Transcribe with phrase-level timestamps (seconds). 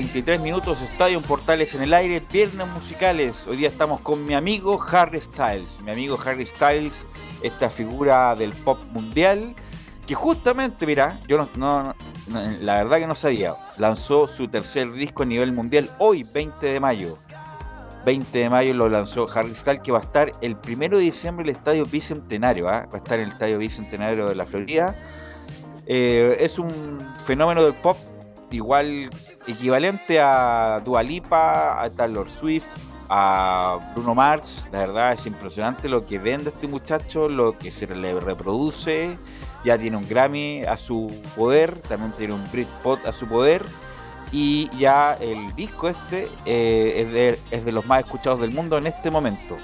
[0.00, 3.46] 33 minutos, Estadio Portales en el aire, Viernes Musicales.
[3.46, 5.78] Hoy día estamos con mi amigo Harry Styles.
[5.82, 7.04] Mi amigo Harry Styles,
[7.42, 9.54] esta figura del pop mundial,
[10.06, 11.94] que justamente, mira, yo no,
[12.62, 16.80] la verdad que no sabía, lanzó su tercer disco a nivel mundial hoy, 20 de
[16.80, 17.14] mayo.
[18.06, 21.42] 20 de mayo lo lanzó Harry Styles, que va a estar el 1 de diciembre
[21.42, 22.88] en el Estadio Bicentenario, ¿ah?
[22.90, 24.94] va a estar en el Estadio Bicentenario de la Florida.
[25.84, 26.70] Eh, es un
[27.26, 27.98] fenómeno del pop
[28.56, 29.10] igual
[29.46, 32.66] equivalente a Dualipa, a Taylor Swift,
[33.10, 34.66] a Bruno Mars.
[34.72, 39.18] La verdad es impresionante lo que vende este muchacho, lo que se le reproduce.
[39.64, 43.62] Ya tiene un Grammy a su poder, también tiene un Britpop a su poder.
[44.32, 49.10] Y ya el disco este eh, es, de, los más escuchados del mundo en este
[49.10, 49.56] momento.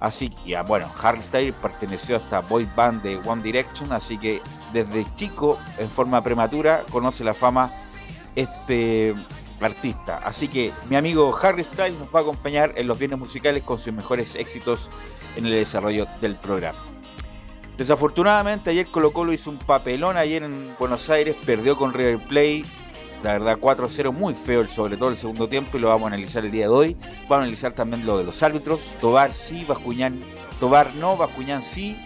[0.00, 4.18] Así que, ya, bueno, Harry Styles perteneció a esta boy band de One Direction, así
[4.18, 4.40] que
[4.72, 7.70] desde chico, en forma prematura, conoce la fama
[8.34, 9.14] este
[9.60, 10.18] artista.
[10.18, 13.78] Así que mi amigo Harry Styles nos va a acompañar en los bienes musicales con
[13.78, 14.90] sus mejores éxitos
[15.36, 16.78] en el desarrollo del programa.
[17.76, 22.64] Desafortunadamente ayer Colo Colo hizo un papelón ayer en Buenos Aires, perdió con River Play,
[23.22, 26.44] la verdad 4-0 muy feo, sobre todo el segundo tiempo y lo vamos a analizar
[26.44, 26.96] el día de hoy.
[27.22, 30.20] Vamos a analizar también lo de los árbitros, Tobar sí, Bascuñán,
[30.60, 31.96] Tobar no, Bascuñán sí.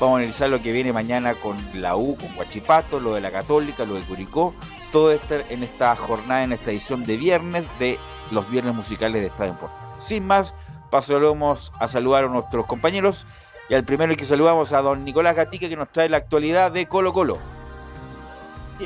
[0.00, 3.30] Vamos a analizar lo que viene mañana con la U, con Guachipato, lo de la
[3.30, 4.54] Católica, lo de Curicó,
[4.92, 7.98] todo esto en esta jornada, en esta edición de viernes de
[8.30, 10.54] los viernes musicales de Estadio en Sin más,
[10.90, 13.26] pasaremos a saludar a nuestros compañeros
[13.68, 16.86] y al primero que saludamos a don Nicolás Gatica que nos trae la actualidad de
[16.86, 17.38] Colo Colo.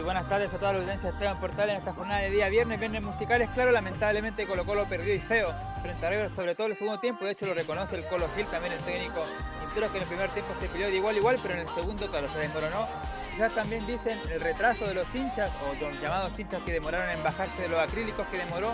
[0.03, 2.79] Buenas tardes a toda la audiencia de Estadio Portal en esta jornada de día viernes,
[2.79, 3.49] viernes musicales.
[3.55, 5.49] Claro, lamentablemente Colo Colo perdió y feo
[5.83, 7.25] frente a River, sobre todo en el segundo tiempo.
[7.25, 9.25] De hecho, lo reconoce el Colo Gil, también el técnico
[9.61, 11.69] Quintero, que en el primer tiempo se peleó de igual a igual, pero en el
[11.69, 12.87] segundo, claro, se desmoronó
[13.33, 17.22] Quizás también dicen el retraso de los hinchas o los llamados hinchas que demoraron en
[17.22, 18.72] bajarse de los acrílicos que demoró.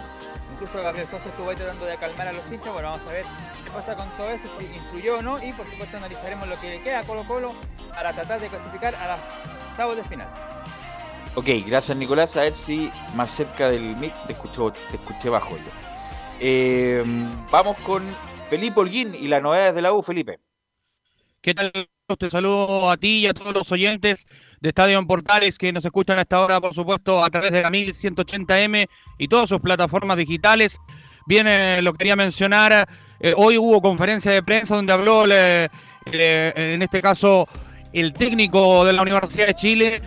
[0.52, 2.72] Incluso Gabriel Sosa estuvo ahí tratando de calmar a los hinchas.
[2.72, 3.24] Bueno, vamos a ver
[3.64, 5.42] qué pasa con todo eso, si influyó o no.
[5.42, 7.54] Y por supuesto analizaremos lo que le queda a Colo Colo
[7.92, 9.18] para tratar de clasificar a las
[9.70, 10.28] octavos de final.
[11.34, 12.36] Ok, gracias Nicolás.
[12.36, 15.88] A ver si más cerca del mic te, escucho, te escuché bajo yo.
[16.40, 17.02] Eh,
[17.50, 18.02] vamos con
[18.50, 20.40] Felipe Holguín y las novedades de la U, Felipe.
[21.40, 21.72] ¿Qué tal?
[22.18, 24.26] Te saludo a ti y a todos los oyentes
[24.60, 27.62] de Estadio en Portales que nos escuchan a esta hora, por supuesto, a través de
[27.62, 28.86] la 1180M
[29.18, 30.78] y todas sus plataformas digitales.
[31.26, 31.46] Bien,
[31.82, 32.86] lo quería mencionar,
[33.20, 37.48] eh, hoy hubo conferencia de prensa donde habló el, eh, en este caso
[37.92, 40.02] el técnico de la Universidad de Chile,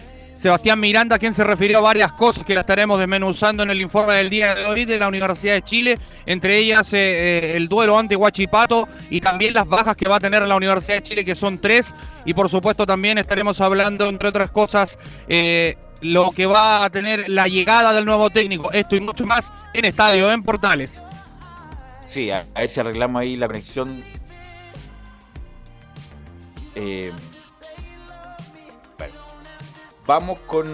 [0.46, 4.14] Sebastián Miranda, quien se refirió a varias cosas que la estaremos desmenuzando en el informe
[4.14, 5.98] del día de hoy de la Universidad de Chile,
[6.28, 10.20] entre ellas eh, eh, el duelo ante Huachipato y también las bajas que va a
[10.20, 11.92] tener la Universidad de Chile, que son tres,
[12.26, 17.28] y por supuesto también estaremos hablando, entre otras cosas, eh, lo que va a tener
[17.28, 21.02] la llegada del nuevo técnico, esto y mucho más en Estadio en Portales.
[22.06, 24.00] Sí, a, ver si arreglamos ahí la conexión.
[26.76, 27.12] Eh,
[30.06, 30.68] Vamos con.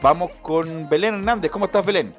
[0.00, 1.50] Vamos con Belén Hernández.
[1.50, 2.12] ¿Cómo estás, Belén?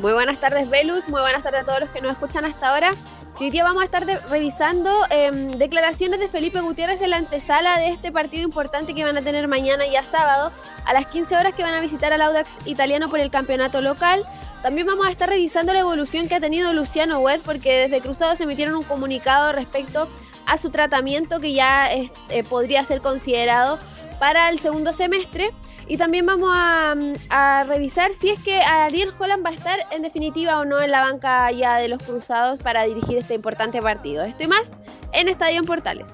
[0.00, 1.08] Muy buenas tardes, Velus.
[1.08, 2.90] Muy buenas tardes a todos los que nos escuchan hasta ahora.
[3.38, 7.88] Hoy día vamos a estar revisando em, declaraciones de Felipe Gutiérrez en la antesala de
[7.88, 10.52] este partido importante que van a tener mañana ya sábado
[10.86, 14.22] a las 15 horas que van a visitar al Audax italiano por el campeonato local.
[14.62, 18.36] También vamos a estar revisando la evolución que ha tenido Luciano Webb porque desde Cruzado
[18.36, 20.08] se emitieron un comunicado respecto a
[20.60, 22.10] su tratamiento que ya eh,
[22.48, 23.78] podría ser considerado
[24.18, 25.50] para el segundo semestre.
[25.88, 30.58] Y también vamos a, revisar si es que Ariel Holland va a estar en definitiva
[30.58, 34.24] o no en la banca ya de los Cruzados para dirigir este importante partido.
[34.24, 34.62] Esto y más
[35.12, 36.06] en Estadio en Portales.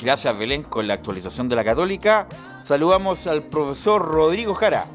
[0.00, 2.26] Gracias Belén con la actualización de la Católica.
[2.64, 4.86] Saludamos al profesor Rodrigo Jara.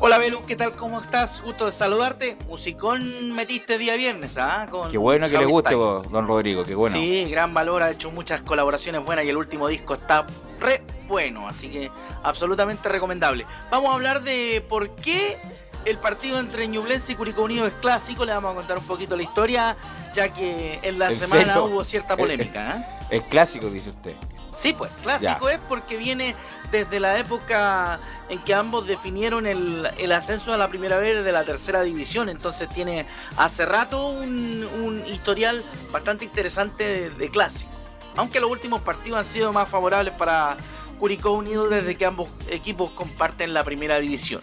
[0.00, 0.72] Hola Belu, ¿qué tal?
[0.72, 1.40] ¿Cómo estás?
[1.40, 2.36] Gusto de saludarte.
[2.48, 4.66] Musicón metiste día viernes, ¿ah?
[4.90, 6.96] qué bueno que le guste, don Rodrigo, qué bueno.
[6.96, 10.26] Sí, gran valor, ha hecho muchas colaboraciones buenas y el último disco está
[10.60, 11.90] re bueno, así que
[12.22, 13.46] absolutamente recomendable.
[13.70, 15.36] Vamos a hablar de por qué
[15.84, 18.24] el partido entre Ñublense y Curicó Unido es clásico.
[18.24, 19.76] Le vamos a contar un poquito la historia,
[20.14, 22.78] ya que en la semana hubo cierta polémica.
[23.10, 23.16] ¿eh?
[23.18, 24.14] Es clásico, dice usted.
[24.56, 26.34] Sí, pues, clásico es porque viene
[26.70, 31.44] desde la época en que ambos definieron el, ascenso a la primera vez desde la
[31.44, 32.28] tercera división.
[32.28, 33.06] Entonces tiene
[33.36, 37.70] hace rato un, historial bastante interesante de, clásico.
[38.16, 40.56] Aunque los últimos partidos han sido más favorables para
[40.98, 44.40] Curicó Unido desde que ambos equipos comparten la primera división.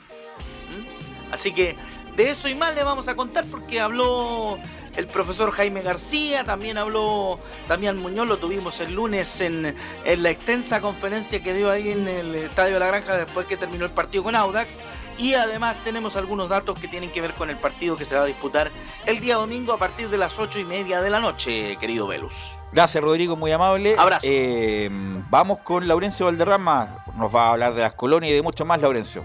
[0.70, 1.34] ¿Mm?
[1.34, 1.78] Así que
[2.16, 4.60] de eso y más le vamos a contar porque habló
[4.96, 10.82] el profesor Jaime García, también habló Damián Muñoz, lo tuvimos el lunes en, la extensa
[10.82, 14.24] conferencia que dio ahí en el Estadio de la Granja después que terminó el partido
[14.24, 14.82] con Audax.
[15.18, 18.24] Y además tenemos algunos datos que tienen que ver con el partido que se va
[18.24, 18.72] a disputar
[19.06, 22.56] el día domingo a partir de las ocho y media de la noche, querido Velus.
[22.72, 23.96] Gracias, Rodrigo, muy amable.
[23.98, 24.26] Abrazo.
[24.28, 24.90] Eh,
[25.30, 26.88] vamos con Laurencio Valderrama,
[27.18, 29.24] nos va a hablar de las colonias y de mucho más, Laurencio.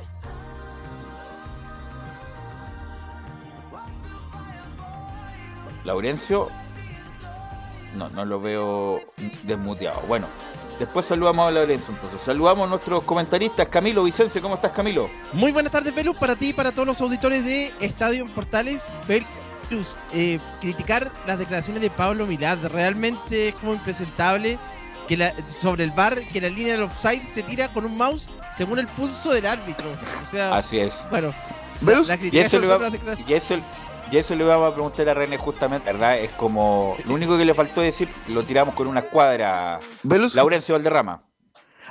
[5.86, 6.48] Laurencio.
[7.96, 9.00] No, no lo veo
[9.44, 10.00] desmuteado.
[10.02, 10.26] Bueno,
[10.78, 12.20] después saludamos a Laurencio entonces.
[12.20, 13.68] Saludamos a nuestros comentaristas.
[13.68, 15.08] Camilo Vicencio, ¿cómo estás Camilo?
[15.32, 18.82] Muy buenas tardes, Velus, para ti y para todos los auditores de Estadio Portales.
[19.08, 24.58] Velus, eh, criticar las declaraciones de Pablo Milad realmente es como impresentable
[25.08, 28.28] que la, sobre el bar que la línea del offside se tira con un mouse
[28.56, 29.90] según el pulso del árbitro.
[30.20, 30.92] O sea, así es.
[31.10, 31.32] Bueno,
[31.80, 32.58] la, y, eso
[33.26, 33.56] y, eso,
[34.10, 36.18] y eso le vamos a preguntar a René justamente, ¿verdad?
[36.18, 39.80] Es como, lo único que le faltó decir, lo tiramos con una escuadra.
[40.34, 41.22] Laurencio Valderrama.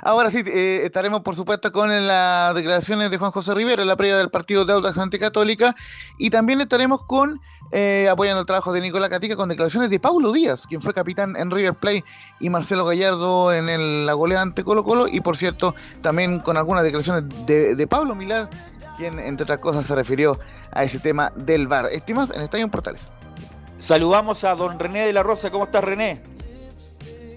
[0.02, 3.96] Ahora sí, eh, estaremos por supuesto con las declaraciones de Juan José Rivera en la
[3.96, 5.74] previa del partido de Audax Anticatólica
[6.18, 7.40] y también estaremos con,
[7.72, 11.34] eh, apoyando el trabajo de Nicolás Catica, con declaraciones de Paulo Díaz, quien fue capitán
[11.36, 12.04] en River Play,
[12.40, 16.58] y Marcelo Gallardo en el, la goleada ante Colo Colo, y por cierto, también con
[16.58, 18.50] algunas declaraciones de, de Pablo Milán,
[18.96, 20.38] quien entre otras cosas se refirió
[20.72, 21.86] a ese tema del VAR.
[21.92, 23.06] Estimas en Estadio Portales.
[23.78, 25.50] Saludamos a don René de la Rosa.
[25.50, 26.22] ¿Cómo estás, René?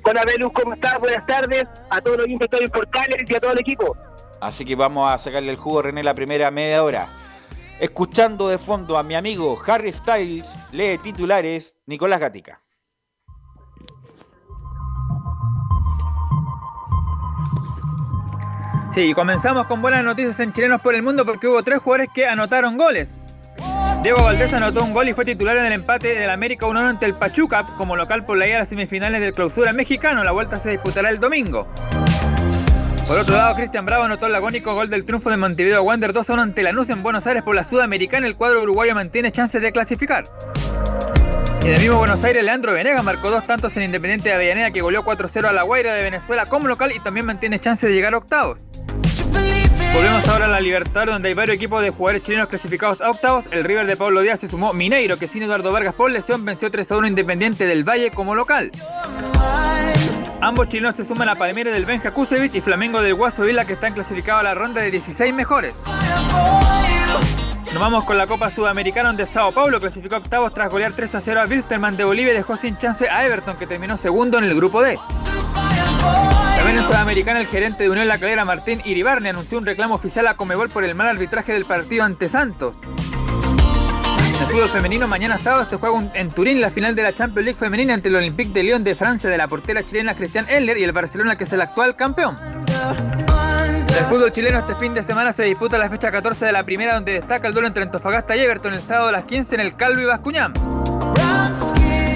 [0.03, 0.99] Hola, Velus, ¿cómo estás?
[0.99, 3.95] Buenas tardes a todos los de Estadio Portales y a todo el equipo.
[4.41, 7.07] Así que vamos a sacarle el jugo a René la primera media hora.
[7.79, 12.61] Escuchando de fondo a mi amigo Harry Styles, lee titulares Nicolás Gatica.
[18.93, 22.25] Sí, comenzamos con buenas noticias en Chilenos por el Mundo porque hubo tres jugadores que
[22.25, 23.19] anotaron goles.
[24.01, 27.05] Diego Valdés anotó un gol y fue titular en el empate del América 1 ante
[27.05, 30.24] el Pachuca como local por la ida a las semifinales del clausura mexicano.
[30.24, 31.67] La vuelta se disputará el domingo.
[33.08, 36.41] Por otro lado, Cristian Bravo anotó el agónico gol del triunfo de Montevideo Wander 2-1
[36.41, 38.25] ante Lanús en Buenos Aires por la Sudamericana.
[38.25, 40.24] El cuadro uruguayo mantiene chances de clasificar.
[41.61, 44.71] Y en el mismo Buenos Aires, Leandro Venegas marcó dos tantos en Independiente de Avellaneda
[44.71, 47.95] que goleó 4-0 a la Guaira de Venezuela como local y también mantiene chances de
[47.95, 48.61] llegar a octavos.
[49.93, 53.45] Volvemos ahora a la Libertad, donde hay varios equipos de jugadores chilenos clasificados a octavos.
[53.51, 56.71] El River de Pablo Díaz se sumó Mineiro, que sin Eduardo Vargas por lesión venció
[56.71, 58.71] 3 a 1 Independiente del Valle como local.
[60.41, 63.73] Ambos chilenos se suman a Palmeiras del Benja Kusevich y Flamengo del Guaso Vila, que
[63.73, 65.75] están clasificados a la ronda de 16 mejores.
[67.73, 71.21] Nos vamos con la Copa Sudamericana donde Sao Paulo clasificó octavos tras golear 3 a
[71.21, 74.45] 0 a Wilstermann de Bolivia y dejó sin chance a Everton que terminó segundo en
[74.45, 74.97] el grupo D.
[76.57, 80.25] También en Sudamericana el gerente de Unión La Calera Martín Iribarne anunció un reclamo oficial
[80.27, 82.73] a Comebol por el mal arbitraje del partido ante Santos.
[82.83, 87.45] En el fútbol femenino mañana sábado se juega en Turín la final de la Champions
[87.45, 90.77] League femenina entre el Olympique de Lyon de Francia de la portera chilena Cristian Eller
[90.79, 92.35] y el Barcelona que es el actual campeón.
[93.99, 96.93] El fútbol chileno este fin de semana se disputa la fecha 14 de la primera
[96.93, 99.75] donde destaca el duelo entre Antofagasta y Everton el sábado a las 15 en el
[99.75, 100.53] Calvo y Bascuñán.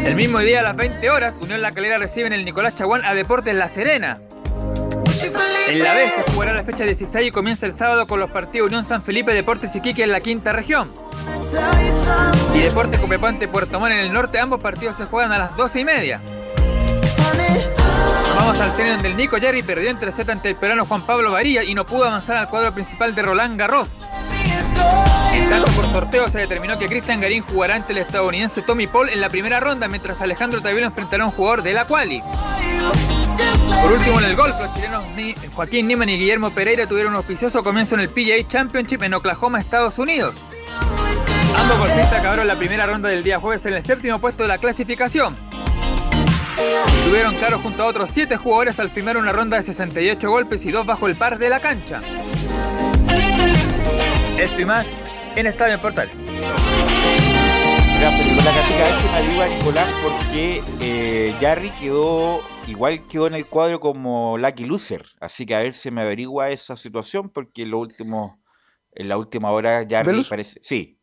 [0.05, 3.03] El mismo día a las 20 horas, Unión La Calera recibe en el Nicolás Chaguán
[3.03, 4.17] a Deportes La Serena.
[5.67, 8.67] En la B se jugará la fecha 16 y comienza el sábado con los partidos
[8.67, 10.89] Unión San Felipe, Deportes Iquique en la quinta región.
[12.55, 15.81] Y Deportes Copepante Puerto Montt en el norte, ambos partidos se juegan a las 12
[15.81, 16.21] y media.
[18.53, 21.31] Vamos al tenis donde el Nico Jerry perdió entre Z ante el peruano Juan Pablo
[21.31, 23.88] Varía y no pudo avanzar al cuadro principal de Roland Garros.
[25.33, 29.10] En tanto por sorteo se determinó que Cristian Garín jugará ante el estadounidense Tommy Paul
[29.10, 32.22] en la primera ronda, mientras Alejandro Tavilo enfrentará a un jugador de la quali.
[33.81, 35.03] Por último en el golf, los chilenos
[35.55, 39.60] Joaquín Niemann y Guillermo Pereira tuvieron un auspicioso comienzo en el PGA Championship en Oklahoma,
[39.60, 40.36] Estados Unidos.
[41.57, 44.60] Ambos golfistas acabaron la primera ronda del día jueves en el séptimo puesto de la
[44.60, 45.36] clasificación.
[47.00, 50.72] Estuvieron claros junto a otros 7 jugadores al firmar una ronda de 68 golpes y
[50.72, 52.01] dos bajo el par de la cancha.
[54.38, 54.86] Esto y más
[55.36, 56.10] en Estadio Portal.
[58.00, 58.86] Gracias, Nicolás Gatica.
[58.86, 63.79] A ver si me ayuda Nicolás porque eh, Jarry quedó, igual quedó en el cuadro
[63.79, 65.05] como Lucky Loser.
[65.22, 68.41] Así que a ver si me averigua esa situación porque en, lo último,
[68.91, 70.60] en la última hora Jarry parece...
[70.62, 71.00] Sí,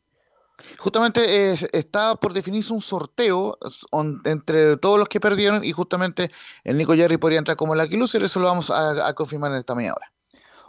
[0.78, 3.58] Justamente eh, está por definirse un sorteo
[4.24, 6.30] entre todos los que perdieron y justamente
[6.64, 9.74] el Nico Jerry podría entrar como Lucky Loser, eso lo vamos a, confirmar en esta
[9.74, 10.12] media hora.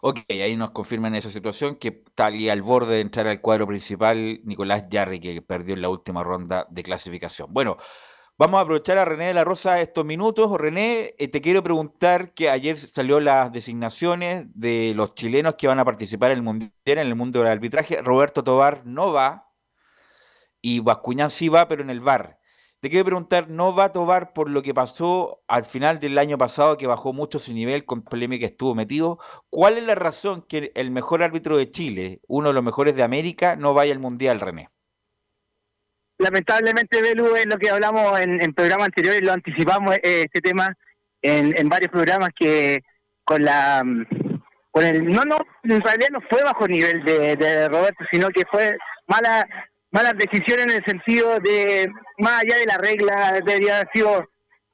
[0.01, 3.67] ok, ahí nos confirman esa situación que está ahí al borde de entrar al cuadro
[3.67, 7.53] principal Nicolás Jarry que perdió en la última ronda de clasificación.
[7.53, 7.77] Bueno,
[8.37, 10.51] vamos a aprovechar a René de la Rosa estos minutos.
[10.57, 15.79] René, eh, te quiero preguntar que ayer salió las designaciones de los chilenos que van
[15.79, 18.01] a participar en el Mundial, en el mundo del arbitraje.
[18.01, 19.50] Roberto Tobar no va
[20.61, 22.39] y Bascuñán sí va, pero en el VAR.
[22.79, 26.77] Te quiero preguntar, ¿no va Tobar por lo que pasó al final del año pasado,
[26.77, 29.19] que bajó mucho su nivel con polémica que estuvo metido?
[29.51, 33.03] ¿Cuál es la razón que el mejor árbitro de Chile, uno de los mejores de
[33.03, 34.69] América, no vaya al Mundial, René?
[36.21, 40.73] lamentablemente, Belu, es lo que hablamos en, en programas anteriores, lo anticipamos eh, este tema
[41.21, 42.83] en, en varios programas que
[43.23, 44.05] con la mm,
[44.71, 48.77] con el no no en realidad no fue bajo nivel de Roberto sino que fue
[49.07, 49.45] mala
[49.91, 54.27] malas decisiones en el sentido de más allá de la regla debería haber sido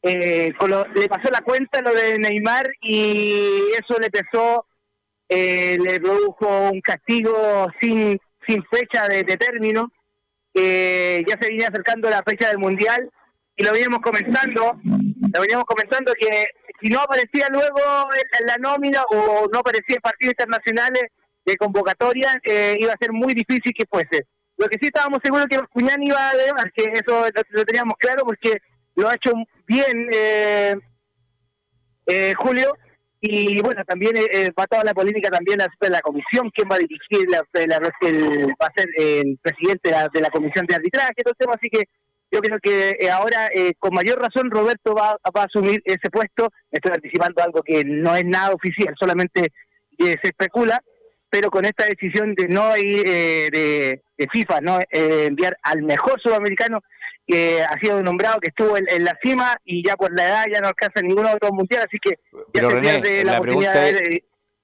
[0.03, 4.65] eh, con lo- le pasó la cuenta lo de Neymar y eso le pesó
[5.29, 8.17] eh, le produjo un castigo sin
[8.71, 9.91] fecha de, término
[10.53, 13.09] eh, ya se venía acercando la fecha del mundial
[13.57, 16.45] y lo veníamos comentando, lo veníamos comentando que
[16.81, 17.79] si no aparecía luego
[18.39, 21.03] en la nómina o no aparecía en partidos internacionales
[21.43, 24.27] de convocatoria, eh, iba a ser muy difícil que fuese.
[24.57, 28.23] Lo que sí estábamos seguros que Cuñán iba a demás, que eso lo, teníamos claro
[28.25, 28.57] porque
[28.95, 29.31] lo ha hecho
[29.67, 30.75] bien eh,
[32.07, 32.73] eh, Julio.
[33.19, 36.75] Y bueno, también eh, eh, va toda la polémica también de la comisión, quién va
[36.75, 41.15] a dirigir, la, la- va a ser el presidente de la, la comisión de arbitraje,
[41.23, 41.85] todo el así que
[42.31, 46.11] yo creo que eh, ahora eh, con mayor razón Roberto va, va a asumir ese
[46.11, 49.51] puesto, estoy anticipando algo que no es nada oficial, solamente
[50.21, 50.79] se especula,
[51.37, 55.83] pero con esta decisión de no ir eh, de, de FIFA, no eh, enviar al
[55.83, 56.81] mejor sudamericano
[57.27, 60.45] que ha sido nombrado, que estuvo en, en la cima y ya por la edad
[60.51, 63.37] ya no alcanza ningún otro mundial, así que ya Pero se René, pierde la, la
[63.37, 64.19] oportunidad de, es-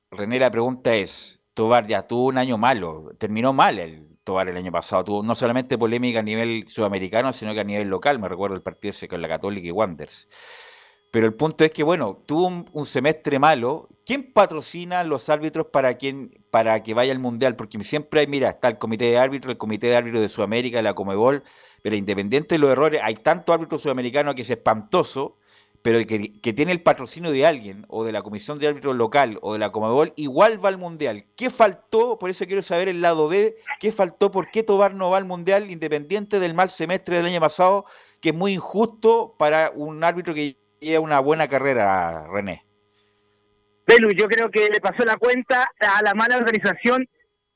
[0.09, 4.57] René, la pregunta es, Tobar ya tuvo un año malo, terminó mal el Tobar el
[4.57, 8.29] año pasado, tuvo no solamente polémica a nivel sudamericano, sino que a nivel local, me
[8.29, 10.27] recuerdo el partido ese con la Católica y Wanderers.
[11.13, 13.87] Pero el punto es que, bueno, tuvo un, semestre malo.
[14.03, 17.55] ¿Quién patrocina los árbitros para, quien, para que vaya al Mundial?
[17.55, 20.81] Porque siempre hay, mira, está el comité de árbitros, el comité de árbitros de Sudamérica,
[20.81, 21.43] la Comebol,
[21.83, 25.37] pero independiente de los errores, hay tanto árbitro sudamericano que es espantoso,
[25.83, 29.37] pero que, que tiene el patrocinio de alguien, o de la comisión de árbitros local,
[29.43, 31.25] o de la Comebol, igual va al Mundial.
[31.35, 32.17] ¿Qué faltó?
[32.17, 34.31] Por eso quiero saber el lado B, ¿qué faltó?
[34.31, 37.85] ¿Por qué Tobar no va al Mundial, independiente del mal semestre del año pasado,
[38.19, 42.63] que es muy injusto para un árbitro que lleva una buena carrera, René?
[43.87, 47.07] Belu, yo creo que le pasó la cuenta a la mala organización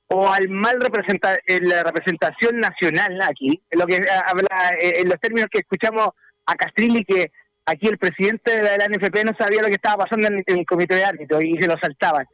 [0.07, 5.01] o al mal representa en la representación nacional aquí, en lo que eh, habla eh,
[5.01, 6.09] en los términos que escuchamos
[6.45, 7.31] a Castrilli que
[7.65, 10.95] aquí el presidente de la, NFP no sabía lo que estaba pasando en, el comité
[10.95, 12.25] de árbitros y se lo saltaban.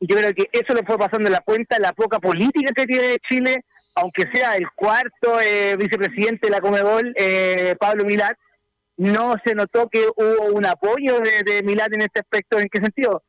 [0.00, 3.18] Y yo creo que eso le fue pasando la cuenta, la poca política que tiene
[3.28, 3.64] Chile
[3.94, 8.36] aunque sea el cuarto eh, vicepresidente de la Comebol, eh, Pablo Milat,
[9.00, 12.58] no se notó que hubo un apoyo de, de en este aspecto.
[12.58, 13.22] ¿En qué sentido?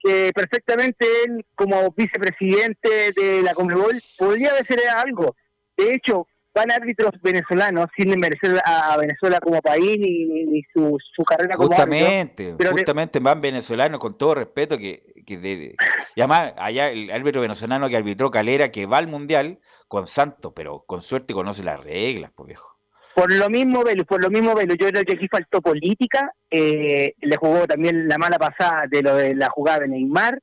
[0.00, 5.36] Que perfectamente él, como vicepresidente de la Comebol, podría hacer algo.
[5.76, 11.56] De hecho, van árbitros venezolanos sin merecer a, Venezuela como país ni, su, su, carrera
[11.56, 15.76] como Justamente, justamente van venezolanos, con todo respeto, que, que de,
[16.14, 20.54] y además allá el árbitro venezolano que arbitró Calera, que va al Mundial con Santos,
[20.56, 22.71] pero con suerte conoce las reglas, pues viejo.
[23.14, 27.14] Por lo mismo, Velo, por lo mismo, Velo, yo creo que aquí faltó política, eh,
[27.20, 30.40] le jugó también la mala pasada de lo de la jugada de Neymar,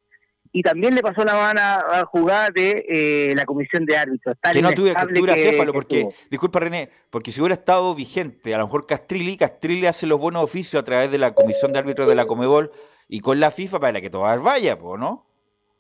[0.52, 4.36] y también le pasó la mala jugada de eh, la comisión de árbitros.
[4.52, 8.66] que no tuve captura céfalo, porque, disculpa René, porque si hubiera estado vigente, a lo
[8.66, 12.16] mejor Castrilli, Castrilli hace los buenos oficios a través de la comisión de árbitros de
[12.16, 12.72] la Comebol
[13.08, 15.26] y con la FIFA para que Tobar vaya, ¿no?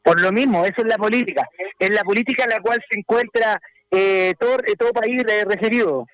[0.04, 1.48] Por lo mismo, eso es la política.
[1.78, 6.06] Es la política en la cual se encuentra eh, todo, eh, todo país referido.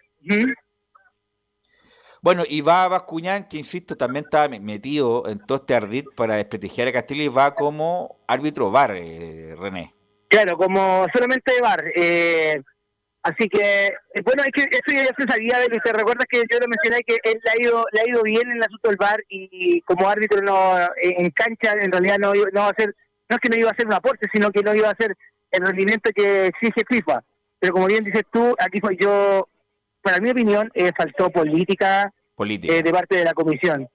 [2.26, 6.88] Bueno, y va Bascuñán, que insisto, también está metido en todo este ardid para desprestigiar
[6.88, 9.94] a Castilla y va como árbitro VAR, eh, René.
[10.28, 11.84] Claro, como solamente VAR.
[11.96, 12.60] Eh,
[13.22, 16.60] así que, eh, bueno, es que eso ya se sabía de usted recuerda que yo
[16.60, 18.98] lo mencioné que él le ha ido, le ha ido bien en el asunto del
[18.98, 22.96] VAR y como árbitro no en cancha en realidad no, no va a ser,
[23.30, 25.16] no es que no iba a hacer un aporte, sino que no iba a hacer
[25.52, 27.24] el rendimiento que exige FIFA.
[27.60, 29.48] Pero como bien dices tú, aquí fue yo
[30.06, 32.74] para mi opinión, eh, faltó política, política.
[32.74, 33.90] Eh, de parte de la comisión.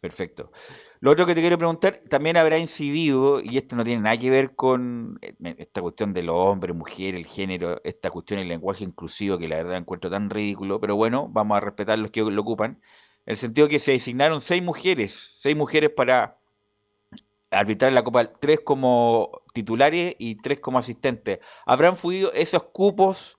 [0.00, 0.50] Perfecto.
[0.98, 4.30] Lo otro que te quiero preguntar, también habrá incidido, y esto no tiene nada que
[4.30, 8.84] ver con eh, esta cuestión de los hombres, mujeres, el género, esta cuestión del lenguaje
[8.84, 12.42] inclusivo, que la verdad encuentro tan ridículo, pero bueno, vamos a respetar los que lo
[12.42, 12.80] ocupan,
[13.26, 16.38] en el sentido que se designaron seis mujeres, seis mujeres para
[17.52, 21.38] arbitrar la Copa, tres como titulares y tres como asistentes.
[21.66, 23.38] ¿Habrán fluido esos cupos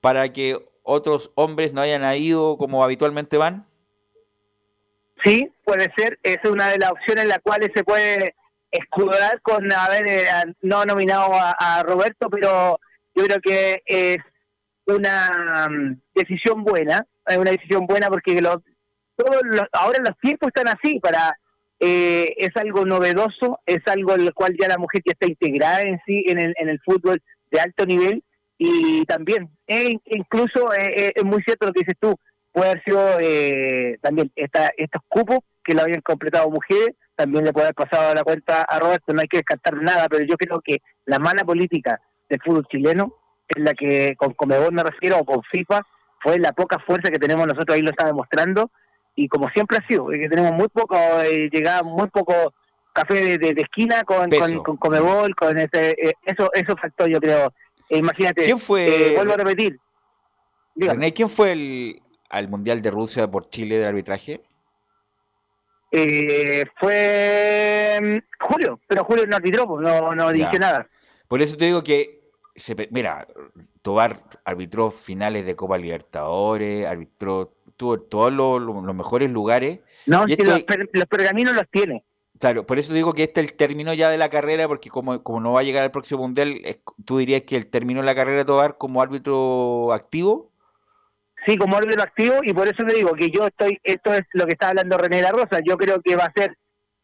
[0.00, 3.66] para que otros hombres no hayan ido como habitualmente van?
[5.24, 6.18] Sí, puede ser.
[6.22, 8.34] Es una de las opciones en las cuales se puede
[8.70, 10.24] escudar con haber eh,
[10.62, 12.78] no nominado a, Roberto, pero
[13.14, 14.18] yo creo que es
[14.86, 17.06] una mm, decisión buena.
[17.26, 18.58] Es una decisión buena porque los,
[19.16, 19.40] todos
[19.72, 21.38] ahora los tiempos están así para
[21.80, 25.82] eh, es algo novedoso, es algo en el cual ya la mujer ya está integrada
[25.82, 28.22] en sí en el, en el fútbol de alto nivel
[28.58, 32.14] y también, e incluso eh, eh, es muy cierto lo que dices tú,
[32.54, 37.52] puede haber sido eh, también esta, estos cupos que lo habían completado mujeres, también le
[37.52, 40.60] puede haber pasado la cuenta a Roberto, no hay que descartar nada, pero yo creo
[40.64, 43.12] que la mala política del fútbol chileno
[43.48, 45.82] es la que con Comebol me refiero, o con FIFA,
[46.20, 48.70] fue la poca fuerza que tenemos nosotros, ahí lo está demostrando,
[49.16, 52.54] y como siempre ha sido, que tenemos muy poco, eh, llegaba muy poco
[52.92, 54.30] café de, esquina con,
[54.62, 57.52] con, Comebol, con ese, eso, eso faltó yo creo
[57.88, 59.12] eh, imagínate, ¿quién fue?
[59.12, 59.78] Eh, vuelvo a repetir.
[61.14, 62.02] ¿quién fue el,
[62.34, 64.40] al Mundial de Rusia por Chile de arbitraje?
[65.92, 70.88] Eh, fue Julio, pero Julio no arbitró, pues, no, no dije nada.
[71.28, 72.20] Por eso te digo que,
[72.56, 73.28] se, mira,
[73.80, 79.80] Tobar arbitró finales de Copa Libertadores, arbitró, tuvo todos los, mejores lugares.
[80.06, 82.04] No, los pergaminos los tiene.
[82.40, 85.22] Claro, por eso digo que este es el término ya de la carrera, porque como,
[85.22, 86.60] como no va a llegar al próximo mundial,
[87.04, 90.50] ¿tú dirías que el término de la carrera Tobar como árbitro activo?
[91.46, 94.46] Sí, como árbitro activo, y por eso te digo que yo estoy, esto es lo
[94.46, 96.56] que está hablando René La Rosa, yo creo que va a ser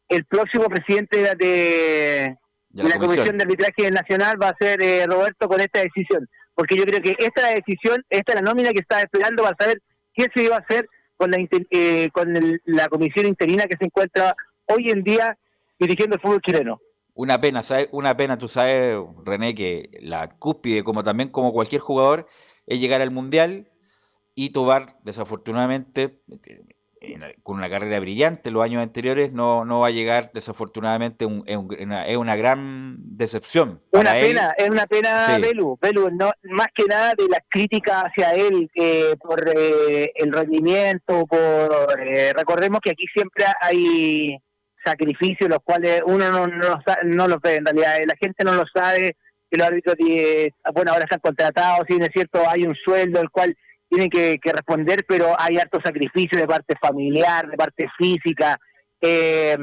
[0.08, 2.36] el próximo presidente de,
[2.72, 3.36] la, Comisión.
[3.36, 7.16] de Arbitraje Nacional, va a ser eh, Roberto con esta decisión, porque yo creo que
[7.18, 9.82] esta decisión, esta es la nómina que está esperando para saber
[10.14, 11.38] qué se iba a hacer con la,
[11.70, 14.34] eh, con la comisión interina que se encuentra
[14.66, 15.36] hoy en día
[15.78, 16.80] dirigiendo el fútbol chileno.
[17.12, 17.88] Una pena, ¿sabes?
[17.92, 22.26] Una pena, tú sabes, René, que la cúspide, como también como cualquier jugador,
[22.66, 23.68] es llegar al Mundial
[24.40, 26.18] y Tobar, desafortunadamente,
[27.42, 32.36] con una carrera brillante los años anteriores, no, no va a llegar, desafortunadamente, es, una,
[32.36, 33.82] gran decepción.
[33.90, 35.78] Una pena, es una pena, Belu,
[36.12, 42.00] no, más que nada de las críticas hacia él eh, por eh, el rendimiento, por
[42.00, 44.38] eh, recordemos que aquí siempre hay
[44.82, 48.64] sacrificios los cuales uno no, no, no los ve en realidad, la gente no lo
[48.74, 49.16] sabe,
[49.50, 49.96] que los árbitros,
[50.72, 53.54] bueno, ahora están contratados, si es cierto, hay un sueldo el cual
[53.90, 58.56] tienen que, responder, pero hay harto sacrificio de parte familiar, de parte física,
[59.00, 59.56] eh,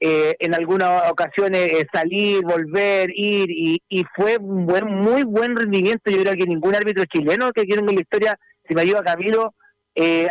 [0.00, 5.54] eh, en algunas ocasiones eh, salir, volver, ir, y, y fue un buen, muy buen
[5.54, 9.02] rendimiento, yo creo que ningún árbitro chileno que quieren en la historia, si me ayuda
[9.02, 9.54] Camilo,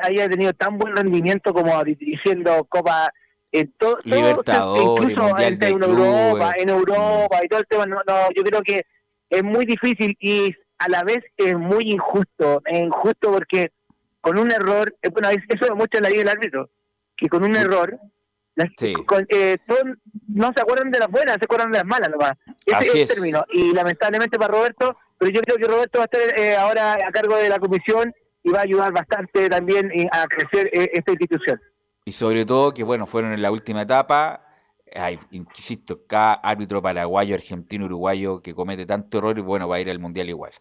[0.02, 3.10] haya tenido tan buen rendimiento como dirigiendo Copa
[3.52, 7.86] en todo, incluso en, Europa, en Europa y todo el tema.
[7.86, 8.82] No, no, yo creo que
[9.30, 13.72] es muy difícil y a la vez es muy injusto, es injusto porque
[14.20, 16.70] con un error, eh, bueno, eso demuestra la vida del árbitro,
[17.16, 17.98] que con un error,
[18.82, 19.58] eh,
[20.28, 22.34] no se acuerdan de las buenas, se acuerdan de las malas nomás.
[22.66, 23.46] Ese es el término.
[23.54, 27.12] Y lamentablemente para Roberto, pero yo creo que Roberto va a estar eh, ahora a
[27.12, 31.62] cargo de la comisión y va a ayudar bastante también a crecer esta institución.
[32.04, 34.46] Y sobre todo que, bueno, fueron en la última etapa,
[34.96, 39.80] hay, insisto, cada árbitro paraguayo, argentino, uruguayo que comete tanto error, y bueno, va a
[39.80, 40.52] ir al mundial igual.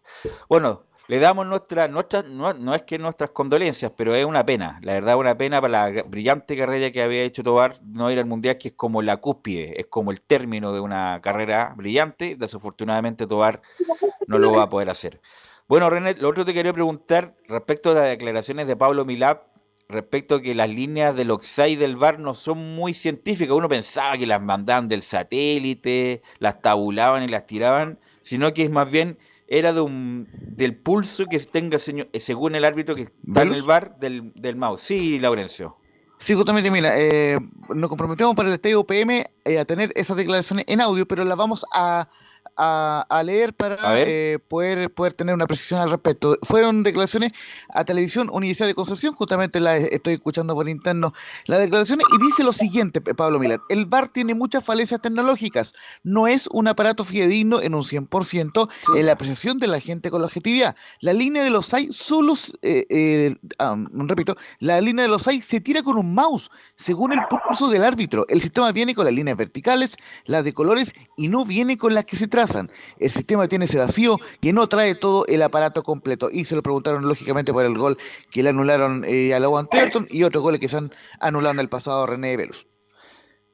[0.49, 4.79] Bueno, le damos nuestra, nuestra no, no, es que nuestras condolencias, pero es una pena,
[4.83, 8.27] la verdad una pena para la brillante carrera que había hecho Tobar no ir al
[8.27, 13.27] mundial, que es como la cúspide, es como el término de una carrera brillante, desafortunadamente
[13.27, 13.62] Tobar
[14.27, 15.21] no lo va a poder hacer.
[15.68, 19.38] Bueno, René, lo otro te quería preguntar respecto a las declaraciones de Pablo Milad
[19.88, 23.57] respecto a que las líneas del Oxide del VAR no son muy científicas.
[23.57, 28.71] Uno pensaba que las mandaban del satélite, las tabulaban y las tiraban, sino que es
[28.71, 29.18] más bien
[29.49, 33.53] era de un, del pulso que tenga señor, eh, según el árbitro que está en
[33.53, 34.81] el VAR del, del mouse.
[34.81, 35.77] Sí, Laurencio.
[36.23, 37.37] Sí, justamente, mira, eh,
[37.75, 41.37] nos comprometemos para el Estadio PM eh, a tener esas declaraciones en audio, pero las
[41.37, 42.09] vamos a
[42.57, 46.38] a, leer para eh, poder, poder tener una precisión al respecto.
[46.43, 47.33] Fueron declaraciones
[47.71, 51.12] a Televisión Universidad de Concepción, justamente la estoy escuchando por interno
[51.47, 56.27] las declaraciones, y dice lo siguiente, Pablo Milán, el VAR tiene muchas falencias tecnológicas, no
[56.27, 60.27] es un aparato fidedigno en un 100% en la apreciación de la gente con la
[60.27, 60.77] objetividad.
[61.01, 63.37] La línea de los hay solo, eh, eh,
[64.07, 67.85] repito, la línea de los hay se tira con un mouse, según el pulso del
[67.85, 68.27] árbitro.
[68.29, 72.05] El sistema viene con las líneas verticales, las de colores, y no viene con las
[72.05, 72.29] que se
[72.99, 76.29] El sistema tiene ese vacío que no trae todo el aparato completo.
[76.31, 77.99] Y se lo preguntaron lógicamente por el gol
[78.31, 81.61] que le anularon eh, a la Everton y otros goles que se han anulado en
[81.61, 82.67] el pasado a René Velus.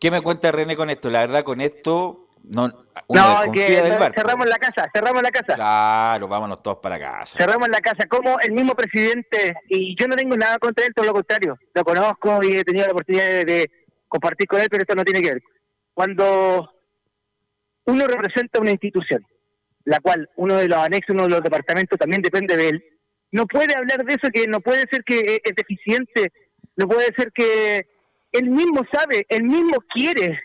[0.00, 1.10] ¿Qué me cuenta René con esto?
[1.10, 2.68] La verdad, con esto no,
[3.08, 3.66] no que
[4.14, 5.54] cerramos la casa, cerramos la casa.
[5.54, 7.36] Claro, vámonos todos para casa.
[7.38, 8.06] Cerramos la casa.
[8.06, 11.58] Como el mismo presidente, y yo no tengo nada contra él, todo lo contrario.
[11.74, 13.70] Lo conozco y he tenido la oportunidad de
[14.08, 15.42] compartir con él, pero esto no tiene que ver.
[15.92, 16.70] Cuando
[17.88, 19.26] uno representa una institución,
[19.84, 22.84] la cual uno de los anexos, uno de los departamentos también depende de él,
[23.32, 26.30] no puede hablar de eso, que no puede ser que es deficiente,
[26.76, 27.86] no puede ser que
[28.32, 30.38] él mismo sabe, él mismo quiere,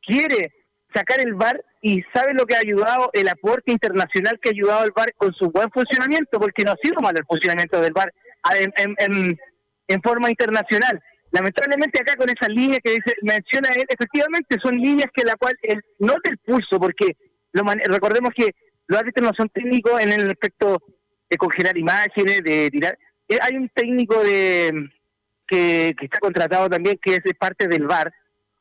[0.00, 0.54] quiere
[0.94, 4.80] sacar el VAR y sabe lo que ha ayudado, el aporte internacional que ha ayudado
[4.80, 8.10] al VAR con su buen funcionamiento, porque no ha sido malo el funcionamiento del VAR
[9.88, 11.02] en forma internacional.
[11.34, 15.52] Lamentablemente acá con esa línea que dice, menciona él, efectivamente son líneas que la cual,
[15.62, 17.16] él, no del pulso, porque
[17.50, 18.54] lo recordemos que
[18.86, 20.80] los árbitros no son técnicos en el aspecto
[21.28, 22.96] de congelar imágenes, de tirar.
[23.28, 24.90] Eh, hay un técnico de
[25.48, 28.12] que, está contratado también, que es parte del VAR,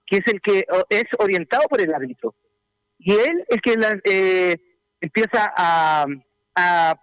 [0.08, 2.34] que es el que es orientado por el árbitro.
[2.98, 4.56] Y él es que eh,
[5.00, 6.08] empieza a,
[6.56, 6.96] a,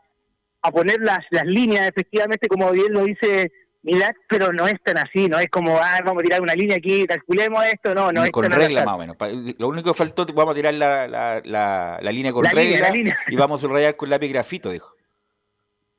[0.62, 3.52] a poner las, las líneas, efectivamente, como bien lo dice
[3.82, 6.76] Milad, pero no es tan así, no es como, ah, vamos a tirar una línea
[6.76, 9.16] aquí, calculemos esto, no, no es Con regla más o menos.
[9.58, 12.92] Lo único que faltó, vamos a tirar la, la, la, línea con regla
[13.28, 14.94] y vamos a rayar con lápiz grafito, dijo.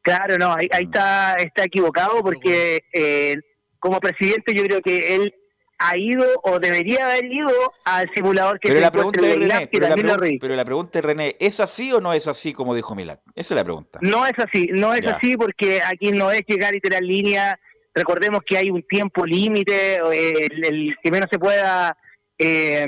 [0.04, 3.38] Claro, no, ahí, ahí está, está equivocado porque eh,
[3.80, 5.34] como presidente yo creo que él
[5.80, 7.50] ha ido o debería haber ido
[7.86, 11.60] al simulador que pero la pregunta René, pero, la pero la pregunta es René, ¿es
[11.60, 13.18] así o no es así como dijo Milad?
[13.36, 13.98] Esa es la pregunta.
[14.02, 17.60] No es así, no es así porque aquí no es llegar y tirar línea
[17.94, 21.98] recordemos que hay un tiempo límite, eh, el, que menos se pueda
[22.38, 22.88] eh,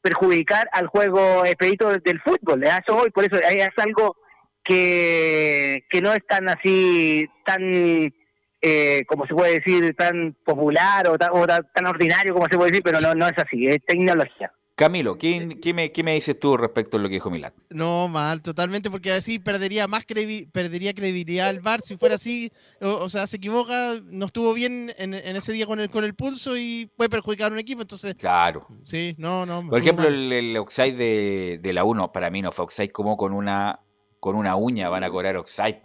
[0.00, 4.16] perjudicar al juego expedito del fútbol, de eso hoy, por eso es algo
[4.64, 11.18] que, que no es tan así, tan, eh, como se puede decir, tan popular o
[11.18, 14.52] tan, o tan ordinario como se puede decir, pero no, no es así, es tecnología.
[14.76, 17.54] Camilo, ¿qué, qué, me, ¿qué, me, dices tú respecto a lo que dijo Milán?
[17.70, 23.08] No, mal, totalmente, porque así perdería más perdería credibilidad al VAR si fuera así, o,
[23.08, 26.90] sea, se equivoca, no estuvo bien en, ese día con el, con el pulso y
[26.94, 28.16] puede perjudicar a un equipo, entonces...
[28.16, 28.66] Claro.
[28.84, 29.66] Sí, no, no.
[29.66, 33.32] Por ejemplo, el, el, de, de, la 1, para mí no fue offside como con
[33.32, 33.80] una
[34.20, 35.80] con una uña van a cobrar offside.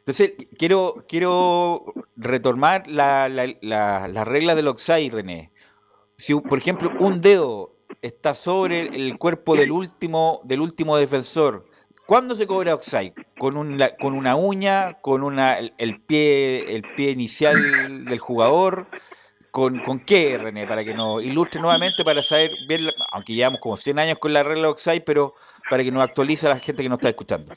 [0.00, 5.52] Entonces, quiero, quiero retomar la, la, la, regla del offside, René.
[6.16, 11.66] Si, por ejemplo, un dedo está sobre el cuerpo del último, del último defensor.
[12.06, 13.12] ¿Cuándo se cobra offside?
[13.38, 14.94] ¿Con, un, con una uña?
[15.00, 18.86] ¿Con una, el, pie, el pie inicial del jugador?
[19.50, 20.66] ¿Con, ¿Con qué, René?
[20.66, 24.42] Para que nos ilustre nuevamente, para saber bien, aunque llevamos como 100 años con la
[24.42, 25.34] regla offside, pero
[25.68, 27.54] para que nos actualice a la gente que nos está escuchando.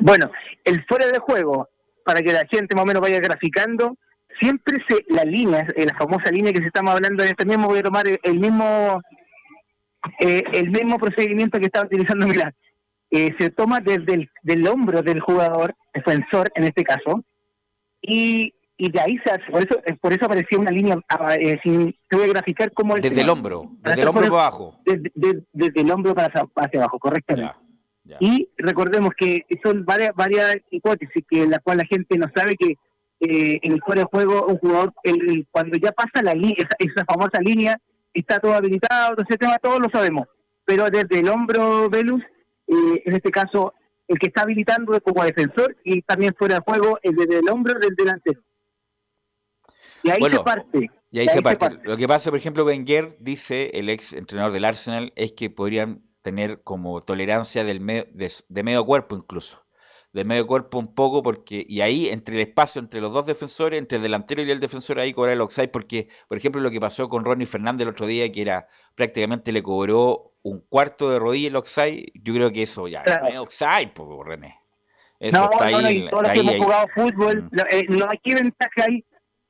[0.00, 0.30] Bueno,
[0.64, 1.68] el fuera de juego,
[2.04, 3.98] para que la gente más o menos vaya graficando,
[4.40, 7.68] siempre se la línea, eh, la famosa línea que se estamos hablando en este mismo,
[7.68, 9.00] voy a tomar el, mismo
[10.20, 12.52] eh, el mismo procedimiento que estaba utilizando Milán.
[13.10, 17.24] eh, se toma desde el del hombro del jugador, defensor en este caso,
[18.00, 21.58] y, y de ahí se hace, por eso, por eso aparecía una línea, ah, eh,
[21.62, 22.94] sin, te voy a graficar cómo...
[22.94, 24.78] Desde el hombro, desde el hombro para abajo.
[24.84, 25.10] Desde,
[25.52, 27.54] desde, el hombro para hacia, abajo, correctamente.
[28.20, 32.54] Y recordemos que son varias, varias hipótesis que en las cuales la gente no sabe
[32.56, 32.76] que
[33.20, 36.76] eh, en el fuera de juego un jugador, el, cuando ya pasa la línea, esa,
[36.78, 37.78] esa, famosa línea,
[38.12, 40.26] está todo habilitado, todo ese tema, todos lo sabemos.
[40.64, 42.22] Pero desde el hombro Velus,
[42.66, 43.74] eh, en este caso,
[44.08, 47.78] el que está habilitando como defensor y también fuera de juego es desde el hombro
[47.78, 48.40] del delantero.
[50.02, 50.90] Y ahí se parte.
[51.10, 51.78] Y ahí, se, parte.
[51.84, 56.02] Lo que pasa, por ejemplo, Wenger dice, el ex entrenador del Arsenal, es que podrían
[56.22, 59.65] tener como tolerancia del de, medio cuerpo incluso.
[60.16, 63.78] De medio cuerpo un poco, porque, y ahí entre el espacio entre los dos defensores,
[63.78, 66.80] entre el delantero y el defensor, ahí cobrar el offside, porque, por ejemplo, lo que
[66.80, 71.18] pasó con Ronnie Fernández el otro día, que era prácticamente le cobró un cuarto de
[71.18, 74.58] rodilla el offside, yo creo que eso ya es medio offside, poco René.
[75.20, 77.58] Eso no, está no, ahí, no, todos los que hemos jugado fútbol, mm.
[77.70, 79.04] eh, no, hay que ventaja ahí,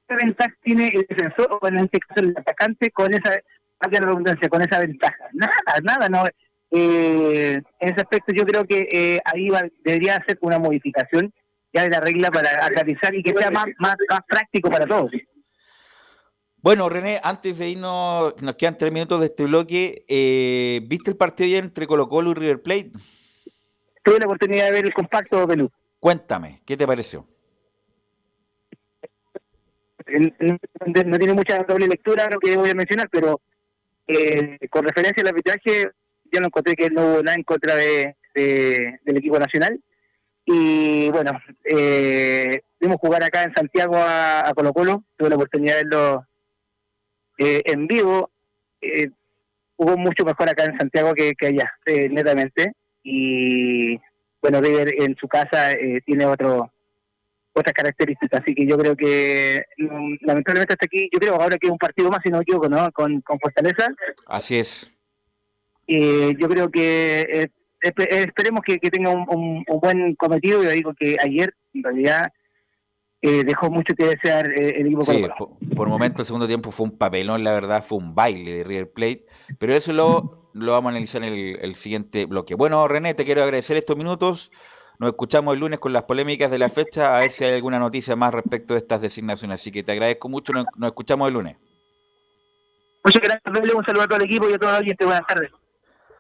[0.09, 3.40] qué ventaja tiene el defensor, o en este caso el atacante, con esa,
[3.81, 5.29] redundancia, con esa ventaja.
[5.33, 6.24] Nada, nada, no.
[6.78, 9.48] Eh, en ese aspecto yo creo que eh, ahí
[9.82, 11.32] debería hacer una modificación
[11.72, 15.10] ya de la regla para aclarizar y que sea más, más, más práctico para todos.
[16.58, 20.04] Bueno, René, antes de irnos, nos quedan tres minutos de este bloque.
[20.06, 22.90] Eh, ¿Viste el partido entre Colo Colo y River Plate?
[24.02, 25.70] Tuve la oportunidad de ver el compacto de Luz.
[25.98, 27.26] Cuéntame, ¿qué te pareció?
[30.06, 33.40] No tiene mucha doble lectura lo que voy a mencionar, pero
[34.06, 35.90] eh, con referencia al arbitraje,
[36.37, 39.81] yo no encontré que no hubo nada en contra de, del equipo nacional.
[40.44, 41.33] Y bueno,
[41.64, 46.27] eh, vimos jugar acá en Santiago a, Colo Colo, tuve la oportunidad de verlo
[47.38, 48.31] eh, en vivo
[48.81, 49.11] eh,
[49.77, 52.72] hubo mucho mejor acá en Santiago que, allá, eh, netamente.
[53.03, 53.99] Y
[54.42, 56.70] bueno, River en su casa tiene otro
[57.53, 59.64] otras características, así que yo creo que
[60.20, 62.92] lamentablemente hasta aquí, yo creo ahora que un partido más, si no me equivoco, ¿no?
[62.92, 63.88] Con, con Fortaleza.
[64.27, 64.92] Así es.
[65.87, 70.62] Yo creo que esperemos que, tenga un, un, buen cometido.
[70.62, 72.33] Yo digo que ayer, en realidad,
[73.22, 75.27] eh, dejó mucho que desear eh, el equipo sí,
[75.75, 78.92] por, momento el segundo tiempo fue un papelón, la verdad, fue un baile de River
[78.92, 79.27] Plate,
[79.59, 82.55] pero eso lo, lo vamos a analizar en el, siguiente bloque.
[82.55, 84.53] Bueno, René, te quiero agradecer estos minutos.
[84.99, 87.79] Nos escuchamos el lunes con las polémicas de la fecha, a ver si hay alguna
[87.79, 89.61] noticia más respecto de estas designaciones.
[89.61, 91.57] Así que te agradezco mucho, nos, escuchamos el lunes.
[93.05, 95.07] Muchas gracias, Un saludo a todo el equipo y a todos los oyentes.
[95.07, 95.51] Buenas tardes.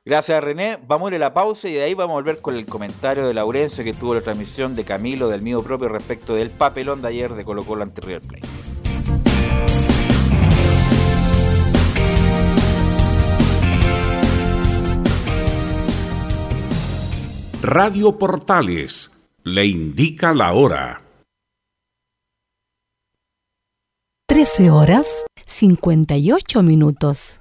[0.06, 0.78] Gracias René.
[0.86, 3.26] Vamos a ir a la pausa y de ahí vamos a volver con el comentario
[3.26, 7.08] de Laurencio que tuvo la transmisión de Camilo del mío propio respecto del papelón de
[7.08, 8.48] ayer de Colo Colo ante River Plate.
[17.62, 19.10] Radio Portales
[19.42, 21.02] le indica la hora.
[24.28, 25.08] 13 horas
[25.46, 27.40] 58 minutos.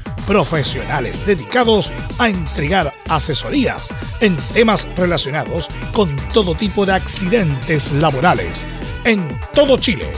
[0.31, 8.65] profesionales dedicados a entregar asesorías en temas relacionados con todo tipo de accidentes laborales
[9.03, 10.09] en todo Chile,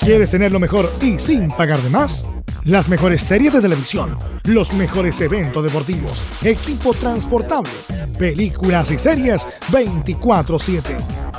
[0.00, 2.26] ¿Quieres tener lo mejor y sin pagar de más?
[2.64, 7.70] Las mejores series de televisión, los mejores eventos deportivos, equipo transportable,
[8.18, 11.19] películas y series 24/7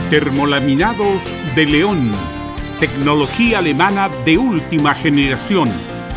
[0.09, 1.21] Termolaminados
[1.55, 2.11] de León.
[2.79, 5.69] Tecnología alemana de última generación.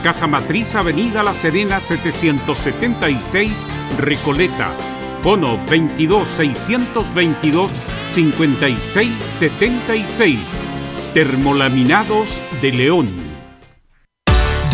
[0.03, 3.53] Casa Matriz, Avenida La Serena 776,
[3.99, 4.75] Recoleta
[5.27, 7.69] Teléfono 22 622
[8.15, 10.39] 5676.
[11.13, 12.29] Termolaminados
[12.63, 13.26] de León.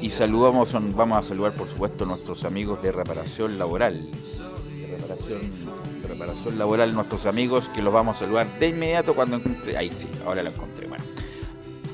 [0.00, 4.08] Y saludamos, vamos a saludar por supuesto nuestros amigos de reparación laboral.
[4.90, 5.40] Reparación,
[6.06, 9.76] reparación laboral, nuestros amigos que los vamos a saludar de inmediato cuando encuentre.
[9.76, 10.86] Ahí sí, ahora la encontré.
[10.86, 11.04] Bueno.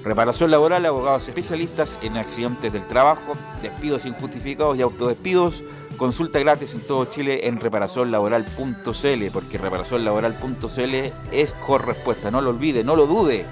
[0.05, 5.63] Reparación laboral, abogados especialistas en accidentes del trabajo, despidos injustificados y autodespidos.
[5.97, 10.95] Consulta gratis en todo Chile en reparacionlaboral.cl, porque reparacionlaboral.cl
[11.31, 12.33] es mejor respuesta.
[12.33, 13.47] No lo olvide, no lo dude.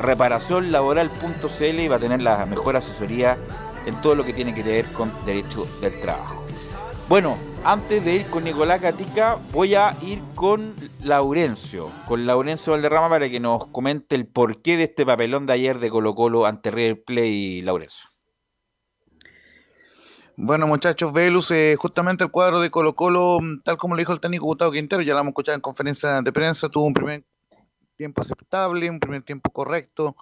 [0.00, 3.38] Reparacionlaboral.cl y va a tener la mejor asesoría
[3.86, 6.44] en todo lo que tiene que ver con derecho del trabajo.
[7.08, 13.10] Bueno, antes de ir con Nicolás Gatica, voy a ir con Laurencio, con Laurencio Valderrama
[13.10, 16.70] para que nos comente el porqué de este papelón de ayer de Colo Colo ante
[16.70, 18.08] River Play, Laurencio.
[20.36, 24.12] Bueno, muchachos, Velus, eh, justamente el cuadro de Colo Colo, mm, tal como lo dijo
[24.12, 27.22] el técnico Gustavo Quintero, ya lo hemos escuchado en conferencia de prensa, tuvo un primer
[27.96, 30.16] tiempo aceptable, un primer tiempo correcto,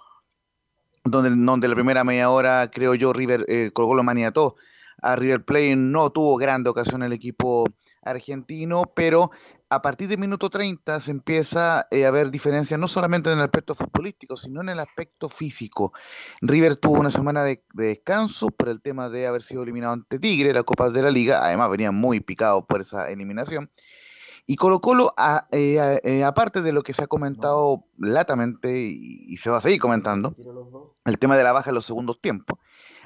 [1.03, 4.55] donde, donde la primera media hora, creo yo, River, eh, Colo Colo maniató
[5.01, 7.65] a River Plate, no tuvo grande ocasión el equipo
[8.01, 9.31] argentino, pero
[9.69, 13.43] a partir del minuto 30 se empieza eh, a ver diferencias no solamente en el
[13.43, 15.93] aspecto futbolístico, sino en el aspecto físico.
[16.41, 20.19] River tuvo una semana de, de descanso por el tema de haber sido eliminado ante
[20.19, 23.71] Tigre, la Copa de la Liga, además venía muy picado por esa eliminación.
[24.45, 29.25] Y Colo Colo, a- eh, eh, aparte de lo que se ha comentado latamente y,
[29.27, 30.35] y se va a seguir comentando,
[31.05, 32.57] el tema de la baja en los segundos tiempos.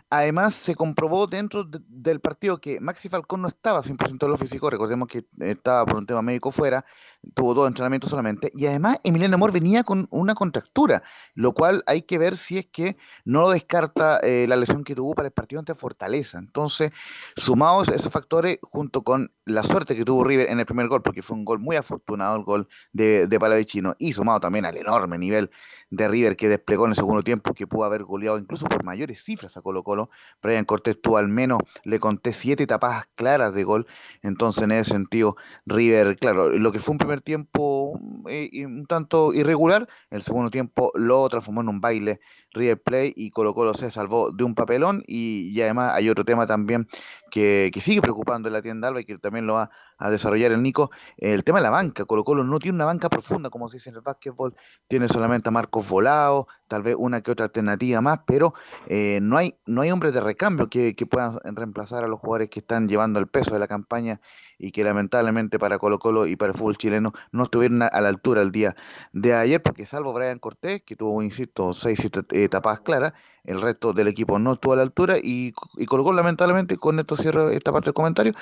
[0.10, 4.38] Además, se comprobó dentro de- del partido que Maxi Falcón no estaba 100% en lo
[4.38, 4.69] físico.
[4.69, 6.86] Recordemos que estaba por un tema médico fuera,
[7.34, 8.52] tuvo dos entrenamientos solamente.
[8.56, 11.04] Y además, Emiliano Amor venía con una contractura,
[11.36, 14.96] lo cual hay que ver si es que no lo descarta eh, la lesión que
[14.96, 16.40] tuvo para el partido ante Fortaleza.
[16.40, 16.92] Entonces,
[17.36, 21.22] sumados esos factores, junto con la suerte que tuvo River en el primer gol, porque
[21.22, 25.18] fue un gol muy afortunado, el gol de, de Palavicino, y sumado también al enorme
[25.18, 25.52] nivel
[25.90, 29.24] de River que desplegó en el segundo tiempo, que pudo haber goleado incluso por mayores
[29.24, 30.10] cifras a Colo Colo.
[30.42, 33.88] Brian Cortés tuvo al menos, le conté siete tapadas claras de gol.
[34.22, 37.99] Entonces, en ese sentido, River, claro, lo que fue un primer tiempo
[38.30, 42.19] eh, y un tanto irregular, el segundo tiempo lo transformó en un baile
[42.58, 46.26] River Play y Colo Colo se salvó de un papelón y, y además hay otro
[46.26, 46.88] tema también
[47.32, 50.52] que, que sigue preocupando en la tienda Alba y que también lo va a desarrollar
[50.52, 52.06] el Nico, el tema de la banca.
[52.06, 54.56] Colo Colo no tiene una banca profunda, como se dice en el básquetbol,
[54.88, 58.54] tiene solamente a Marcos Volado, tal vez una que otra alternativa más, pero
[58.88, 62.50] eh, no, hay, no hay hombres de recambio que, que puedan reemplazar a los jugadores
[62.50, 64.22] que están llevando el peso de la campaña
[64.60, 68.10] y que lamentablemente para Colo Colo y para el fútbol chileno no estuvieron a, la
[68.10, 68.76] altura el día
[69.13, 73.62] de ayer, porque salvo Brian Cortés, que tuvo, insisto, seis siete, eh, tapadas claras, el
[73.62, 77.16] resto del equipo no estuvo a la altura y, y Colo Colo lamentablemente, con esto
[77.16, 78.34] cierro esta parte del comentario,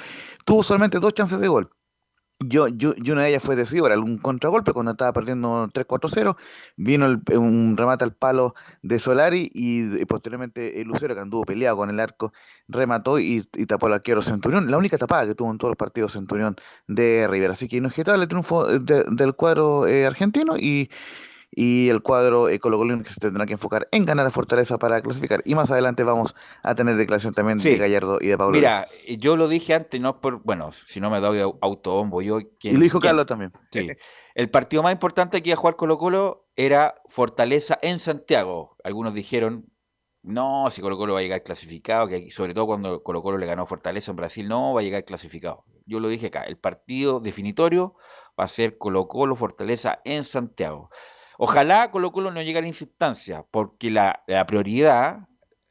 [0.46, 1.70] tuvo solamente dos chances de gol.
[2.39, 6.36] Yo, yo, y una de ellas fue de Sibora, un contragolpe cuando estaba perdiendo 3-4-0.
[6.76, 11.78] Vino el- un remate al palo de Solari y, posteriormente el Lucero, que anduvo peleado
[11.78, 12.34] con el arco,
[12.68, 14.70] remató y, tapó al arquero Centurión.
[14.70, 17.51] La única tapada que tuvo en todos los partidos Centurión de River.
[17.51, 20.89] Así que inobjetable triunfo de- del cuadro eh, argentino y,
[21.58, 25.01] y el cuadro eh, colocolino que se tendrá que enfocar en ganar a Fortaleza para
[25.01, 25.41] clasificar.
[25.45, 27.70] Y más adelante vamos a tener declaración también Sí.
[27.70, 28.58] de Gallardo y de Pablo.
[28.58, 28.88] Mira,
[29.18, 32.41] yo lo dije antes, no por, bueno, si no me doy au- autobombo yo.
[32.41, 33.10] y ¿quién- lo dijo quién?
[33.12, 33.53] Carlos también.
[33.72, 33.88] Sí.
[34.36, 38.76] El partido más importante que iba a jugar Colo Colo era Fortaleza en Santiago.
[38.84, 39.66] Algunos dijeron,
[40.24, 43.45] no, si Colo Colo va a llegar clasificado, que sobre todo cuando Colo Colo le
[43.45, 45.64] ganó a Fortaleza en Brasil, no, va a llegar clasificado.
[45.86, 47.93] Yo lo dije acá, el partido definitorio
[48.38, 50.89] va a ser Colo Colo Fortaleza en Santiago.
[51.38, 55.27] Ojalá Colo Colo no llegue a la instancia, porque la, la prioridad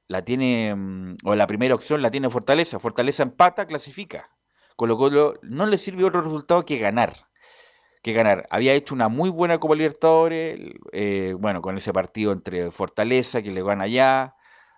[0.09, 2.79] la tiene, mm, o la primera opción la tiene Fortaleza.
[2.79, 4.31] Fortaleza empata, clasifica.
[4.77, 7.29] Colo Colo no le sirve otro resultado que ganar.
[8.03, 8.47] Que ganar.
[8.51, 10.59] Había hecho una muy buena Copa Libertadores,
[10.93, 14.35] eh, bueno, con ese partido entre Fortaleza, que le gana allá.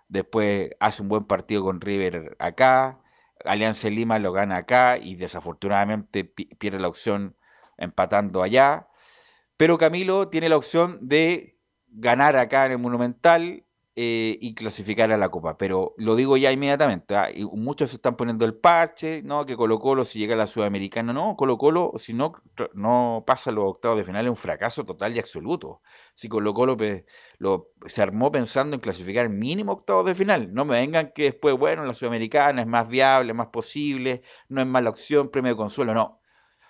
[0.07, 2.99] Después hace un buen partido con River acá.
[3.43, 7.35] Alianza Lima lo gana acá y desafortunadamente pi- pierde la opción
[7.77, 8.87] empatando allá.
[9.57, 11.57] Pero Camilo tiene la opción de
[11.89, 13.63] ganar acá en el Monumental
[13.99, 15.57] eh, y clasificar a la Copa.
[15.57, 17.15] Pero lo digo ya inmediatamente.
[17.15, 17.29] ¿ah?
[17.53, 19.47] Muchos están poniendo el parche, ¿no?
[19.47, 22.33] Que Colo Colo si llega a la Sudamericana, no, Colo Colo si no,
[22.75, 25.81] no pasa los octavos de final es un fracaso total y absoluto.
[26.13, 26.77] Si Colo Colo
[27.87, 30.53] se armó pensando en clasificar mínimo octavos de final.
[30.53, 34.67] No me vengan que después, bueno, la Sudamericana es más viable, más posible, no es
[34.67, 36.21] mala opción, premio de consuelo, no.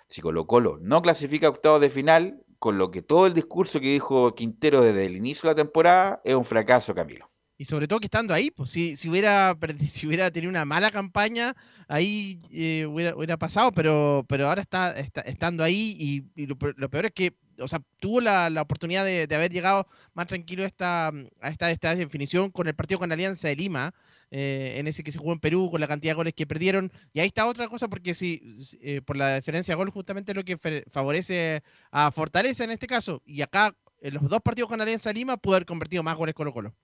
[0.06, 3.92] Si Colo Colo no clasifica octavos de final, con lo que todo el discurso que
[3.92, 7.30] dijo Quintero desde el inicio de la temporada es un fracaso, Camilo.
[7.60, 9.56] Y sobre todo que estando ahí, pues si, si hubiera
[9.92, 11.54] si hubiera tenido una mala campaña,
[11.88, 16.56] ahí eh, hubiera, hubiera pasado, pero, pero ahora está, está- estando ahí y, y lo,
[16.56, 19.88] pe- lo peor es que, o sea, tuvo la, la oportunidad de, de haber llegado
[20.14, 23.92] más tranquilo a esta, esta, esta definición con el partido con Alianza de Lima,
[24.30, 26.92] eh, en ese que se jugó en Perú, con la cantidad de goles que perdieron.
[27.12, 28.42] Y ahí está otra cosa, porque si,
[28.80, 30.58] eh, por la diferencia de gol, justamente lo que
[30.90, 33.22] favorece a Fortaleza en este caso.
[33.24, 36.52] Y acá, en los dos partidos con Alianza Lima, pudo haber convertido más goles Colo
[36.52, 36.74] Colo.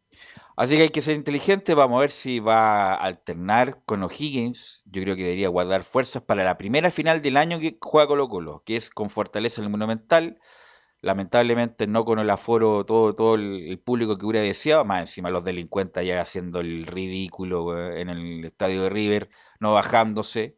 [0.56, 1.74] Así que hay que ser inteligente.
[1.74, 4.82] Vamos a ver si va a alternar con O'Higgins.
[4.86, 8.28] Yo creo que debería guardar fuerzas para la primera final del año que juega Colo
[8.28, 10.38] Colo, que es con Fortaleza en el Monumental.
[11.04, 15.44] Lamentablemente no con el aforo, todo, todo el, público que hubiera deseado, más encima los
[15.44, 19.28] delincuentes ya haciendo el ridículo eh, en el estadio de River,
[19.60, 20.56] no bajándose.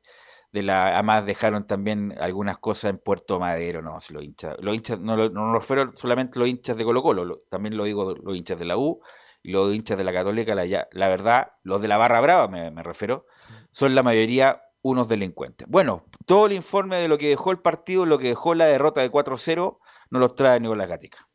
[0.52, 4.74] De la, además dejaron también algunas cosas en Puerto Madero, no, si los hinchas, los
[4.74, 7.84] hinchas no, lo- no me refiero solamente los hinchas de Colo Colo, lo- también lo
[7.84, 9.00] digo los hinchas de la U
[9.42, 12.82] y los hinchas de la Católica, la verdad, los de la Barra Brava me, me
[12.82, 13.26] refiero,
[13.70, 15.66] son la mayoría unos delincuentes.
[15.68, 19.00] Bueno, todo el informe de lo que dejó el partido, lo que dejó la derrota
[19.02, 19.80] de 4-0,
[20.10, 21.26] nos los trae Nicolás Gatica.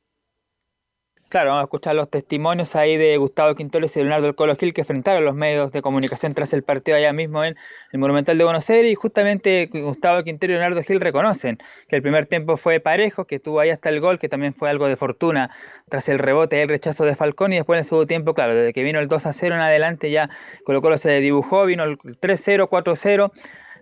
[1.31, 4.73] Claro, vamos a escuchar los testimonios ahí de Gustavo Quintoles y Leonardo del Colo Gil
[4.73, 7.55] que enfrentaron los medios de comunicación tras el partido allá mismo en
[7.93, 11.57] el Monumental de Buenos Aires y justamente Gustavo Quintero y Leonardo Gil reconocen
[11.87, 14.69] que el primer tiempo fue parejo, que tuvo ahí hasta el gol, que también fue
[14.69, 15.51] algo de fortuna
[15.87, 18.53] tras el rebote y el rechazo de Falcón y después en el segundo tiempo, claro,
[18.53, 20.29] desde que vino el 2 a 0 en adelante ya
[20.65, 23.31] Colo Colo se dibujó, vino el 3-0, 4-0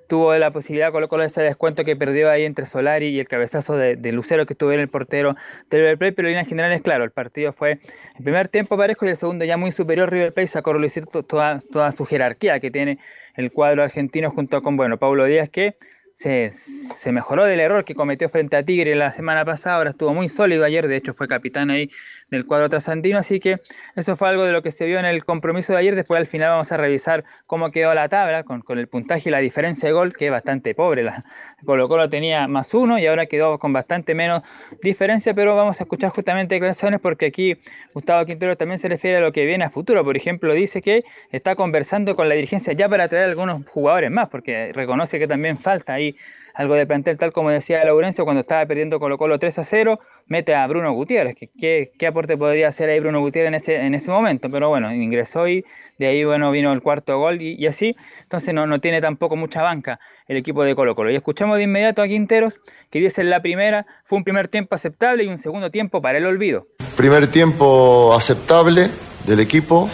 [0.09, 3.77] tuvo la posibilidad Colo Colo ese descuento que perdió ahí entre Solari y el cabezazo
[3.77, 5.35] de, de Lucero que estuvo en el portero
[5.69, 7.79] del River Plate, pero en líneas generales, claro, el partido fue
[8.17, 11.59] el primer tiempo parejo y el segundo ya muy superior River Plate sacó a toda,
[11.71, 12.97] toda su jerarquía que tiene
[13.35, 15.75] el cuadro argentino junto con, bueno, Pablo Díaz que
[16.15, 20.13] se, se mejoró del error que cometió frente a Tigre la semana pasada, ahora estuvo
[20.13, 21.91] muy sólido ayer, de hecho fue capitán ahí
[22.31, 23.57] del cuadro trasandino, así que
[23.95, 26.27] eso fue algo de lo que se vio en el compromiso de ayer, después al
[26.27, 29.87] final vamos a revisar cómo quedó la tabla con, con el puntaje y la diferencia
[29.87, 31.23] de gol, que es bastante pobre, la
[31.65, 34.43] Colo Colo tenía más uno y ahora quedó con bastante menos
[34.81, 37.57] diferencia, pero vamos a escuchar justamente declaraciones porque aquí
[37.93, 41.03] Gustavo Quintero también se refiere a lo que viene a futuro, por ejemplo dice que
[41.31, 45.57] está conversando con la dirigencia ya para traer algunos jugadores más, porque reconoce que también
[45.57, 46.15] falta ahí
[46.59, 49.97] algo de plantel, tal como decía Laurencio cuando estaba perdiendo Colo Colo 3 a 0,
[50.27, 51.33] mete a Bruno Gutiérrez.
[51.37, 54.49] que- ¿Qué, qué aporte podría hacer ahí Bruno Gutiérrez en ese, en ese momento?
[54.51, 55.63] Pero bueno, ingresó y
[55.97, 59.61] de ahí bueno vino el cuarto gol y, así, entonces no, no tiene tampoco mucha
[59.61, 61.11] banca el equipo de Colo Colo.
[61.11, 62.59] Y escuchamos de inmediato a Quinteros
[62.91, 66.25] que dice la primera fue un primer tiempo aceptable y un segundo tiempo para el
[66.25, 66.67] olvido.
[66.97, 68.89] Primer tiempo aceptable
[69.25, 69.89] del equipo.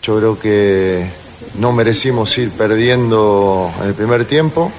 [0.00, 1.04] Yo creo que
[1.58, 4.72] no merecimos ir perdiendo en el primer tiempo.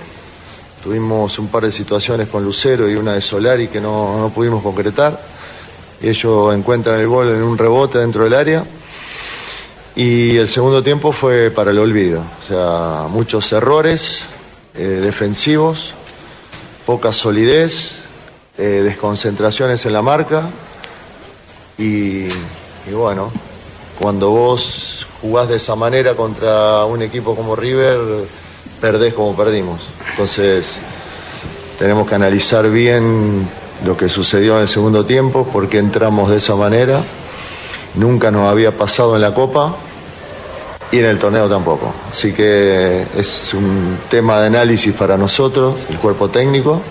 [0.84, 4.62] Tuvimos un par de situaciones con Lucero y una de Solari que no, no pudimos
[4.62, 5.18] concretar.
[6.02, 8.66] Ellos encuentran el gol en un rebote dentro del área.
[9.96, 12.22] Y el segundo tiempo fue para el olvido.
[12.42, 14.24] O sea, muchos errores
[14.76, 15.94] eh, defensivos,
[16.86, 18.00] poca solidez,
[18.58, 20.50] eh, desconcentraciones en la marca.
[21.78, 23.32] Y, y bueno,
[23.98, 28.26] cuando vos jugás de esa manera contra un equipo como River,
[28.84, 29.80] perdés como perdimos.
[30.12, 30.76] Entonces,
[31.80, 33.48] tenemos que analizar bien
[33.86, 37.00] lo que sucedió en el segundo tiempo, por qué entramos de esa manera.
[37.96, 39.74] Nunca nos había pasado en la Copa
[40.92, 41.94] y en el torneo tampoco.
[42.12, 46.82] Así que es un tema de análisis para nosotros, el cuerpo técnico,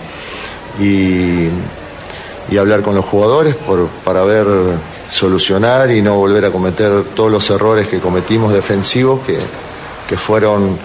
[0.79, 1.49] y,
[2.49, 4.47] y hablar con los jugadores por- para ver
[5.11, 9.37] solucionar y no volver a cometer todos los errores que cometimos defensivos que,
[10.09, 10.79] que fueron,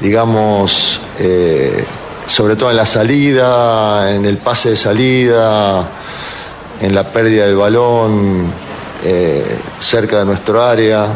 [0.00, 1.84] digamos, eh,
[2.26, 5.88] sobre todo en la salida, en el pase de salida,
[6.80, 8.52] en la pérdida del balón
[9.04, 11.06] eh, cerca de nuestro área.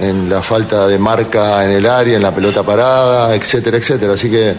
[0.00, 4.12] en la falta de marca en el área, en la pelota parada, etcétera, etcétera.
[4.14, 4.54] Así que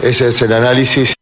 [0.00, 1.15] ese es el análisis.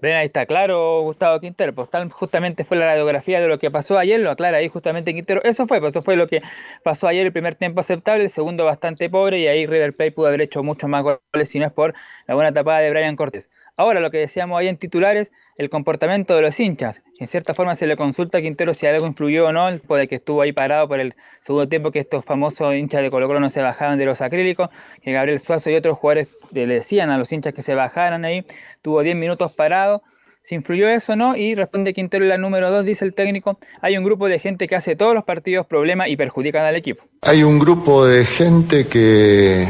[0.00, 3.70] Ven, ahí está claro Gustavo Quintero, pues tal justamente fue la radiografía de lo que
[3.70, 5.42] pasó ayer, lo aclara ahí justamente Quintero.
[5.44, 6.40] Eso fue, pues eso fue lo que
[6.82, 10.28] pasó ayer, el primer tiempo aceptable, el segundo bastante pobre y ahí River Plate pudo
[10.28, 11.94] haber hecho muchos más goles si no es por
[12.26, 13.50] la buena tapada de Brian Cortés.
[13.76, 17.02] Ahora, lo que decíamos ahí en titulares, el comportamiento de los hinchas.
[17.18, 20.14] En cierta forma se le consulta a Quintero si algo influyó o no, de que
[20.14, 23.50] estuvo ahí parado por el segundo tiempo, que estos famosos hinchas de Colo Colo no
[23.50, 24.70] se bajaban de los acrílicos,
[25.02, 28.46] que Gabriel Suazo y otros jugadores le decían a los hinchas que se bajaran ahí,
[28.80, 30.02] tuvo 10 minutos parado.
[30.40, 33.98] Si influyó eso o no, y responde Quintero la número 2, dice el técnico, hay
[33.98, 37.04] un grupo de gente que hace todos los partidos problemas y perjudican al equipo.
[37.20, 39.68] Hay un grupo de gente que,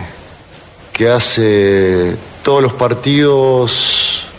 [0.92, 2.14] que hace
[2.44, 4.29] todos los partidos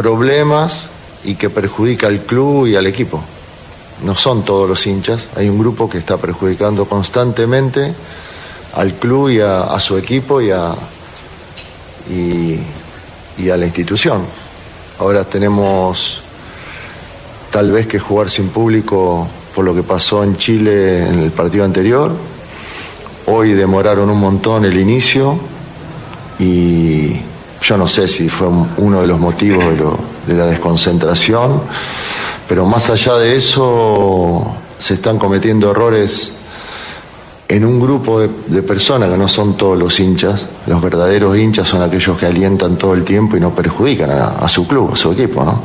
[0.00, 0.86] problemas
[1.24, 3.20] y que perjudica al club y al equipo.
[4.04, 7.92] No son todos los hinchas, hay un grupo que está perjudicando constantemente
[8.74, 10.74] al club y a, su equipo y a,
[12.08, 14.22] y a la institución.
[15.00, 16.20] Ahora tenemos
[17.50, 21.64] tal vez que jugar sin público por lo que pasó en Chile en el partido
[21.64, 22.12] anterior.
[23.26, 25.38] Hoy demoraron un montón el inicio
[26.38, 27.14] y
[27.62, 29.64] yo no sé si fue un- uno de los motivos
[30.26, 31.62] de, la desconcentración,
[32.48, 36.32] pero más allá de eso se están cometiendo errores
[37.48, 40.44] en un grupo de, personas que no son todos los hinchas.
[40.66, 44.66] Los verdaderos hinchas son aquellos que alientan todo el tiempo y no perjudican a, su
[44.66, 45.62] club, a su equipo, ¿no?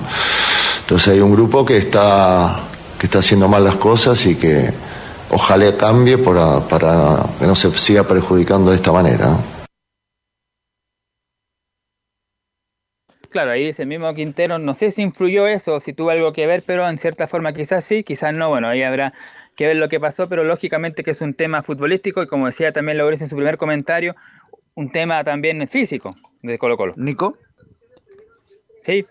[0.81, 2.57] Entonces hay un grupo que está,
[2.97, 4.71] que está haciendo mal las cosas y que
[5.29, 6.61] ojalá cambie para,
[7.37, 9.35] que no se siga perjudicando de esta manera.
[13.33, 16.45] Claro, ahí dice el mismo Quintero, no sé si influyó eso, si tuvo algo que
[16.45, 19.11] ver, pero en cierta forma quizás sí, quizás no, bueno, ahí habrá
[19.55, 22.71] que ver lo que pasó, pero lógicamente que es un tema futbolístico y como decía
[22.71, 24.15] también Laurence en su primer comentario,
[24.75, 26.93] un tema también físico de Colo Colo.
[26.95, 27.35] Nico.
[28.83, 29.03] Sí.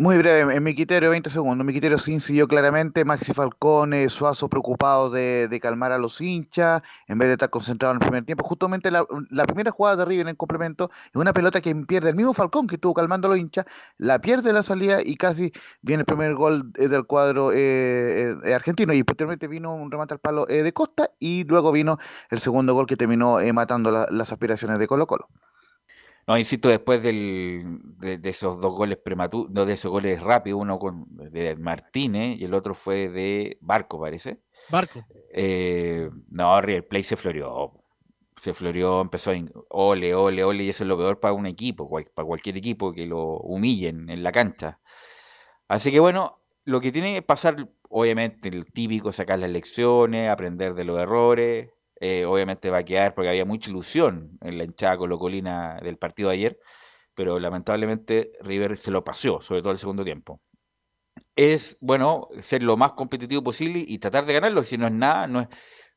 [0.00, 1.62] Muy breve, en mi criterio, 20 segundos.
[1.66, 3.04] Mi criterio sí incidió claramente.
[3.04, 7.92] Maxi Falcone, Suazo preocupado de, de calmar a los hinchas, en vez de estar concentrado
[7.92, 8.42] en el primer tiempo.
[8.44, 12.16] Justamente la, la primera jugada de River en complemento es una pelota que pierde el
[12.16, 13.66] mismo Falcón que estuvo calmando a los hinchas,
[13.98, 18.54] la pierde la salida y casi viene el primer gol eh, del cuadro eh, eh,
[18.54, 18.94] argentino.
[18.94, 21.98] Y posteriormente vino un remate al palo eh, de Costa y luego vino
[22.30, 25.28] el segundo gol que terminó eh, matando la- las aspiraciones de Colo Colo.
[26.30, 30.60] No, insisto, después del, de, de esos dos goles prematuros, no, de esos goles rápidos,
[30.60, 34.38] uno con, de Martínez y el otro fue de Barco, parece.
[34.68, 35.04] Barco.
[35.34, 37.72] Eh, no, River Plate se floreó.
[38.36, 39.34] Se floreó, empezó a
[39.70, 42.92] ole, ole, ole, y eso es lo peor para un equipo, cual- para cualquier equipo
[42.92, 44.78] que lo humillen en la cancha.
[45.66, 50.74] Así que bueno, lo que tiene que pasar, obviamente, el típico, sacar las lecciones, aprender
[50.74, 51.70] de los errores.
[52.00, 56.30] Eh, obviamente va a quedar porque había mucha ilusión en la hinchada colocolina del partido
[56.30, 56.58] de ayer,
[57.14, 60.40] pero lamentablemente River se lo paseó, sobre todo el segundo tiempo.
[61.36, 65.26] Es, bueno, ser lo más competitivo posible y tratar de ganarlo, si no es nada,
[65.26, 65.48] no es...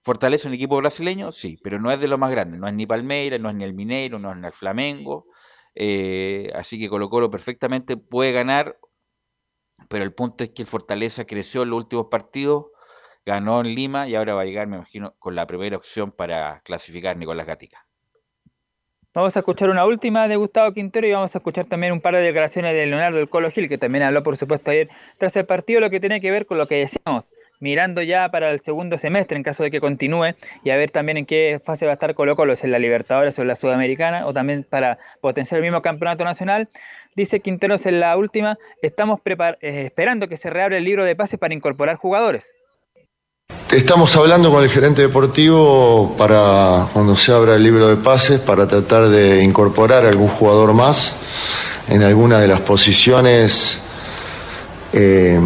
[0.06, 1.32] ¿Fortalece un equipo brasileño?
[1.32, 3.64] Sí, pero no es de los más grandes, no es ni Palmeiras, no es ni
[3.64, 5.28] el Mineiro, no es ni el Flamengo,
[5.76, 8.78] eh, así que Colo Colo perfectamente puede ganar,
[9.88, 12.66] pero el punto es que el Fortaleza creció en los últimos partidos,
[13.26, 16.62] ganó en Lima y ahora va a llegar, me imagino, con la primera opción para
[16.62, 17.86] clasificar Nicolás Gatica.
[19.16, 22.16] Vamos a escuchar una última de Gustavo Quintero y vamos a escuchar también un par
[22.16, 25.46] de declaraciones de Leonardo del Colo Gil, que también habló, por supuesto, ayer tras el
[25.46, 28.98] partido, lo que tiene que ver con lo que decíamos, mirando ya para el segundo
[28.98, 31.94] semestre en caso de que continúe y a ver también en qué fase va a
[31.94, 35.60] estar Colo Colo, si en la Libertadores o en la Sudamericana, o también para potenciar
[35.60, 36.68] el mismo campeonato nacional.
[37.16, 41.40] Dice Quinteros en la última, estamos eh, esperando que se reabra el libro de pases
[41.40, 42.52] para incorporar jugadores.
[43.74, 48.68] Estamos hablando con el gerente deportivo para cuando se abra el libro de pases para
[48.68, 51.16] tratar de incorporar algún jugador más
[51.88, 53.80] en alguna de las posiciones
[54.94, 55.40] eh,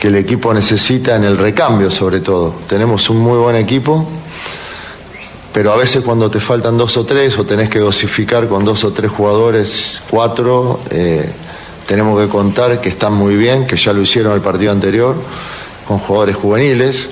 [0.00, 2.56] que el equipo necesita en el recambio sobre todo.
[2.66, 4.04] Tenemos un muy buen equipo,
[5.52, 8.82] pero a veces cuando te faltan dos o tres o tenés que dosificar con dos
[8.82, 11.30] o tres jugadores, cuatro, eh,
[11.86, 15.14] tenemos que contar que están muy bien, que ya lo hicieron el partido anterior
[15.88, 17.08] con jugadores juveniles.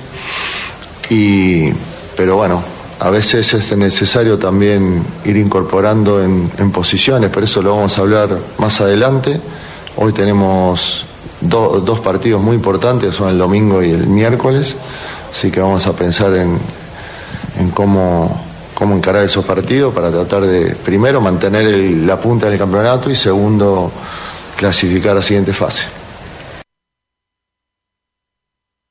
[1.09, 1.71] Y,
[2.15, 2.61] pero bueno,
[2.99, 8.37] a veces es necesario también ir incorporando en, posiciones, pero eso lo vamos a hablar
[8.59, 9.39] más adelante.
[9.97, 11.05] Hoy tenemos
[11.41, 14.75] do- dos partidos muy importantes, son el domingo y el miércoles,
[15.31, 16.57] así que vamos a pensar en,
[17.59, 18.43] en cómo,
[18.75, 21.65] cómo encarar esos partidos para tratar de, primero, mantener
[22.05, 23.91] la punta del campeonato y segundo,
[24.55, 25.85] clasificar a la siguiente fase.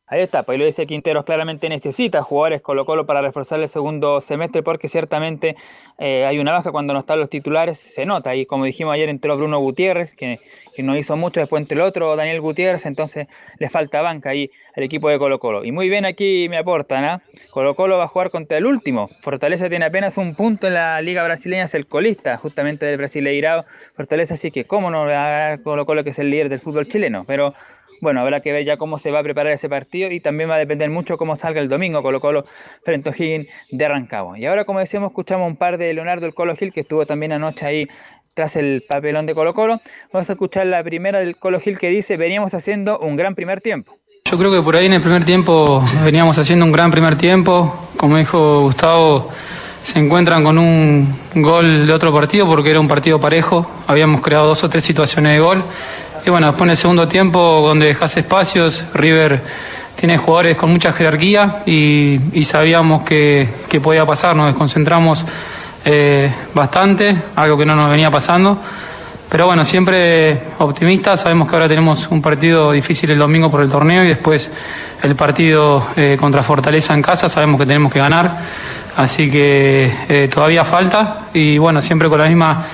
[0.09, 4.21] Ahí está, pues lo dice Quinteros, claramente necesita jugadores Colo Colo para reforzar el segundo
[4.21, 5.57] semestre porque ciertamente
[5.99, 9.09] eh, hay una baja cuando no están los titulares, se nota, y como dijimos ayer
[9.09, 10.39] entró Bruno Gutiérrez, que,
[10.79, 13.27] no hizo mucho, después entre el otro Daniel Gutiérrez, entonces
[13.59, 15.65] le falta banca ahí al equipo de Colo Colo.
[15.65, 17.23] Y muy bien aquí me aportan, ¿ah?
[17.51, 21.03] Colo Colo va a jugar contra el último, Fortaleza tiene apenas un punto en la
[21.03, 25.59] liga brasileña, es el colista justamente del Brasileirao, Fortaleza, así que cómo no va a
[25.59, 27.55] Colo Colo que es el líder del fútbol chileno, pero
[28.01, 30.55] bueno, habrá que ver ya cómo se va a preparar ese partido y también va
[30.55, 32.45] a depender mucho cómo salga el domingo Colo Colo
[32.83, 34.39] frente a O'Higgins de Rancagua.
[34.39, 37.33] Y ahora, como decíamos, escuchamos un par de Leonardo el Colo Gil que estuvo también
[37.33, 37.89] anoche ahí
[38.35, 39.81] tras el papelón de Colo Colo.
[40.13, 43.61] Vamos a escuchar la primera del Colo Gil que dice, veníamos haciendo un gran primer
[43.61, 43.97] tiempo.
[44.31, 47.89] Yo creo que por ahí en el primer tiempo veníamos haciendo un gran primer tiempo.
[47.97, 49.31] Como dijo Gustavo,
[49.83, 53.71] se encuentran con un gol de otro partido porque era un partido parejo.
[53.87, 55.63] Habíamos creado dos o tres situaciones de gol.
[56.27, 59.41] Y bueno, después en el segundo tiempo, donde dejas espacios, River
[59.95, 64.35] tiene jugadores con mucha jerarquía y, sabíamos que, que, podía pasar.
[64.35, 65.25] Nos desconcentramos
[65.85, 68.59] eh, bastante, algo que no nos venía pasando.
[69.29, 71.21] Pero bueno, siempre optimistas.
[71.21, 74.51] Sabemos que ahora tenemos un partido difícil el domingo por el torneo y después
[75.05, 77.29] el partido eh, contra Fortaleza en casa.
[77.29, 78.37] Sabemos que tenemos que ganar.
[78.97, 82.67] Así que eh, todavía falta y bueno, siempre con la misma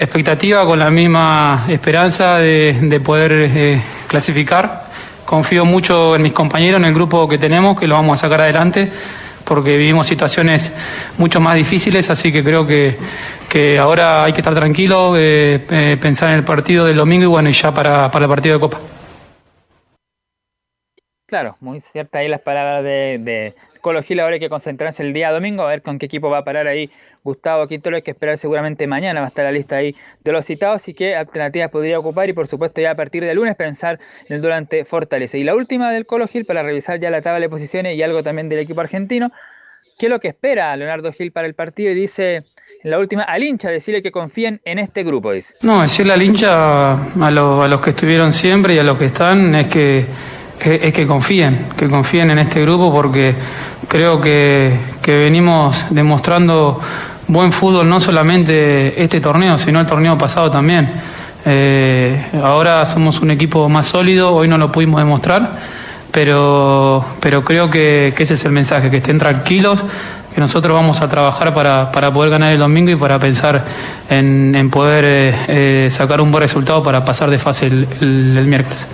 [0.00, 4.86] expectativa, con la misma esperanza de, de poder eh, clasificar.
[5.26, 8.40] Confío mucho en mis compañeros, en el grupo que tenemos, que lo vamos a sacar
[8.40, 8.90] adelante,
[9.44, 10.72] porque vivimos situaciones
[11.18, 12.96] mucho más difíciles, así que creo que,
[13.48, 17.28] que ahora hay que estar tranquilo, eh, eh, pensar en el partido del domingo y
[17.28, 18.78] bueno, y ya para, para el partido de Copa.
[21.26, 25.12] Claro, muy cierta ahí las palabras de, de Colo Gil, ahora hay que concentrarse el
[25.12, 26.90] día domingo, a ver con qué equipo va a parar ahí
[27.22, 30.44] Gustavo Quintero, hay que esperar seguramente mañana, va a estar la lista ahí de los
[30.44, 33.98] citados y qué alternativas podría ocupar y por supuesto ya a partir de lunes pensar
[34.28, 35.36] en el durante Fortaleza.
[35.36, 38.22] Y la última del Colo Gil para revisar ya la tabla de posiciones y algo
[38.22, 39.30] también del equipo argentino,
[39.98, 42.44] qué es lo que espera Leonardo Gil para el partido y dice
[42.82, 45.54] en la última al hincha decirle que confíen en este grupo, dice.
[45.62, 49.04] No, decirle al hincha, a, lo, a los que estuvieron siempre y a los que
[49.06, 50.04] están, es que
[50.64, 53.34] es que confíen, que confíen en este grupo porque
[53.88, 56.80] creo que, venimos demostrando
[57.26, 60.88] buen fútbol no solamente este torneo, sino el torneo pasado también.
[61.44, 65.50] Eh, ahora somos un equipo más sólido, hoy no lo pudimos demostrar,
[66.12, 69.80] pero, pero creo que, ese es el mensaje, que estén tranquilos,
[70.32, 73.64] que nosotros vamos a trabajar para, para poder ganar el domingo y para pensar
[74.08, 78.86] en, poder eh, eh, sacar un buen resultado para pasar de fase el miércoles.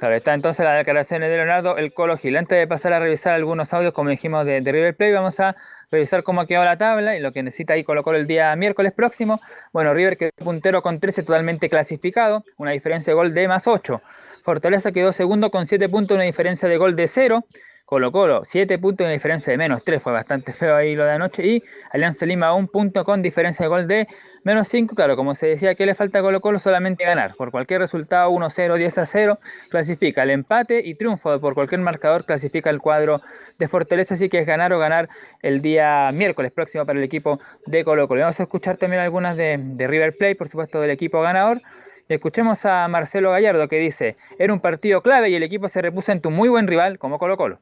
[0.00, 2.34] Claro, está entonces las declaraciones de Leonardo el Colo Gil.
[2.38, 5.56] Antes de pasar a revisar algunos audios, como dijimos, de, River Plate, vamos a
[5.90, 8.56] revisar cómo ha quedado la tabla y lo que necesita ahí Colo Colo el día
[8.56, 9.42] miércoles próximo.
[9.74, 14.00] Bueno, River quedó puntero con 13 totalmente clasificado, una diferencia de gol de más 8.
[14.42, 17.44] Fortaleza quedó segundo con 7 puntos, una diferencia de gol de 0.
[17.90, 21.10] Colo Colo, 7 puntos una diferencia de menos 3, fue bastante feo ahí lo de
[21.10, 21.44] anoche.
[21.44, 24.06] Y Alianza Lima, un punto con diferencia de gol de
[24.44, 24.94] menos 5.
[24.94, 26.60] Claro, como se decía, ¿qué le falta a Colo Colo?
[26.60, 27.34] Solamente ganar.
[27.34, 29.38] Por cualquier resultado, 1-0, 10-0,
[29.70, 33.22] clasifica el empate y triunfo por cualquier marcador, clasifica el cuadro
[33.58, 34.14] de Fortaleza.
[34.14, 35.08] Así que es ganar o ganar
[35.42, 38.20] el día miércoles próximo para el equipo de Colo Colo.
[38.20, 41.60] Vamos a escuchar también algunas de, de River Plate, por supuesto, del equipo ganador.
[42.08, 46.12] Escuchemos a Marcelo Gallardo que dice, era un partido clave y el equipo se repuso
[46.12, 47.58] en tu muy buen rival como Colo Colo.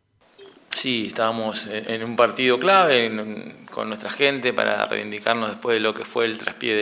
[0.79, 3.11] Sí, estábamos en un partido clave
[3.69, 6.77] con nuestra gente para reivindicarnos después de lo que fue el traspié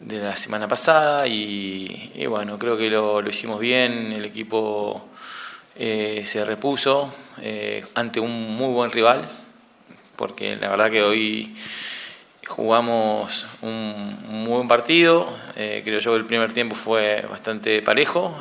[0.00, 5.10] de, la semana pasada y, bueno, creo que lo, hicimos bien, el equipo
[5.76, 9.24] eh, se repuso eh, ante un muy buen rival,
[10.16, 11.54] porque la verdad que hoy
[12.48, 17.80] jugamos un, un muy buen partido, eh, creo yo que el primer tiempo fue bastante
[17.80, 18.36] parejo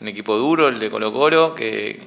[0.00, 2.00] un equipo duro, el de Colo Colo, que,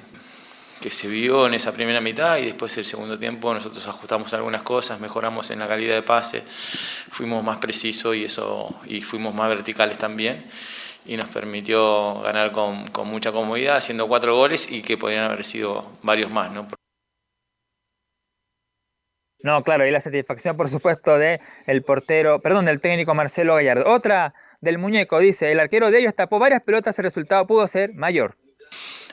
[0.82, 4.64] que se vio en esa primera mitad y después el segundo tiempo nosotros ajustamos algunas
[4.64, 9.50] cosas, mejoramos en la calidad de pase, fuimos más precisos y, eso, y fuimos más
[9.50, 10.46] verticales también
[11.06, 15.44] y nos permitió ganar con, con mucha comodidad, haciendo cuatro goles y que podrían haber
[15.44, 16.52] sido varios más.
[16.52, 16.68] ¿no?
[19.44, 23.90] No, claro, y la satisfacción, por supuesto, de el portero, perdón, del técnico Marcelo Gallardo.
[23.90, 25.20] Otra del muñeco.
[25.20, 28.38] Dice, el arquero de ellos tapó varias pelotas, el resultado pudo ser mayor.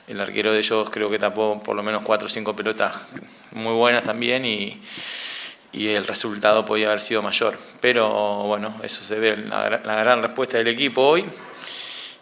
[0.07, 3.01] El arquero de ellos creo que tapó por lo menos cuatro o cinco pelotas
[3.53, 4.81] muy buenas también y,
[5.71, 7.57] y el resultado podía haber sido mayor.
[7.81, 11.25] Pero bueno, eso se ve la, la gran respuesta del equipo hoy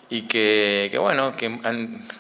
[0.10, 1.50] y que, que, bueno, que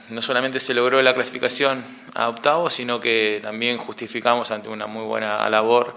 [0.09, 1.83] no solamente se logró la clasificación
[2.15, 5.95] a octavos, sino que también justificamos ante una muy buena labor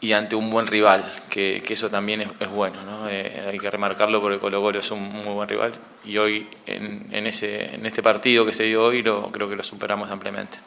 [0.00, 3.08] y ante un buen rival, que, eso también es, bueno, ¿no?
[3.08, 5.72] Eh, hay que remarcarlo porque Colo Colo es un muy buen rival
[6.04, 9.62] y hoy en, ese, en este partido que se dio hoy lo, creo que lo
[9.62, 10.58] superamos ampliamente.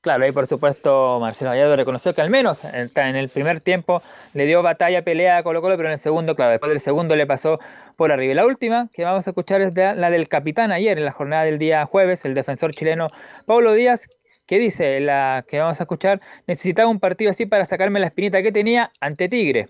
[0.00, 4.00] Claro, ahí por supuesto Marcelo Gallardo reconoció que al menos en el primer tiempo
[4.32, 7.16] le dio batalla, pelea a Colo Colo, pero en el segundo, claro, después del segundo
[7.16, 7.58] le pasó
[7.96, 8.32] por arriba.
[8.32, 11.42] Y la última que vamos a escuchar es la del capitán ayer, en la jornada
[11.42, 13.08] del día jueves, el defensor chileno
[13.44, 14.06] Pablo Díaz,
[14.48, 18.42] que dice, la que vamos a escuchar, necesitaba un partido así para sacarme la espinita
[18.42, 19.66] que tenía ante Tigre.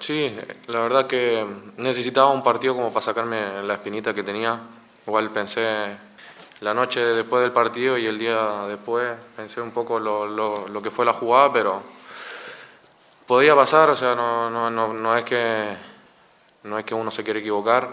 [0.00, 0.34] Sí,
[0.66, 1.44] la verdad que
[1.76, 4.58] necesitaba un partido como para sacarme la espinita que tenía.
[5.06, 5.96] Igual pensé
[6.60, 10.82] la noche después del partido y el día después pensé un poco lo, lo- lo
[10.82, 11.82] que fue la jugada, pero
[13.26, 15.76] podía pasar, o sea, no, no, no, no es que,
[16.64, 17.88] no es que uno se quiere equivocar.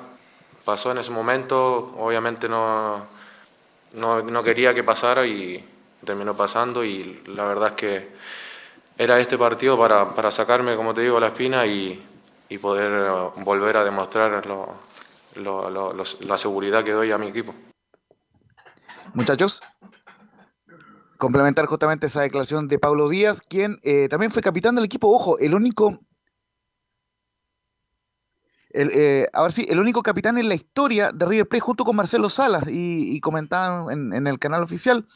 [0.66, 3.06] Pasó en ese momento, obviamente no,
[3.94, 5.64] no, no quería que pasara y
[6.04, 8.12] terminó pasando y la verdad es que
[8.98, 12.04] era este partido para, para sacarme, como te digo, la espina y,
[12.50, 14.46] y poder eh, volver a demostrar
[15.36, 17.56] la seguridad que doy a mi equipo.
[19.14, 19.62] Muchachos,
[21.18, 25.14] complementar justamente esa declaración de Pablo Díaz, quien eh, también fue capitán del equipo.
[25.14, 26.00] Ojo, el único.
[28.72, 31.96] El, eh, ahora sí, el único capitán en la historia de River Plate junto con
[31.96, 35.08] Marcelo Salas y, y comentaban en, en el canal oficial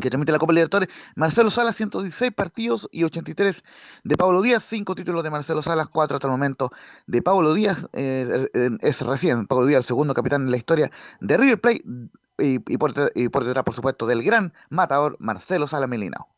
[0.00, 3.62] que transmite la Copa Libertadores, Marcelo Salas 116 partidos y 83
[4.04, 6.70] de Pablo Díaz, 5 títulos de Marcelo Salas, 4 hasta el momento
[7.06, 10.90] de Pablo Díaz, eh, eh, es recién Pablo Díaz el segundo capitán en la historia
[11.20, 11.82] de River Plate
[12.38, 16.28] y, y por, detrás- y por supuesto del gran matador Marcelo Salas Melinao.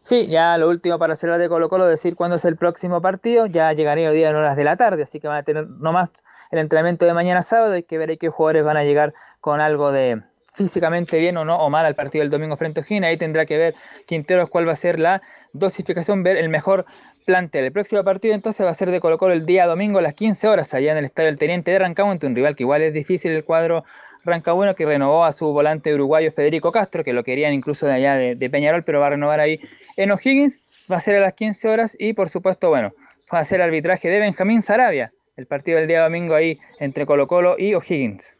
[0.00, 3.46] Sí, ya lo último para cerrar de Colo Colo, decir cuándo es el próximo partido,
[3.46, 6.10] ya llegaría hoy día en horas de la tarde, así que van a tener nomás
[6.50, 9.92] el entrenamiento de mañana sábado, hay que ver qué jugadores van a llegar con algo
[9.92, 13.16] de físicamente bien o no, o mal al partido del domingo frente a O'Higgins, ahí
[13.16, 13.74] tendrá que ver
[14.06, 15.22] Quinteros cuál va a ser la
[15.52, 16.84] dosificación, ver el mejor
[17.24, 17.64] plantel.
[17.64, 20.14] El próximo partido entonces va a ser de Colo Colo el día domingo a las
[20.14, 22.92] 15 horas, allá en el Estadio del Teniente de Rancagua, un rival que igual es
[22.92, 23.84] difícil el cuadro
[24.24, 28.16] Rancagüeno, que renovó a su volante uruguayo Federico Castro, que lo querían incluso de allá
[28.16, 29.60] de, de Peñarol, pero va a renovar ahí
[29.96, 32.92] en O'Higgins, va a ser a las 15 horas y por supuesto, bueno,
[33.32, 37.26] va a ser arbitraje de Benjamín Sarabia, el partido del día domingo ahí entre Colo
[37.26, 38.36] Colo y O'Higgins.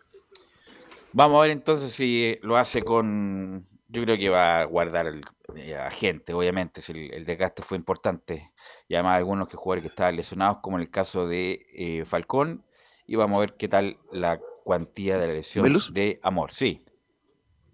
[1.12, 3.64] Vamos a ver entonces si lo hace con.
[3.88, 5.22] Yo creo que va a guardar el,
[5.56, 8.50] eh, a gente, obviamente, si el, el desgaste fue importante.
[8.88, 12.64] Y además algunos que jugadores que estaban lesionados, como en el caso de eh, Falcón.
[13.06, 16.52] Y vamos a ver qué tal la cuantía de la lesión de Amor.
[16.52, 16.84] Sí.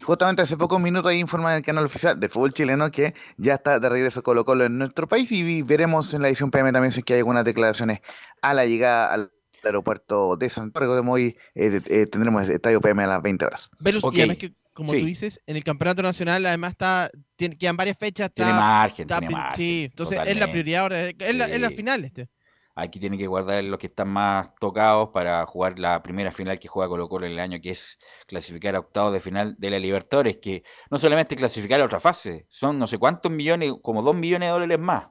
[0.03, 3.55] Justamente hace pocos minutos ahí informa en el canal oficial de fútbol chileno que ya
[3.55, 6.93] está de regreso Colo Colo en nuestro país y veremos en la edición PM también
[6.93, 8.01] si es que hay algunas declaraciones
[8.41, 9.32] a la llegada al
[9.68, 10.80] aeropuerto de Santiago.
[10.86, 13.70] Recordemos hoy eh, eh, tendremos estadio PM a las 20 horas.
[13.78, 14.14] Velus, Ok.
[14.14, 15.00] y además que, como Sí.
[15.00, 18.30] tú dices, en el campeonato nacional además está, tiene, quedan varias fechas.
[18.32, 21.60] Tiene está- margen, está tiene margen, Sí, entonces es la prioridad ahora, es la, es
[21.60, 21.76] la Sí.
[21.76, 22.28] final este.
[22.80, 26.68] Aquí tiene que guardar los que están más tocados para jugar la primera final que
[26.68, 27.98] juega Colo Colo en el año, que es
[28.28, 32.46] clasificar a octavos de final de la Libertadores, que no solamente clasificar a otra fase,
[32.48, 35.08] son no sé cuántos millones, como dos millones de dólares más.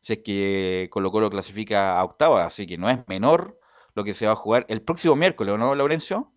[0.00, 3.59] Si es que Colo Colo clasifica a octavos, así que no es menor
[3.94, 6.32] lo que se va a jugar el próximo miércoles, ¿o no, Laurencio?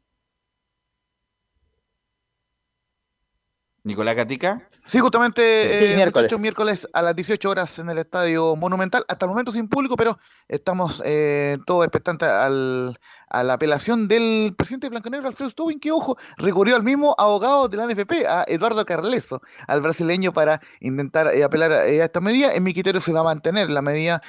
[3.84, 4.70] Nicolás Gatica.
[4.86, 6.40] Sí, justamente, Sí, eh, miércoles.
[6.40, 9.04] miércoles a las 18 horas en el Estadio Monumental.
[9.08, 10.18] Hasta el momento sin público, pero
[10.48, 12.98] estamos eh, todos expectantes al,
[13.30, 17.68] a la apelación del presidente de Blancanegro, Alfredo Stubin, que, ojo, recurrió al mismo abogado
[17.68, 22.06] de la NFP, a Eduardo Carleso, al brasileño, para intentar eh, apelar a, eh, a
[22.06, 22.54] esta medida.
[22.54, 24.22] En mi criterio se va a mantener la medida,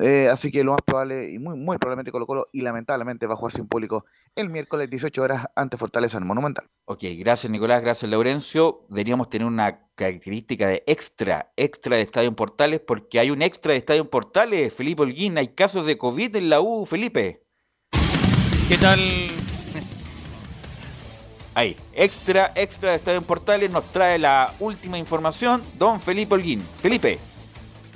[0.00, 3.34] eh, así que lo más probable, y muy, muy probablemente Colo Colo, y lamentablemente va
[3.34, 4.04] a jugar sin público
[4.36, 6.66] el miércoles 18 horas ante Fortaleza en Monumental.
[6.84, 8.86] Ok, gracias Nicolás, gracias Laurencio.
[8.88, 13.72] Deberíamos tener una característica de extra, extra de Estadio en Portales, porque hay un extra
[13.72, 15.38] de Estadio en Portales, Felipe Holguín.
[15.38, 17.44] Hay casos de COVID en la U, Felipe.
[18.68, 19.00] ¿Qué tal?
[21.54, 26.60] Ahí, extra, extra de Estadio en Portales nos trae la última información, don Felipe Holguín.
[26.60, 27.18] Felipe.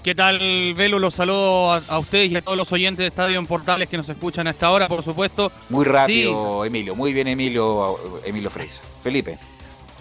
[0.04, 0.98] ¿Qué tal, Velo?
[0.98, 3.96] Los saludo a, a ustedes y a todos los oyentes de Estadio en Portales que
[3.96, 5.50] nos escuchan a esta hora, por supuesto.
[5.70, 6.94] Muy rápido, Emilio.
[6.94, 8.82] Muy bien, Emilio, Emilio Freisa.
[9.02, 9.38] Felipe.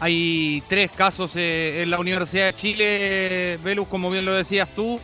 [0.02, 5.00] Hay tres casos eh, en la Universidad de Chile, Velus, como bien lo decías tú.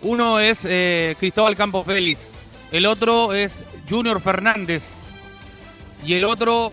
[0.00, 2.30] Uno es eh, Cristóbal Campos Vélez,
[2.72, 3.52] el otro es
[3.86, 4.82] Junior Fernández
[6.06, 6.72] y el otro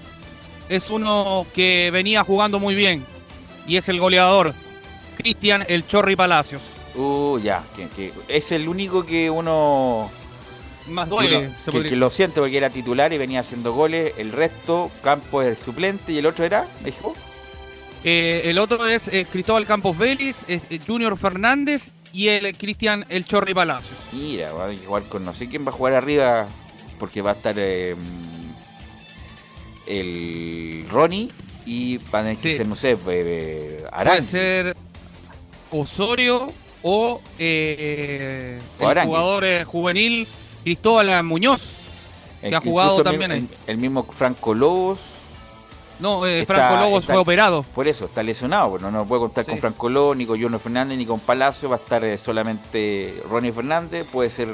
[0.70, 3.06] es uno que venía jugando muy bien
[3.68, 4.54] y es el goleador,
[5.18, 6.79] Cristian El Chorri Palacios.
[7.00, 10.10] Uh, ya, que, que es el único que uno
[10.88, 14.14] Más duele, que- lo siente porque era titular y venía haciendo goles.
[14.18, 17.14] El resto, Campos es el suplente y el otro era, me dijo.
[18.04, 23.06] Eh, el otro es eh, Cristóbal Campos Vélez, es, eh, Junior Fernández y el Cristian
[23.10, 23.96] El Chorri Palacio.
[24.12, 26.48] Mira, va a jugar con no sé quién va a jugar arriba
[26.98, 27.96] porque va a estar eh,
[29.88, 31.30] el Ronnie
[31.66, 32.58] y van a Sí.
[32.66, 34.26] no sé, eh, Puede Arán.
[34.26, 34.76] ser
[35.72, 36.48] Osorio
[36.84, 40.28] o eh, el jugador eh, juvenil
[40.64, 41.62] Cristóbal Muñoz,
[42.42, 43.50] que Eh, ha jugado también el, ahí.
[43.68, 45.00] el mismo Franco Lobos.
[46.00, 47.64] No, eh, está- Franco Lobos está- fue operado.
[47.76, 48.70] Por eso, está lesionado.
[48.72, 49.58] pues, No, puede contar con.
[49.58, 51.68] Franco Lobos, ni con Junior Fernández, ni con Palacio.
[51.70, 54.08] Va a estar eh, solamente Ronnie Fernández.
[54.10, 54.48] Puede ser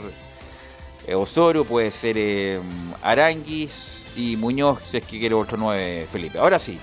[1.16, 2.60] Osorio, puede ser eh,
[3.04, 6.40] Aranguis y Muñoz, si es que quiere otro 9, Felipe.
[6.40, 6.80] Ahora sí.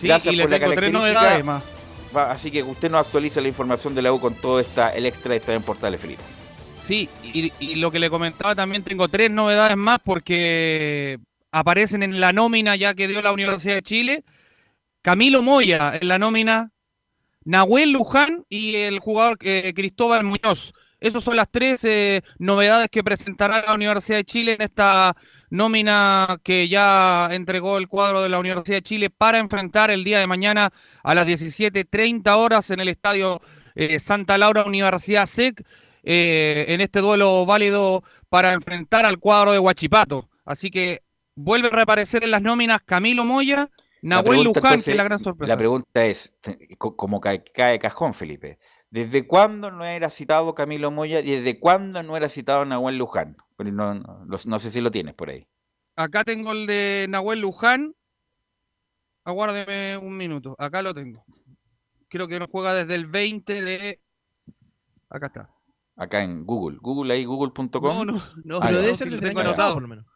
[0.00, 1.20] Sí, gracias y le por la tengo tres característica.
[1.20, 1.62] novedades más.
[2.14, 5.06] Va, así que usted nos actualiza la información de la U con todo esta, el
[5.06, 6.22] extra de en Portales, Felipe.
[6.84, 11.18] Sí, y, y lo que le comentaba también tengo tres novedades más porque
[11.50, 14.24] aparecen en la nómina ya que dio la Universidad de Chile.
[15.02, 16.72] Camilo Moya en la nómina,
[17.44, 20.72] Nahuel Luján y el jugador eh, Cristóbal Muñoz.
[20.98, 25.14] Esas son las tres eh, novedades que presentará la Universidad de Chile en esta
[25.50, 30.18] nómina que ya entregó el cuadro de la Universidad de Chile para enfrentar el día
[30.18, 30.72] de mañana
[31.02, 33.40] a las 17.30 horas en el estadio
[33.74, 35.62] eh, Santa Laura Universidad SEC
[36.02, 40.28] eh, en este duelo válido para enfrentar al cuadro de Huachipato.
[40.44, 41.02] Así que
[41.34, 43.68] vuelve a reaparecer en las nóminas Camilo Moya,
[44.02, 45.48] Nahuel Luján, que es la gran sorpresa.
[45.48, 46.34] La pregunta es,
[46.78, 48.58] como cae, cae cajón, Felipe.
[48.96, 53.36] ¿Desde cuándo no era citado Camilo Moya y desde cuándo no era citado Nahuel Luján?
[53.58, 55.46] Pero no, no, lo- no sé si lo tienes por ahí.
[55.96, 57.94] Acá tengo el de Nahuel Luján.
[59.24, 60.56] Aguárdeme un minuto.
[60.58, 61.24] Acá lo tengo.
[62.08, 64.00] Creo que no juega desde el 20 de.
[65.10, 65.50] Acá está.
[65.96, 66.78] Acá en Google.
[66.80, 67.68] Google ahí, google.com.
[67.82, 68.56] No, no, no.
[68.62, 69.52] Ah, Pero debe ser el tengo año anotado.
[69.52, 70.06] pasado, por lo menos.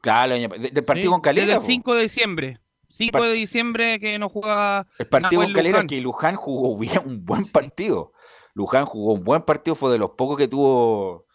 [0.00, 1.46] Claro, de- del partido Sí, con Calera.
[1.46, 1.66] Desde el po.
[1.66, 2.60] 5 de diciembre.
[2.92, 4.86] 5 Par- de diciembre que no juega.
[4.98, 5.86] El partido con Calera Luján.
[5.86, 8.12] que Luján jugó bien, un buen partido.
[8.54, 11.26] Luján jugó un buen partido, fue de los pocos que tuvo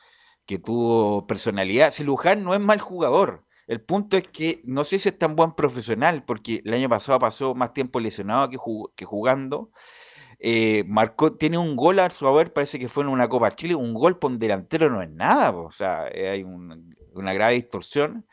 [0.45, 1.91] que tuvo personalidad.
[1.91, 5.35] Si Luján no es mal jugador, el punto es que no sé si es tan
[5.35, 9.71] buen profesional, porque el año pasado pasó más tiempo lesionado que, jug- que jugando.
[10.39, 13.73] Eh, marcó, tiene un gol a su haber, parece que fue en una Copa Chile,
[13.75, 17.33] un gol por un delantero no es nada, po, o sea, eh, hay un- una
[17.33, 18.25] grave distorsión.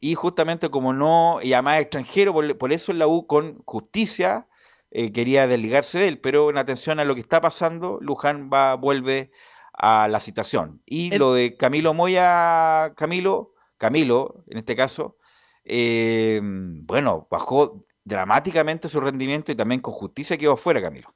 [0.00, 4.48] Y justamente como no, y además extranjero, por, por eso en la U con justicia
[4.90, 8.74] eh, quería desligarse de él, pero en atención a lo que está pasando, Luján va,
[8.76, 9.30] vuelve
[9.74, 10.82] a la citación.
[10.86, 15.16] Y El- lo de Camilo Moya, Camilo, Camilo, en este caso,
[15.64, 21.14] eh, bueno, bajó dramáticamente su rendimiento y también con justicia quedó fuera Camilo.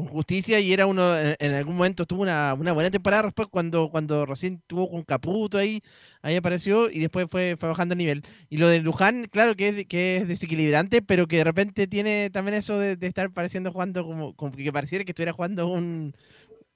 [0.00, 3.48] Con justicia y era uno, en, en algún momento tuvo una, una buena temporada después
[3.50, 5.82] cuando, cuando recién tuvo con Caputo ahí,
[6.22, 8.22] ahí apareció y después fue, fue bajando el nivel.
[8.48, 12.30] Y lo de Luján, claro que es, que es desequilibrante, pero que de repente tiene
[12.30, 16.14] también eso de, de estar pareciendo jugando como, como que pareciera que estuviera jugando un,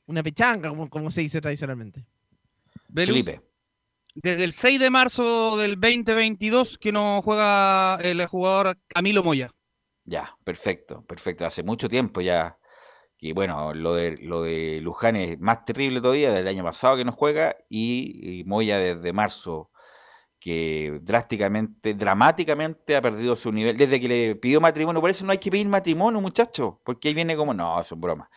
[0.07, 2.05] una pechanga, como, como se dice tradicionalmente.
[2.95, 3.41] Felipe.
[4.14, 9.51] Desde el 6 de marzo del 2022 que no juega el jugador Camilo Moya.
[10.05, 11.47] Ya, perfecto, perfecto.
[11.47, 12.57] Hace mucho tiempo ya.
[13.25, 17.07] Y bueno, lo de, lo de Luján es más terrible todavía, del año pasado que
[17.07, 19.70] no juega, y, Moya desde marzo,
[20.39, 25.33] que drásticamente, dramáticamente ha perdido su nivel, desde que le pidió matrimonio, por eso no
[25.33, 28.29] hay que pedir matrimonio, muchachos, porque ahí viene como, no, son bromas.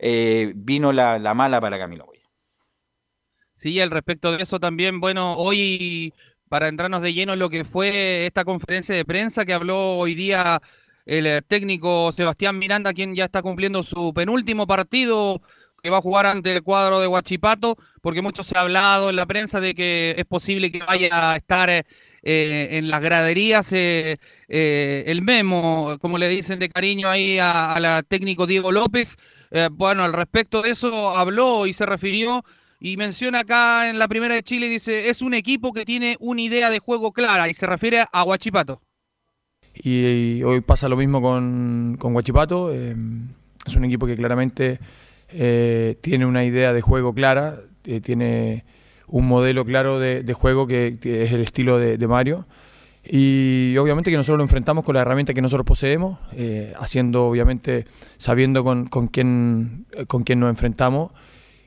[0.00, 2.28] Eh, vino la, la mala para Camilo Moya.
[3.54, 6.12] Sí, al respecto de eso también, bueno, hoy
[6.48, 10.16] para entrarnos de lleno en lo que fue esta conferencia de prensa que habló hoy
[10.16, 10.60] día
[11.06, 15.40] el eh, técnico Sebastián Miranda, quien ya está cumpliendo su penúltimo partido
[15.82, 19.16] que va a jugar ante el cuadro de Huachipato, porque mucho se ha hablado en
[19.16, 21.84] la prensa de que es posible que vaya a estar eh,
[22.22, 28.72] eh, en las graderías el memo, como le dicen de cariño ahí al técnico Diego
[28.72, 29.18] López.
[29.72, 32.42] Bueno, al respecto de eso habló y se refirió
[32.80, 36.40] y menciona acá en la primera de Chile, dice, es un equipo que tiene una
[36.40, 38.80] idea de juego clara y se refiere a Huachipato.
[39.74, 42.72] Y, hoy pasa lo mismo con, con Huachipato.
[42.72, 42.94] eh,
[43.66, 44.78] es un equipo que claramente
[45.30, 48.64] eh, tiene una idea de juego clara, eh, tiene
[49.06, 52.46] un modelo claro de, juego que, es el estilo de, Mario.
[53.02, 56.18] Y obviamente que nosotros lo enfrentamos con la herramienta que nosotros poseemos,
[56.78, 57.84] haciendo, obviamente,
[58.16, 61.12] sabiendo con, con, quién, con quién nos enfrentamos.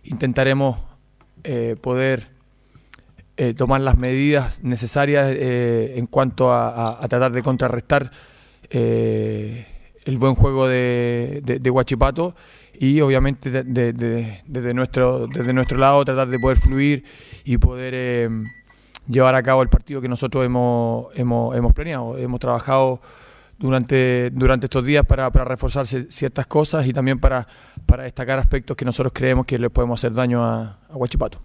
[0.03, 0.77] Intentaremos
[1.81, 2.36] poder
[3.37, 8.11] eh, tomar las medidas necesarias eh, en cuanto a, a- tratar de contrarrestar
[8.69, 9.65] eh,
[10.05, 12.35] el buen juego de, de, de Huachipato
[12.79, 17.03] y obviamente de- de- de- desde, nuestro, desde nuestro lado tratar de poder fluir
[17.43, 18.29] y poder eh,
[19.07, 22.17] llevar a cabo el partido que nosotros hemos, hemos, hemos planeado.
[22.17, 23.01] Hemos trabajado
[23.59, 27.47] durante, durante estos días para, para reforzar ci- ciertas cosas y también para,
[27.85, 31.39] para destacar aspectos que nosotros creemos que le podemos hacer daño a, a Huachipato.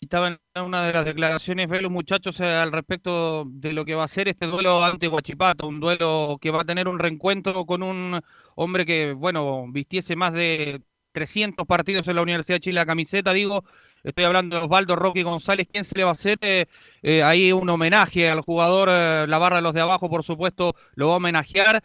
[0.00, 3.94] Estaba en una de las declaraciones de los muchachos eh, al respecto de lo que
[3.94, 7.64] va a ser este duelo ante Huachipato, un duelo que va a tener un reencuentro
[7.64, 8.20] con un
[8.56, 10.82] hombre que, bueno, vistiese más de
[11.12, 13.64] 300 partidos en la Universidad de Chile la camiseta, digo,
[14.04, 16.66] estoy hablando de Osvaldo Roque González, ¿quién se le va a hacer eh,
[17.02, 21.08] eh, ahí un homenaje al jugador, la barra de los de abajo, por supuesto, lo
[21.08, 21.82] va a homenajear,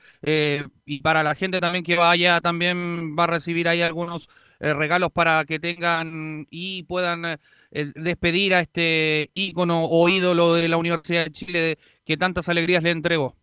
[0.85, 4.27] y para la gente también que vaya, también va a recibir ahí algunos
[4.59, 7.39] regalos para que tengan y puedan
[7.71, 12.91] despedir a este ícono o ídolo de la Universidad de Chile que tantas alegrías le
[12.91, 13.35] entregó.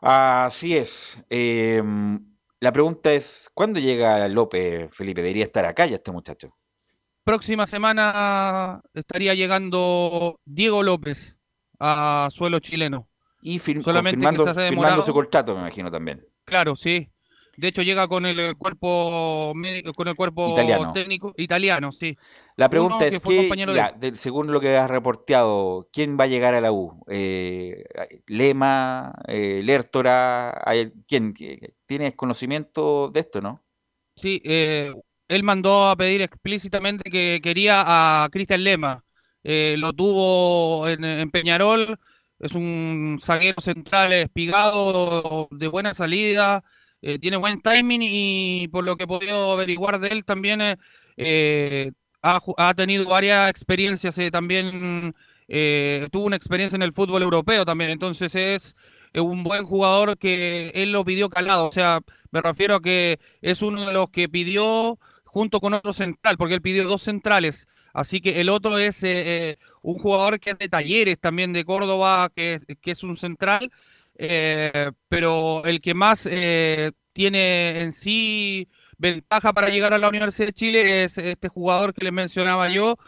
[0.00, 1.22] Así es.
[1.28, 1.82] Eh,
[2.60, 5.22] la pregunta es, ¿cuándo llega López, Felipe?
[5.22, 6.56] Debería estar acá ya este muchacho.
[7.24, 11.36] Próxima semana estaría llegando Diego López
[11.78, 13.08] a suelo chileno.
[13.42, 14.16] Y fir- Solamente
[14.68, 16.26] firmando su contrato, me imagino también.
[16.44, 17.08] Claro, sí.
[17.60, 20.92] De hecho llega con el cuerpo médico, con el cuerpo Italiano.
[20.94, 22.16] técnico italiano, sí.
[22.56, 26.54] La pregunta es que, ya, de- según lo que has reporteado, ¿quién va a llegar
[26.54, 27.04] a la U?
[27.08, 27.84] Eh,
[28.26, 31.34] Lema, eh, Lertora, ¿hay- ¿quién?
[31.34, 33.62] ¿Qué- ¿Tienes conocimiento de esto, no?
[34.16, 34.92] Sí, eh,
[35.28, 39.04] él mandó a pedir explícitamente que quería a Cristian Lema.
[39.42, 41.98] Eh, lo tuvo en, en Peñarol,
[42.38, 46.62] es un zaguero central espigado, de buena salida,
[47.02, 50.76] eh, tiene buen timing y por lo que he podido averiguar de él también eh,
[51.16, 51.92] eh,
[52.22, 55.14] ha, ha tenido varias experiencias, eh, también
[55.48, 58.76] eh, tuvo una experiencia en el fútbol europeo también, entonces es
[59.14, 63.62] un buen jugador que él lo pidió calado, o sea, me refiero a que es
[63.62, 68.20] uno de los que pidió junto con otro central, porque él pidió dos centrales, así
[68.20, 72.30] que el otro es eh, eh, un jugador que es de Talleres también de Córdoba,
[72.34, 73.70] que, que es un central,
[74.20, 78.68] eh, pero el que más eh, tiene en sí
[78.98, 82.98] ventaja para llegar a la Universidad de Chile es este jugador que les mencionaba yo,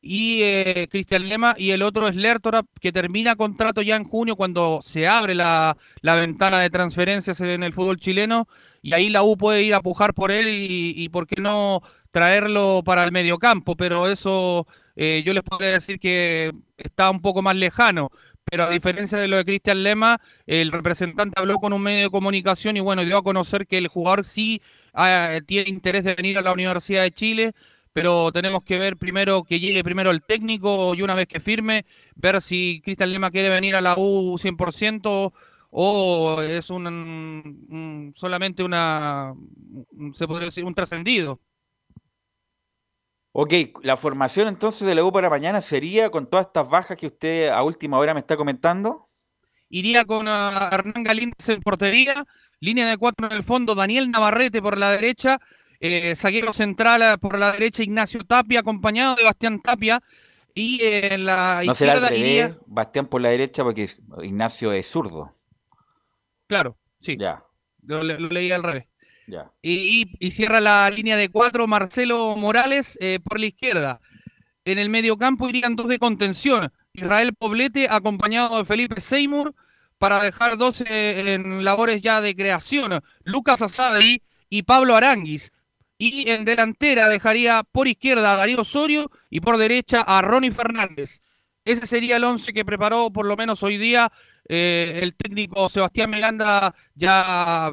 [0.00, 4.36] y eh, Cristian Lema, y el otro es Lertora, que termina contrato ya en junio
[4.36, 8.48] cuando se abre la, la ventana de transferencias en el fútbol chileno,
[8.82, 11.82] y ahí la U puede ir a pujar por él y, y por qué no
[12.10, 17.42] traerlo para el mediocampo, pero eso eh, yo les podría decir que está un poco
[17.42, 18.10] más lejano.
[18.50, 22.10] Pero a diferencia de lo de Cristian Lema, el representante habló con un medio de
[22.10, 24.60] comunicación y bueno, dio a conocer que el jugador sí
[24.92, 27.52] ah, tiene interés de venir a la Universidad de Chile,
[27.92, 31.84] pero tenemos que ver primero que llegue primero el técnico y una vez que firme,
[32.16, 35.32] ver si Cristian Lema quiere venir a la U 100%
[35.70, 39.32] o es un, solamente una,
[39.92, 41.40] un- se podría decir, un trascendido.
[43.36, 47.08] Ok, la formación entonces de la U para mañana sería con todas estas bajas que
[47.08, 49.08] usted a última hora me está comentando.
[49.68, 52.24] Iría con ah, Hernán Galíndez en portería,
[52.60, 55.40] línea de cuatro en el fondo, Daniel Navarrete por la derecha,
[55.80, 60.00] eh, zaguero central ah, por la derecha, Ignacio Tapia, acompañado de Bastián Tapia,
[60.54, 63.90] y eh, en la No será izquierda revés, iría, Bastián por la derecha porque
[64.22, 65.34] Ignacio es zurdo.
[66.46, 67.42] claro, sí, Ya,
[67.82, 68.86] lo, lo leí al revés.
[69.62, 74.00] Y, cierra la línea de cuatro Marcelo Morales eh, por la izquierda.
[74.64, 76.72] En el mediocampo irían dos de contención.
[76.92, 79.54] Israel Poblete acompañado de Felipe Seymour
[79.98, 83.00] para dejar dos eh, en labores ya de creación.
[83.24, 85.52] Lucas Asadi y Pablo Aranguis.
[85.96, 91.20] Y en delantera dejaría por izquierda a Darío Osorio y por derecha a Ronnie Fernández.
[91.64, 94.12] Ese sería el once que preparó por lo menos hoy día
[94.48, 97.72] eh, el técnico Sebastián Miranda ya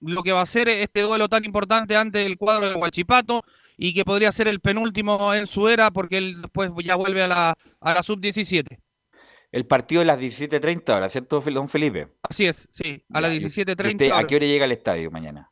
[0.00, 3.42] lo que va a ser este duelo tan importante ante el cuadro de Huachipato
[3.76, 7.28] y que podría ser el penúltimo en su era porque él después ya vuelve a
[7.28, 8.78] la, a la sub-17.
[9.52, 12.08] El partido de las 17.30 horas, ¿cierto, don Felipe?
[12.22, 14.72] Así es, sí, a Ya, las y- y 17.30 usted, ¿A qué hora llega al
[14.72, 15.50] estadio mañana?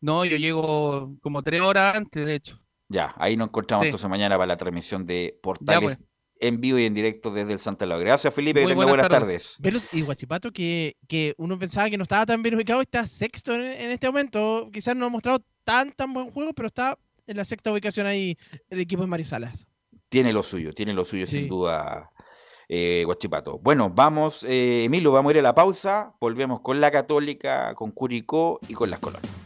[0.00, 2.60] No, yo llego como tres horas antes, de hecho.
[2.88, 3.88] Ya, ahí nos encontramos Sí.
[3.88, 6.08] entonces mañana para la transmisión de Portales pues.
[6.40, 8.04] En vivo y en directo desde el Santa Laura.
[8.04, 9.56] Gracias, Felipe, que Muy tenga buenas, buenas tardes.
[9.58, 13.54] Velos y Guachipato, que, que uno pensaba que no estaba tan bien ubicado, está sexto
[13.54, 14.68] en, en este momento.
[14.72, 18.36] Quizás no ha mostrado tan tan buen juego, pero está en la sexta ubicación ahí
[18.70, 19.66] el equipo de Mario Salas.
[20.08, 22.10] Tiene lo suyo, tiene lo suyo sin duda,
[22.68, 23.58] eh, Guachipato.
[23.58, 26.14] Bueno, vamos, eh, Emilio, vamos a ir a la pausa.
[26.20, 29.45] Volvemos con la Católica, con Curicó y con las colonias.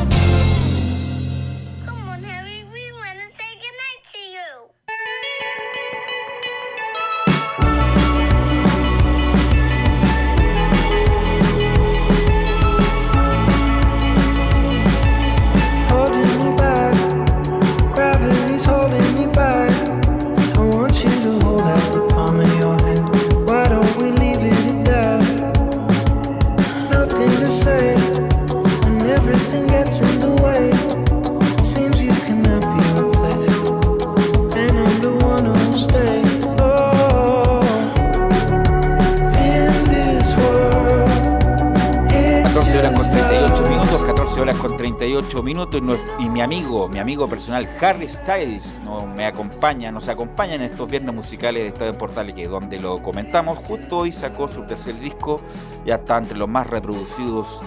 [46.47, 51.13] Mi amigo, mi amigo personal Harry Styles no, me acompaña, nos acompaña en estos viernes
[51.13, 55.39] musicales de Estadio Portales, que donde lo comentamos, justo hoy sacó su tercer disco,
[55.85, 57.61] ya está entre los más reproducidos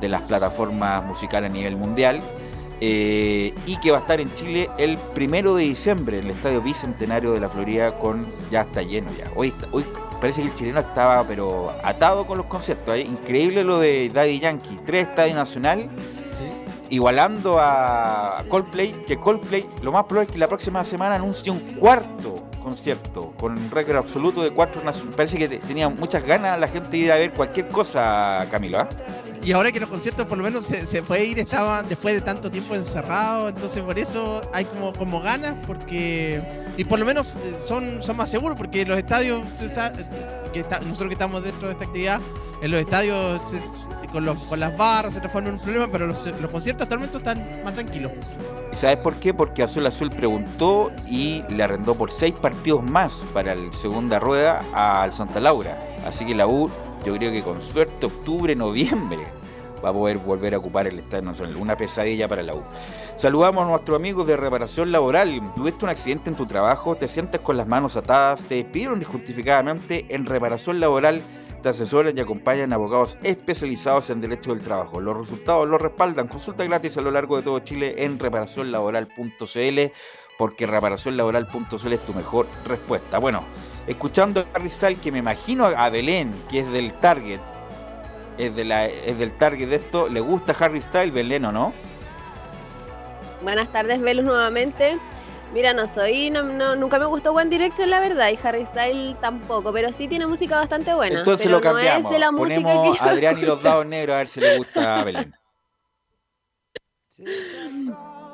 [0.00, 2.20] de las plataformas musicales a nivel mundial.
[2.84, 6.60] eh, y que va a estar en Chile el primero de diciembre en el Estadio
[6.60, 9.30] Bicentenario de la Florida con ya está lleno ya.
[9.36, 9.84] Hoy, está- hoy
[10.20, 12.96] parece que el chileno estaba pero atado con los conciertos.
[12.96, 13.02] ¿eh?
[13.02, 15.88] Increíble lo de Daddy Yankee, tres estadios nacional,
[16.92, 21.58] igualando a Coldplay, que Coldplay lo más probable es que la próxima semana anuncie un
[21.76, 25.16] cuarto concierto con un récord absoluto de cuatro nacionales.
[25.16, 28.78] Parece que te- tenía muchas ganas la gente de ir a ver cualquier cosa, Camilo.
[28.78, 28.88] ¿ah?
[29.42, 32.50] Y ahora que los conciertos por lo menos se, puede ir, estaba después de tanto
[32.50, 36.42] tiempo encerrado, entonces por eso hay como, ganas, porque...
[36.76, 41.68] Y por lo menos eh, son, más seguros, porque los estadios, nosotros que estamos dentro
[41.68, 42.20] de esta actividad,
[42.62, 43.42] en los estadios
[44.12, 47.74] con, las barras se transforman en un problema, pero los, los conciertos actualmente están más
[47.74, 48.12] tranquilos.
[48.72, 49.34] ¿Y sabes por qué?
[49.34, 54.64] Porque Azul Azul preguntó y le arrendó por seis partidos más para la segunda rueda
[54.72, 55.76] al Santa Laura.
[56.06, 56.70] Así que la U,
[57.04, 59.18] yo creo que con suerte, octubre, noviembre,
[59.84, 61.56] va a poder volver a ocupar el Estadio Nacional.
[61.56, 62.62] Una pesadilla para la U.
[63.16, 65.52] Saludamos a nuestros amigos de reparación laboral.
[65.56, 70.06] Tuviste un accidente en tu trabajo, te sientes con las manos atadas, te despidieron injustificadamente
[70.10, 71.22] en reparación laboral.
[71.62, 75.00] Te asesoran y acompañan abogados especializados en derecho del trabajo.
[75.00, 76.26] Los resultados los respaldan.
[76.26, 79.80] Consulta gratis a lo largo de todo Chile en reparacionlaboral.cl
[80.38, 83.18] porque reparacionlaboral.cl es tu mejor respuesta.
[83.18, 83.44] Bueno,
[83.86, 87.38] escuchando a Styles, que me imagino a Belén, que es del Target,
[88.38, 91.72] es del Target de esto, ¿le gusta Harry Styles, Belén o no?
[93.42, 94.98] Buenas tardes, Velus, nuevamente.
[95.52, 99.20] Mira, no soy, no, no- nunca me gustó One Direction, la verdad, y Harry Styles
[99.20, 101.18] tampoco, pero sí tiene música bastante buena.
[101.18, 102.04] Entonces lo cambiamos.
[102.04, 104.28] No es de la música Ponemos que a Adrián y los dados negros a ver
[104.28, 105.34] si le gusta a Belén.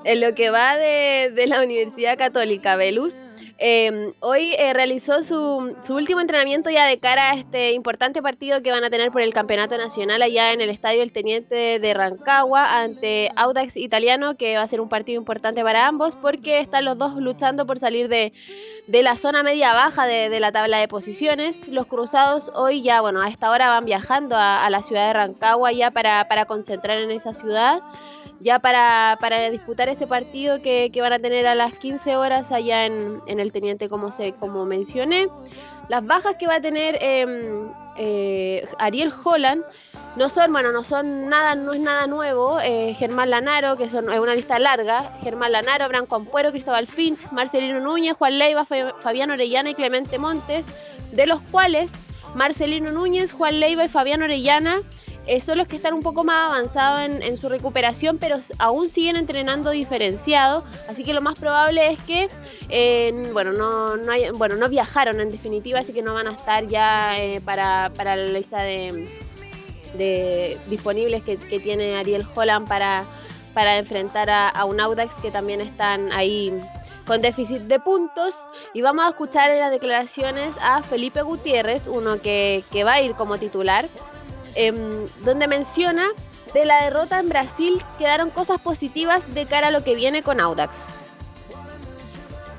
[0.05, 3.13] En lo que va de, de la Universidad Católica, Velus,
[3.61, 8.63] Eh, hoy eh, realizó su, su último entrenamiento ya de cara a este importante partido
[8.63, 11.95] que van a tener por el Campeonato Nacional allá en el Estadio El Teniente de
[11.95, 16.85] Rancagua ante Audax Italiano, que va a ser un partido importante para ambos porque están
[16.85, 18.33] los dos luchando por salir de,
[18.87, 21.67] de la zona media-baja de, de la tabla de posiciones.
[21.67, 25.15] Los cruzados hoy ya, bueno, a esta hora van viajando a, a la ciudad de
[25.15, 27.81] Rancagua ya para, para concentrar en esa ciudad
[28.41, 32.53] ya para, para disputar ese partido que, que van a tener a las 15 horas
[32.53, 35.29] allá en, en el Teniente, como, se, como mencioné.
[35.89, 37.27] Las bajas que va a tener eh,
[37.99, 39.63] eh, Ariel Holland
[40.17, 42.61] no son, bueno, no son nada, no es nada nuevo.
[42.61, 45.13] Eh, Germán Lanaro, que son, es una lista larga.
[45.23, 50.19] Germán Lanaro, Abraham Compuero, Cristóbal Finch, Marcelino Núñez, Juan Leiva, Fa- Fabián Orellana y Clemente
[50.19, 50.65] Montes,
[51.13, 51.91] de los cuales
[52.35, 54.81] Marcelino Núñez, Juan Leiva y Fabián Orellana
[55.29, 58.91] eh, son los que están un poco más avanzados en, en su recuperación, pero aún
[58.91, 60.65] siguen entrenando diferenciado.
[60.89, 62.29] Así que lo más probable es que,
[62.69, 66.33] eh, bueno, no, no hay- bueno, no viajaron en definitiva, así que no van a
[66.33, 69.09] estar ya eh, para, para la lista de,
[69.95, 73.05] de disponibles que, que tiene Ariel Holland para,
[73.55, 76.53] para enfrentar a, un Audax que también están ahí
[77.07, 78.35] con déficit de puntos.
[78.75, 83.13] Y vamos a escuchar las declaraciones a Felipe Gutiérrez, uno que, que va a ir
[83.13, 83.89] como titular,
[84.55, 86.09] em, donde menciona
[86.53, 90.41] de la derrota en Brasil quedaron cosas positivas de cara a lo que viene con
[90.41, 90.73] Audax.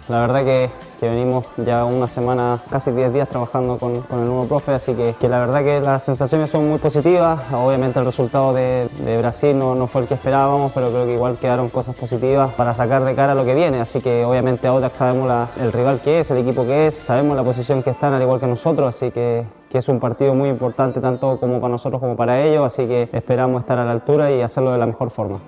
[0.07, 0.69] La verdad que,
[1.01, 5.39] venimos ya una semana, casi 10 días trabajando con, el nuevo profe, así que, la
[5.39, 7.39] verdad que las sensaciones son muy positivas.
[7.53, 8.89] Obviamente el resultado de,
[9.19, 12.73] Brasil no, no fue el que esperábamos, pero creo que igual quedaron cosas positivas para
[12.73, 13.79] sacar de cara lo que viene.
[13.79, 17.43] Así que obviamente Audax sabemos el rival que es, el equipo que es, sabemos la
[17.43, 20.99] posición que están al igual que nosotros, así que, que es un partido muy importante
[20.99, 24.41] tanto como para nosotros como para ellos, así que esperamos estar a la altura y
[24.41, 25.39] hacerlo de la mejor forma.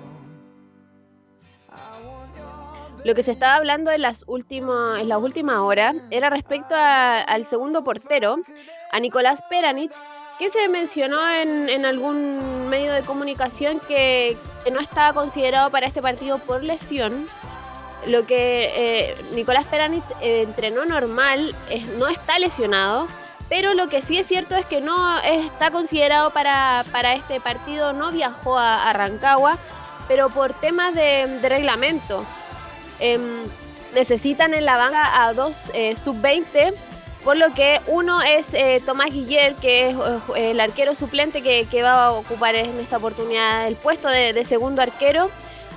[3.04, 7.20] Lo que se estaba hablando en las últimas, en las últimas horas era respecto a-
[7.20, 8.36] al segundo portero,
[8.92, 9.90] a Nicolás Peranich,
[10.38, 14.36] que se mencionó en, algún medio de comunicación que,
[14.72, 17.26] no estaba considerado para este partido por lesión.
[18.06, 21.54] Lo que eh, Nicolás Peranich eh, entrenó normal,
[21.98, 23.08] no está lesionado,
[23.52, 27.92] pero lo que sí es cierto es que no está considerado para, para este partido,
[27.92, 29.58] no viajó a, Rancagua,
[30.08, 32.24] pero por temas de, reglamento.
[32.98, 33.20] Em,
[33.94, 36.72] necesitan en la banca a dos eh, sub-20,
[37.24, 39.96] por lo que uno es eh, Tomás Guiller, que es
[40.34, 44.80] eh, el arquero suplente que, va a ocupar en esta oportunidad el puesto de, segundo
[44.80, 45.28] arquero.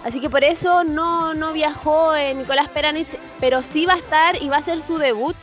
[0.05, 3.09] Así que por eso no, no viajó Nicolás Peranich,
[3.41, 5.35] pero sí va a estar y va a hacer su debut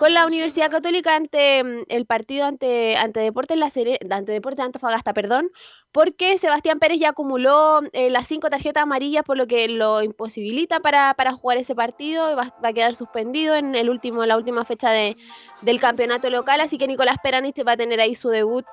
[0.00, 4.64] con la Universidad Católica ante mm, el partido ante, ante Deportes La Sere- ante Deportes
[4.64, 5.50] Antofagasta, perdón,
[5.92, 10.80] porque Sebastián Pérez ya acumuló eh, las cinco tarjetas amarillas, por lo que lo imposibilita
[10.80, 14.36] para, para jugar ese partido, y va, va a quedar suspendido en el último, la
[14.38, 15.14] última fecha de,
[15.62, 18.64] del campeonato local, así que Nicolás Peranich va a tener ahí su debut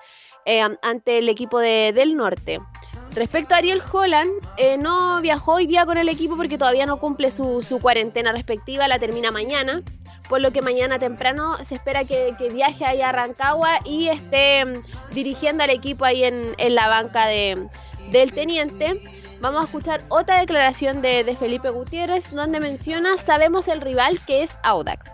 [0.45, 2.60] eh, ante el equipo de- del norte.
[3.18, 6.98] Respecto a Ariel Holland, eh, no viajó hoy día con el equipo porque todavía no
[6.98, 9.81] cumple su, cuarentena respectiva, la termina mañana,
[10.30, 15.14] por lo que mañana temprano se espera que, viaje ahí a Rancagua y esté mm,
[15.15, 17.68] dirigiendo al equipo ahí en, la banca de,
[18.11, 19.02] del teniente.
[19.41, 24.52] Vamos a escuchar otra declaración de, Felipe Gutiérrez donde menciona, sabemos el rival que es
[24.61, 25.10] Audax.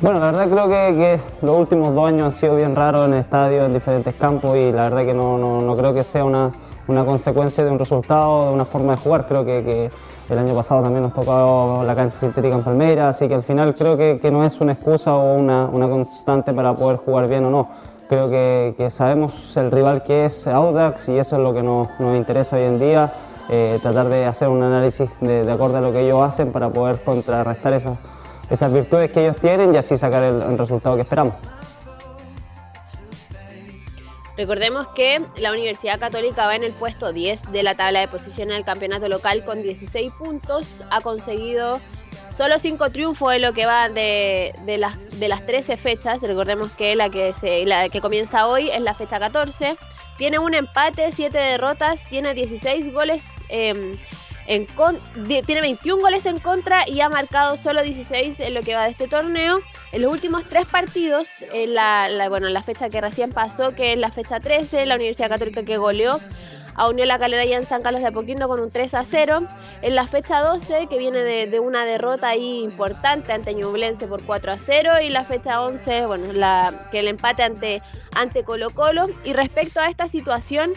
[0.00, 3.20] Bueno, la verdad creo que, los últimos dos años han sido bien raros en el
[3.20, 6.50] estadio, en diferentes campos y la verdad que no, no, no creo que sea una,
[6.88, 9.26] una consecuencia de un resultado, de una forma de jugar.
[9.26, 9.90] Creo que,
[10.30, 13.74] el año pasado también nos tocó la cancha sintética en Palmeiras, así que al final
[13.74, 17.68] creo que, no es una excusa o una, constante para poder jugar bien o no.
[18.08, 22.56] Creo que, sabemos el rival que es Audax y eso es lo que nos, interesa
[22.56, 23.12] hoy en día,
[23.50, 26.70] eh, tratar de hacer un análisis de, de acuerdo a lo que ellos hacen para
[26.70, 31.34] poder contrarrestar esas, virtudes que ellos tienen y así sacar el resultado que esperamos.
[34.42, 38.56] Recordemos que la Universidad Católica va en el puesto 10 de la tabla de posiciones
[38.56, 40.66] del campeonato local con 16 puntos.
[40.90, 41.78] Ha conseguido
[42.36, 46.20] solo 5 triunfos en lo que va de, las, de las 13 fechas.
[46.22, 49.76] Recordemos que la que, se, la que comienza hoy es la fecha 14.
[50.18, 53.22] Tiene un empate, 7 derrotas, tiene 16 goles.
[53.48, 58.86] die- tiene 21 goles en contra y ha marcado solo 16 en lo que va
[58.86, 59.60] de este torneo.
[59.92, 63.74] En los últimos tres partidos, en la, la- bueno, en la fecha que recién pasó,
[63.74, 66.18] que es la fecha 13, la Universidad Católica que goleó
[66.74, 69.42] a Unión La Calera y en San Carlos de Apoquindo con un 3 a 0.
[69.82, 74.24] En la fecha 12, que viene de, de una derrota ahí importante ante Ñublense por
[74.24, 75.00] 4 a 0.
[75.02, 77.82] Y la fecha 11, bueno, la, que el empate ante,
[78.14, 79.04] ante Colo Colo.
[79.24, 80.72] Y respecto a esta situación,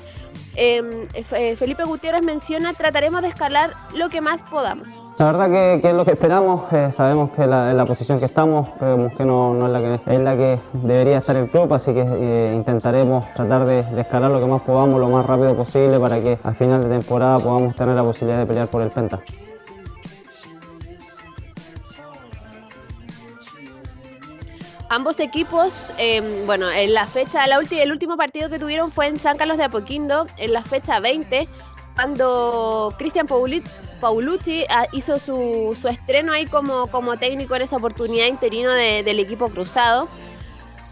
[0.57, 0.81] eh,
[1.29, 4.89] Fe- Felipe Gutiérrez menciona, trataremos de escalar lo que más podamos.
[5.17, 8.25] La verdad que, es lo que esperamos, eh, sabemos que la, en la posición que
[8.25, 9.71] estamos, creemos que no, es,
[10.19, 14.41] la que debería estar el club, así que eh, intentaremos tratar de, de escalar lo
[14.41, 17.95] que más podamos, lo más rápido posible, para que al final de temporada podamos tener
[17.95, 19.21] la posibilidad de pelear por el Penta.
[24.89, 29.35] Ambos equipos, eh, bueno, en la fecha, el último partido que tuvieron fue en San
[29.35, 31.47] Carlos de Apoquindo, en la fecha 20,
[31.95, 38.27] cuando Cristian Paulucci ah, hizo su, su estreno ahí como, como técnico en esa oportunidad
[38.27, 40.07] interino de- del equipo cruzado.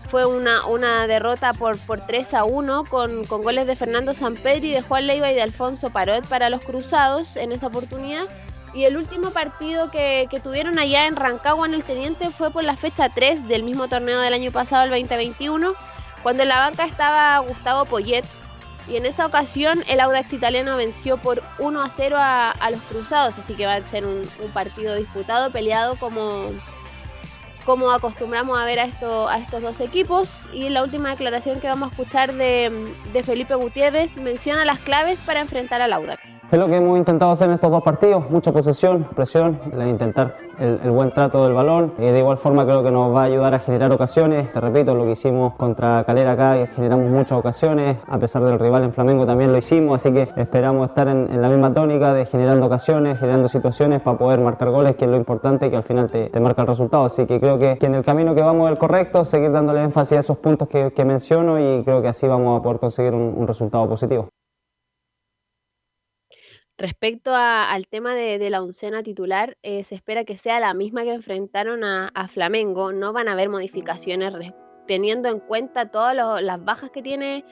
[0.09, 4.71] Fue una, una derrota por, por 3 a 1 con, con goles de Fernando Sampedri,
[4.71, 8.23] de Juan Leiva y de Alfonso Parot para los cruzados en esa oportunidad.
[8.75, 12.63] Y el último partido que, que tuvieron allá en Rancagua en el Teniente fue por
[12.63, 15.73] la fecha 3 del mismo torneo del año pasado, el 2021,
[16.23, 18.25] cuando en la banca estaba Gustavo Poyet.
[18.87, 23.37] Y en esa ocasión el Audax italiano venció por 1 a 0 a, los Cruzados,
[23.37, 24.23] así que va a ser un,
[24.53, 26.47] partido disputado, peleado como,
[27.65, 30.29] como acostumbramos a ver a, esto, a estos dos equipos.
[30.51, 35.41] Y la última declaración que vamos a escuchar de Felipe Gutiérrez menciona las claves para
[35.41, 36.42] enfrentar al Audax.
[36.53, 39.57] Es lo que hemos intentado hacer en estos dos partidos, mucha posesión, presión,
[39.89, 41.91] intentar el, buen trato del balón.
[41.97, 44.51] Y de igual forma creo que nos va a ayudar a generar ocasiones.
[44.53, 48.83] Te repito, lo que hicimos contra Calera acá, generamos muchas ocasiones, a pesar del rival
[48.83, 52.67] en Flamengo también lo hicimos, así que esperamos estar en, la misma tónica de generando
[52.67, 56.11] ocasiones, generando situaciones para poder marcar goles, que es lo importante y que al final
[56.11, 57.05] te, marca el resultado.
[57.05, 60.17] Así que creo que, en el camino que vamos es el correcto, seguir dándole énfasis
[60.17, 63.89] a esos puntos que, menciono y creo que así vamos a poder conseguir un resultado
[63.89, 64.27] positivo.
[66.77, 70.73] Respecto a- al tema de, de la oncena titular, eh, se espera que sea la
[70.73, 72.91] misma que enfrentaron a, a Flamengo.
[72.91, 74.53] No van a haber modificaciones res-
[74.87, 77.45] teniendo en cuenta todas lo- las bajas que tiene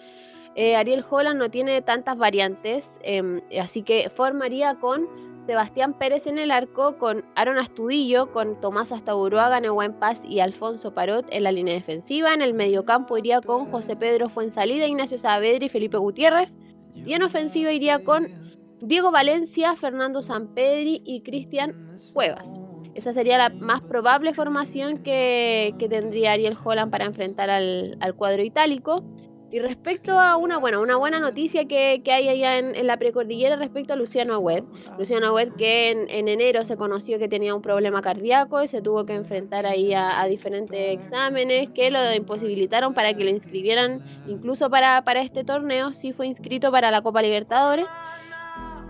[0.56, 1.40] eh, Ariel Holland.
[1.40, 5.08] No tiene tantas variantes, em, así que formaría con
[5.46, 10.94] Sebastián Pérez en el arco, con Aaron Astudillo, con Tomás Astaburuaga, Neuwen Paz y Alfonso
[10.94, 12.34] Parot en la línea defensiva.
[12.34, 16.52] En el mediocampo iría con José Pedro Fuensalida, Ignacio Saavedra y Felipe Gutiérrez.
[16.94, 18.41] Y en ofensiva iría con
[18.82, 22.48] Diego Valencia, Fernando Sampedri y Cristian Cuevas.
[22.96, 29.04] Esa sería la más probable formación que, tendría Ariel Holland para enfrentar al, cuadro itálico.
[29.52, 34.34] Y respecto a una, buena noticia que, hay allá en, la precordillera respecto a Luciano
[34.34, 34.64] Agüed.
[34.98, 38.82] Luciano Agüed que en, en enero se conoció que tenía un problema cardíaco y se
[38.82, 44.02] tuvo que enfrentar ahí a, a diferentes exámenes que lo imposibilitaron para que lo inscribieran
[44.28, 45.94] incluso para, para este torneo.
[45.94, 47.88] Sí fue inscrito para la Copa Libertadores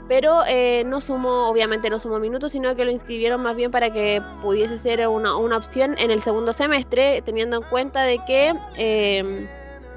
[0.07, 3.91] pero eh, no sumó, obviamente no sumó minutos, sino que lo inscribieron más bien para
[3.91, 8.53] que pudiese ser una, una opción en el segundo semestre, teniendo en cuenta de que
[8.77, 9.47] eh,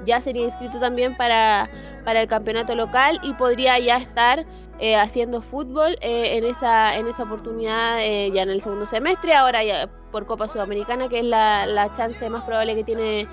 [0.05, 1.67] ya sería inscrito también para,
[2.03, 4.45] para el campeonato local y podría ya estar
[4.79, 9.33] eh, haciendo fútbol eh, en, esa, en esa oportunidad eh, ya en el segundo semestre,
[9.33, 13.25] ahora ya por Copa Sudamericana, que es la, la chance más probable que tiene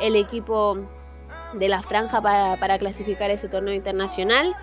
[0.00, 0.78] el equipo
[1.52, 4.54] de la franja para, para clasificar ese torneo internacional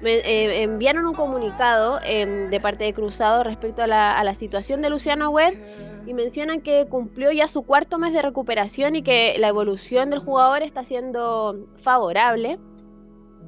[0.00, 4.34] me, eh, enviaron un comunicado eh, de parte de Cruzado respecto a la, a la
[4.34, 5.56] situación de Luciano Webb
[6.06, 10.20] y mencionan que cumplió ya su cuarto mes de recuperación y que la evolución del
[10.20, 12.58] jugador está siendo favorable.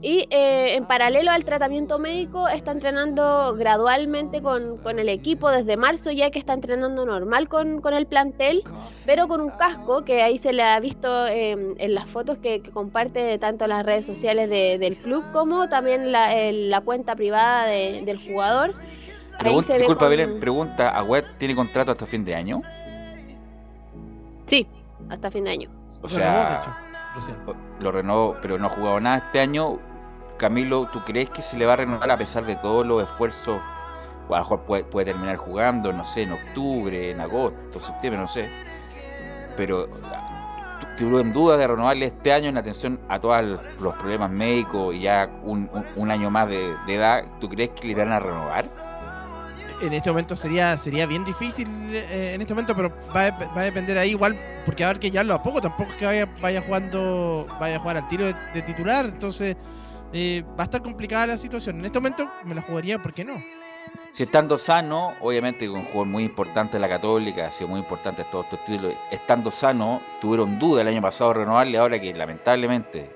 [0.02, 5.77] Y eh, en paralelo al tratamiento médico está entrenando gradualmente con, con, el equipo desde
[5.77, 8.64] marzo ya que está entrenando normal con, con, el plantel,
[9.05, 12.62] pero con un casco que ahí se le ha visto eh, en las fotos que,
[12.62, 17.14] que, comparte tanto las redes sociales de, del club como también la, el, la cuenta
[17.14, 18.70] privada de, del jugador.
[19.39, 20.10] Pregunta, disculpa, con...
[20.10, 22.56] Belén, pregunta, ¿Agüet tiene contrato hasta fin de año?
[24.47, 24.66] Sí,
[25.10, 25.70] hasta fin de año.
[26.01, 26.62] O sea,
[27.81, 29.78] lo renovó, pero no ha jugado nada este año.
[30.41, 33.61] Camilo, ¿tú crees que se le va a renovar a pesar de todos los esfuerzos?
[34.27, 38.23] O a lo mejor puede, puede terminar jugando, no sé, en octubre, en agosto, septiembre,
[38.23, 38.49] no sé.
[39.59, 39.87] Pero
[40.97, 45.01] tuvo en duda de renovarle este año en atención a todos los problemas médicos y
[45.01, 45.69] ya un,
[46.11, 47.23] año más de, edad.
[47.39, 48.65] ¿Tú crees que le van a renovar?
[49.83, 53.61] En este momento sería sería bien difícil eh, en este momento, pero va a, va
[53.61, 56.07] a, depender ahí igual, porque a ver que ya lo a poco, tampoco es que
[56.07, 59.57] vaya, vaya jugando, vaya a jugar al tiro de titular, entonces
[60.12, 61.78] eh, va a estar complicada la situación.
[61.78, 63.35] En este momento me la jugaría, ¿por qué no?
[64.12, 68.24] Si estando sano, obviamente un jugador muy importante de la Católica, ha sido muy importante
[68.31, 73.11] todos estos títulos, estando sano, tuvieron duda el año pasado de renovarle, ahora que lamentablemente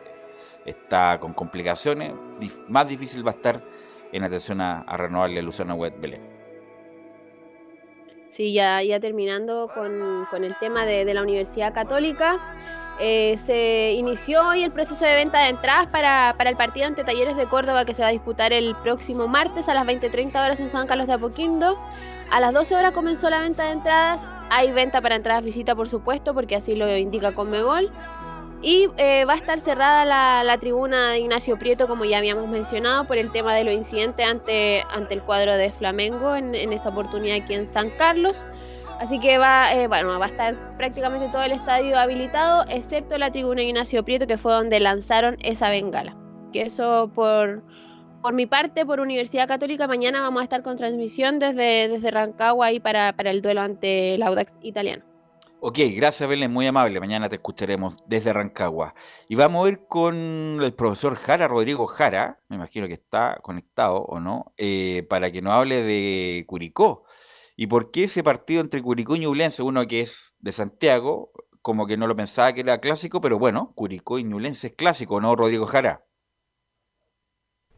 [0.65, 3.62] está con complicaciones, dif más difícil va a estar
[4.12, 6.23] en atención a, a renovarle a Luciano Wet Belén.
[8.31, 12.37] Sí, ya, ya terminando con, con el tema de, de la Universidad Católica.
[13.01, 17.03] Eh, se inició hoy el proceso de venta de entradas para, para, el partido ante
[17.03, 20.61] Talleres de Córdoba que se va a disputar el próximo martes a las 20.30 horas
[20.61, 21.77] en San Carlos de Apoquindo.
[22.31, 24.21] A las 12 horas comenzó la venta de entradas.
[24.51, 27.91] Hay venta para entradas visita, por supuesto, porque así lo indica Conmebol.
[28.62, 33.05] Y eh, va a estar cerrada la, tribuna de Ignacio Prieto, como ya habíamos mencionado,
[33.05, 36.89] por el tema de los incidentes ante, ante el cuadro de Flamengo en, en esa
[36.89, 38.37] oportunidad aquí en San Carlos.
[39.01, 43.31] Así que va, eh, bueno, va a estar prácticamente todo el estadio habilitado, excepto la
[43.31, 46.16] tribuna Ignacio Prieto, que fue donde lanzaron esa bengala.
[46.53, 47.62] Que eso por,
[48.23, 52.66] por mi parte, por Universidad Católica, mañana vamos a estar con transmisión desde, desde Rancagua
[52.66, 55.05] ahí para, para el duelo ante el Audax italiano.
[55.66, 57.01] Ok, gracias Belén, muy amable.
[57.01, 58.95] Mañana te escucharemos desde Rancagua.
[59.29, 63.97] Y vamos a ir con el profesor Jara, Rodrigo Jara, me imagino que está conectado
[63.97, 67.05] o no, eh, para que nos hable de Curicó.
[67.57, 71.33] ¿Y por qué ese partido entre Curicó y Ñublense, uno que es de Santiago,
[71.63, 75.21] como que no lo pensaba que era clásico, pero bueno, Curicó y Ñublense es clásico,
[75.21, 76.05] ¿no, Rodrigo Jara?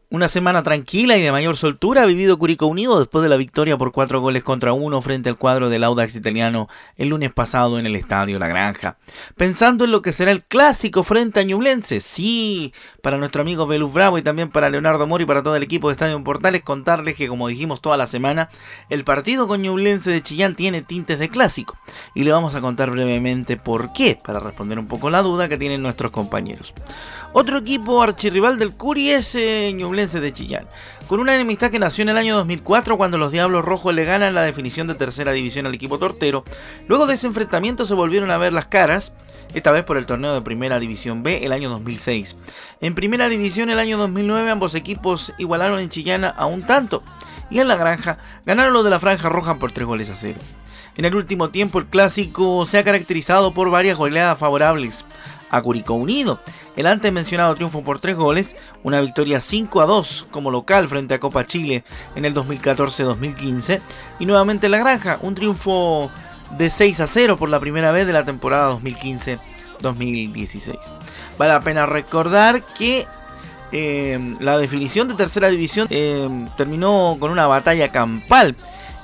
[0.09, 3.77] Una semana tranquila y de mayor soltura ha vivido Curicó Unido después de la victoria
[3.77, 7.85] por cuatro goles contra uno frente al cuadro del Audax italiano el lunes pasado en
[7.85, 8.95] el Estadio La Granja.
[9.35, 13.91] Pensando en lo que será el clásico frente a Ñublense, sí, para nuestro amigo Belus
[13.91, 17.17] Bravo y también para Leonardo Mori y para todo el equipo de Estadio Portales, contarles
[17.17, 18.47] que como dijimos toda la semana,
[18.89, 21.77] el partido con Ñublense de Chillán tiene tintes de clásico.
[22.15, 25.57] Y le vamos a contar brevemente por qué, para responder un poco la duda que
[25.57, 26.73] tienen nuestros compañeros.
[27.39, 30.65] Otro equipo archirrival del Curi es eh, Ñublense de Chillán,
[31.05, 34.33] con una enemistad que nació en el año 2004 cuando los Diablos Rojos le ganan
[34.33, 36.43] la definición de tercera división al equipo tortero.
[36.87, 39.13] Luego de ese enfrentamiento se volvieron a ver las caras,
[39.53, 42.37] esta vez por el torneo de Primera División B el año 2006.
[42.81, 47.03] En Primera División el año 2009 ambos equipos igualaron en Chillana a un tanto,
[47.51, 50.39] y en la granja ganaron los de la Franja Roja por tres goles a cero.
[50.95, 55.05] En el último tiempo el clásico se ha caracterizado por varias goleadas favorables
[55.49, 56.39] a Curicó Unido.
[56.75, 61.15] El antes mencionado triunfo por tres goles, una victoria 5 a 2 como local frente
[61.15, 61.83] a Copa Chile
[62.15, 63.79] en el 2014-2015
[64.19, 66.11] y nuevamente La Granja, un triunfo
[66.57, 70.77] de 6 a 0 por la primera vez de la temporada 2015-2016.
[71.37, 73.07] Vale la pena recordar que
[73.71, 78.55] eh, la definición de tercera división eh, terminó con una batalla campal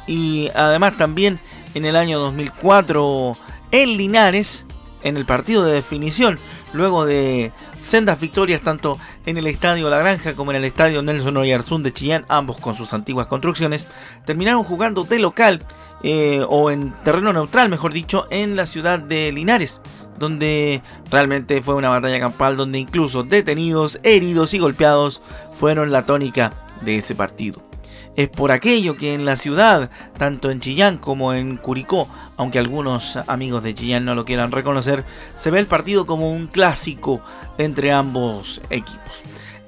[0.08, 1.40] y además también
[1.74, 3.38] en el año 2004
[3.72, 4.66] en Linares
[5.04, 6.40] en el partido de definición,
[6.74, 11.38] luego de sendas victorias tanto en el Estadio La Granja como en el Estadio Nelson
[11.38, 13.88] Oyarzún de Chillán, ambos con sus antiguas construcciones,
[14.26, 15.62] terminaron jugando de local
[16.04, 19.80] eh, o en terreno neutral, mejor dicho, en la ciudad de Linares,
[20.20, 25.22] donde realmente fue una batalla campal donde incluso detenidos, heridos y golpeados
[25.54, 27.73] fueron la tónica de ese partido.
[28.16, 32.08] Es por aquello que en la ciudad, tanto en Chillán como en Curicó,
[32.38, 35.04] aunque algunos amigos de Chillán no lo quieran reconocer,
[35.38, 37.22] se ve el partido como un clásico
[37.58, 39.02] entre ambos equipos.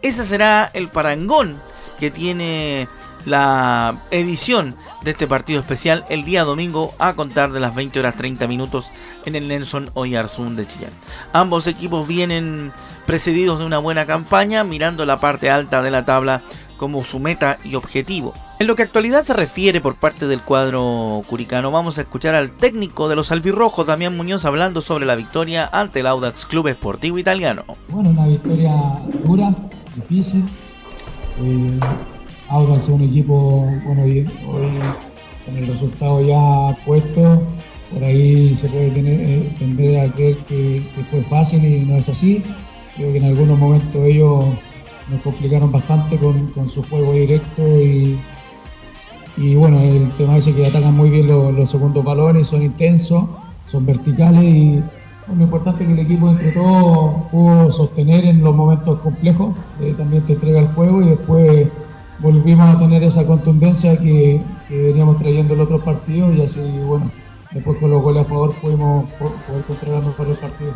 [0.01, 1.59] Ese será el parangón
[1.97, 2.87] que tiene
[3.25, 8.15] la edición de este partido especial el día domingo a contar de las 20 horas
[8.15, 8.85] 30 minutos
[9.25, 10.91] en el Nelson Oyarzún de Chillán.
[11.33, 12.71] Ambos equipos vienen
[13.07, 16.41] precedidos de una buena campaña, mirando la parte alta de la tabla
[16.77, 18.33] como su meta y objetivo.
[18.59, 22.51] En lo que actualidad se refiere por parte del cuadro curicano, vamos a escuchar al
[22.51, 27.17] técnico de los albirrojos, Damián Muñoz, hablando sobre la victoria ante el Audax Club Esportivo
[27.17, 27.63] Italiano.
[27.89, 28.73] Bueno, una victoria
[29.25, 29.53] dura,
[29.95, 30.45] difícil.
[31.41, 31.79] Eh,
[32.47, 34.69] Audax es un equipo, bueno, hoy, hoy
[35.45, 37.43] con el resultado ya puesto,
[37.91, 41.97] por ahí se puede tener, eh, tender a creer que, que fue fácil y no
[41.97, 42.43] es así.
[42.95, 44.45] Creo que en algunos momentos ellos
[45.09, 48.19] nos complicaron bastante con, con su juego directo y,
[49.37, 53.25] y, bueno, el tema ese que atacan muy bien los, los segundos balones, son intensos,
[53.65, 54.83] son verticales y
[55.33, 59.93] lo importante es que el equipo entre todos pudo sostener en los momentos complejos, eh,
[59.97, 61.67] también te entrega el juego y después
[62.19, 67.09] volvimos a tener esa contundencia que, veníamos trayendo en otros partidos y así bueno,
[67.51, 70.71] después con los goles a favor pudimos poder controlar mejor el partido.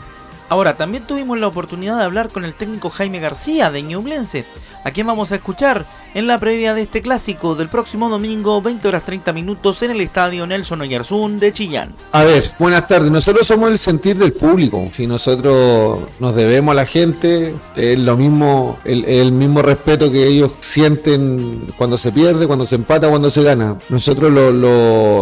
[0.49, 4.45] Ahora, también tuvimos la oportunidad de hablar con el técnico Jaime García de Ñublense,
[4.83, 8.87] a quien vamos a escuchar en la previa de este clásico del próximo domingo, 20
[8.87, 11.93] horas 30 minutos, en el estadio Nelson Oyarzún de Chillán.
[12.11, 13.11] A ver, buenas tardes.
[13.11, 14.89] Nosotros somos el sentir del público.
[14.93, 20.51] Si nosotros nos debemos a la gente, es lo mismo, el, mismo respeto que ellos
[20.61, 23.77] sienten cuando se pierde, cuando se empata, cuando se gana.
[23.89, 24.51] Nosotros lo,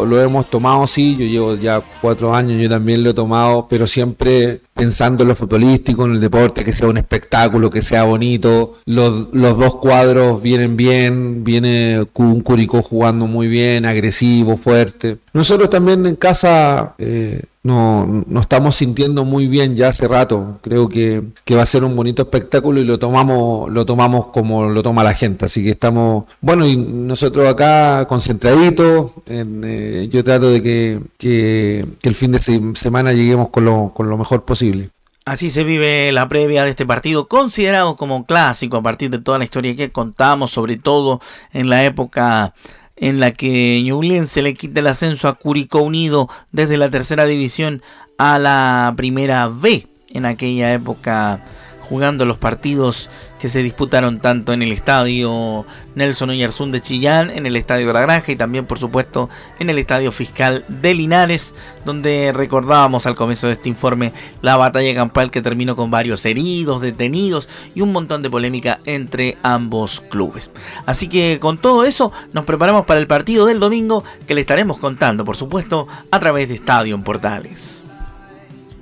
[0.05, 1.15] lo, hemos tomado, sí.
[1.17, 5.35] Yo llevo ya cuatro años, yo también lo he tomado, pero siempre pensando en lo
[5.35, 8.75] futbolístico, en el deporte, que sea un espectáculo, que sea bonito.
[8.85, 15.17] Los, los dos cuadros vienen bien, viene un Curicó jugando muy bien, agresivo, fuerte.
[15.33, 20.59] Nosotros también en casa eh, no, no estamos sintiendo muy bien ya hace rato.
[20.61, 24.69] Creo que, que va a ser un bonito espectáculo y lo tomamos, lo tomamos como
[24.69, 25.45] lo toma la gente.
[25.45, 29.11] Así que estamos, bueno, y nosotros acá concentraditos.
[29.25, 33.65] En, eh, yo trato de que, que, que el fin de se- semana lleguemos con
[33.65, 34.89] lo, con lo mejor posible.
[35.27, 39.37] Así se vive la previa de este partido, considerado como clásico a partir de toda
[39.37, 41.19] la historia que contamos, sobre todo
[41.51, 42.53] en la época
[42.95, 47.81] en la que Ñublense le quita el ascenso a Curicó Unido desde la tercera división
[48.17, 49.89] a la primera B.
[50.11, 51.41] En aquella época
[51.87, 53.09] jugando los partidos
[53.39, 55.65] que se disputaron tanto en el estadio
[55.95, 59.69] Nelson Oyarzún de Chillán, en el estadio de La Granja y también por supuesto en
[59.69, 61.53] el estadio fiscal de Linares,
[61.85, 64.11] donde recordábamos al comienzo de este informe
[64.41, 69.37] la batalla campal que terminó con varios heridos, detenidos y un montón de polémica entre
[69.43, 70.49] ambos clubes.
[70.85, 74.77] Así que con todo eso nos preparamos para el partido del domingo que le estaremos
[74.77, 77.86] contando por supuesto a través de Estadio en Portales.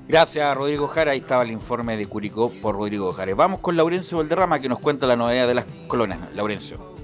[0.07, 1.11] Gracias, Rodrigo Jara.
[1.11, 3.33] Ahí estaba el informe de Curicó por Rodrigo Jara.
[3.33, 6.19] Vamos con Laurencio Valderrama que nos cuenta la novedad de las colonias.
[6.35, 6.95] Laurencio.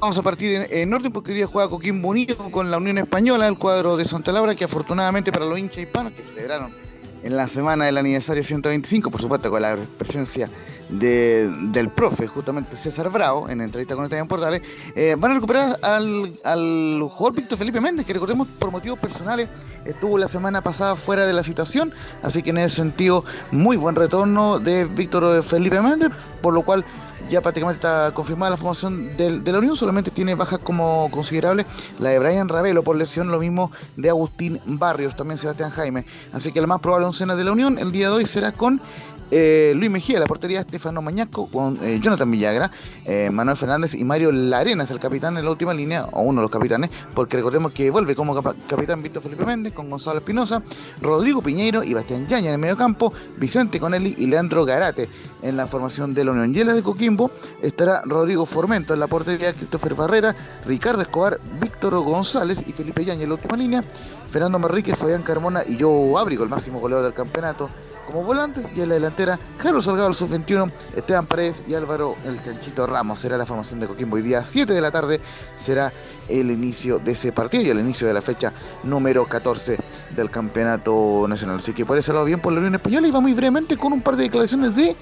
[0.00, 2.98] Vamos a partir en, en orden porque hoy día juega Coquimbo Unido con la Unión
[2.98, 6.72] Española, el cuadro de Santa Laura, que afortunadamente para los hinchas hispanos que celebraron
[7.24, 10.48] en la semana del aniversario 125, por supuesto con la presencia
[10.90, 14.60] de- del profe, justamente César Bravo, en entrevista con Estadio Portales,
[14.94, 19.48] eh, van a recuperar al, al jugador Víctor Felipe Méndez, que recordemos por motivos personales
[19.86, 21.92] estuvo la semana pasada fuera de la situación,
[22.22, 26.10] así que en ese sentido muy buen retorno de Víctor Felipe Méndez,
[26.42, 26.84] por lo cual
[27.30, 31.66] ya prácticamente está confirmada la formación de la Unión, solamente tiene bajas como considerables
[31.98, 36.06] la de Brian Ravelo por lesión, lo mismo de Agustín Barrios, también Sebastián Jaime.
[36.32, 38.80] Así que la más probable oncena de la Unión el día de hoy será con
[39.30, 42.70] eh, Luis Mejía, la portería Estefano Mañasco, con eh, Jonathan Villagra,
[43.04, 46.44] eh, Manuel Fernández y Mario Larenas, el capitán en la última línea, o uno de
[46.44, 50.62] los capitanes, porque recordemos que vuelve como capitán Víctor Felipe Méndez, con Gonzalo Espinosa,
[51.00, 55.08] Rodrigo Piñeiro y Bastián Yaña en el medio campo, Vicente Conelli y Leandro Garate
[55.42, 56.54] en la formación de la Unión.
[56.54, 57.30] Y en la de Coquimbo
[57.62, 60.34] estará Rodrigo Formento en la portería, Christopher Barrera,
[60.64, 63.84] Ricardo Escobar, Víctor González y Felipe Yaña en la última línea,
[64.30, 67.70] Fernando Manríquez, Fabián Carmona y Joe Abrigo, el máximo goleador del campeonato,
[68.04, 68.64] como volantes.
[68.76, 73.18] Y en la delantera, Carlos Salgado, el sub-21, Esteban Paredes y Álvaro el Chanchito Ramos.
[73.18, 74.16] Será la formación de Coquimbo.
[74.16, 75.20] Hoy día 7 de la tarde
[75.64, 75.92] será
[76.28, 78.52] el inicio de ese partido y el inicio de la fecha
[78.82, 79.78] número 14
[80.16, 81.58] del campeonato nacional.
[81.58, 83.92] Así que por eso lo bien por la Unión Española y va muy brevemente con
[83.92, 84.94] un par de declaraciones de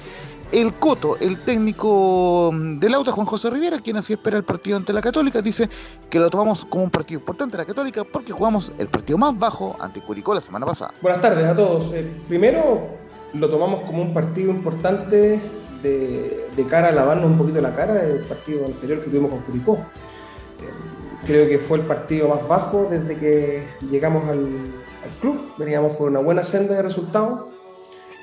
[0.53, 4.77] el Coto, el técnico mm, del Auta, Juan José Rivera, quien así espera el partido
[4.77, 5.69] ante la Católica, dice
[6.11, 9.77] que lo tomamos como un partido importante la Católica porque jugamos el partido más bajo
[9.81, 10.93] ante Curicó la semana pasada.
[11.01, 11.91] Buenas tardes a todos.
[11.95, 12.87] Eh, primero,
[13.33, 15.41] lo tomamos como un partido importante
[15.83, 19.41] de, de cara a lavarnos un poquito la cara del partido anterior que tuvimos con
[19.41, 19.75] Curicó.
[19.75, 25.55] Eh, creo que fue el partido más bajo desde que llegamos al, al club.
[25.57, 27.52] Veníamos por una buena senda de resultados.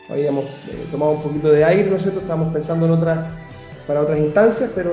[0.09, 2.21] Habíamos eh, tomado un poquito de aire, ¿no es cierto?
[2.21, 3.19] Estábamos pensando en otras
[3.85, 4.91] para otras instancias, pero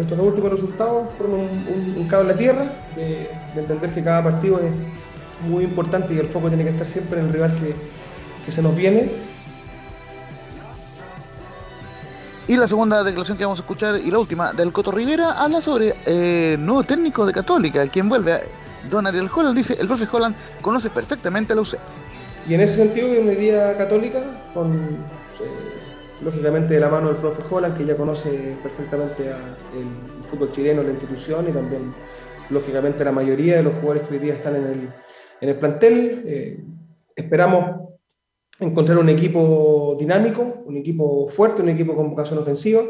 [0.00, 3.90] estos dos últimos resultados fueron un, un, un cabo en la tierra, de, de entender
[3.90, 4.72] que cada partido es
[5.46, 7.74] muy importante y el foco tiene que estar siempre en el rival que,
[8.44, 9.10] que se nos viene.
[12.46, 15.60] Y la segunda declaración que vamos a escuchar y la última del Coto Rivera habla
[15.60, 18.40] sobre eh, nuevo técnico de Católica, quien vuelve.
[18.88, 21.76] Don Ariel Holland dice, el profe Holland conoce perfectamente a la UC.
[22.48, 27.18] Y en ese sentido, hay una idea católica, con eh, lógicamente de la mano del
[27.18, 31.92] profe Holland, que ya conoce perfectamente a el fútbol chileno, la institución y también,
[32.48, 34.88] lógicamente, la mayoría de los jugadores que hoy día están en el,
[35.42, 36.22] en el plantel.
[36.24, 36.64] Eh,
[37.14, 37.90] esperamos
[38.58, 42.80] encontrar un equipo dinámico, un equipo fuerte, un equipo con vocación ofensiva.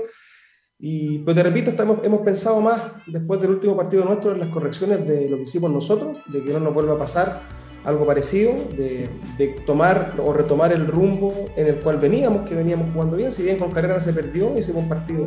[0.78, 4.50] Y, pero te repito, estamos, hemos pensado más después del último partido nuestro en las
[4.50, 7.42] correcciones de lo que hicimos nosotros, de que no nos vuelva a pasar
[7.84, 9.08] algo parecido, de,
[9.66, 13.32] tomar o retomar el rumbo en el cual veníamos, que veníamos jugando bien.
[13.32, 15.26] Si bien con Carrera se perdió, hicimos un partido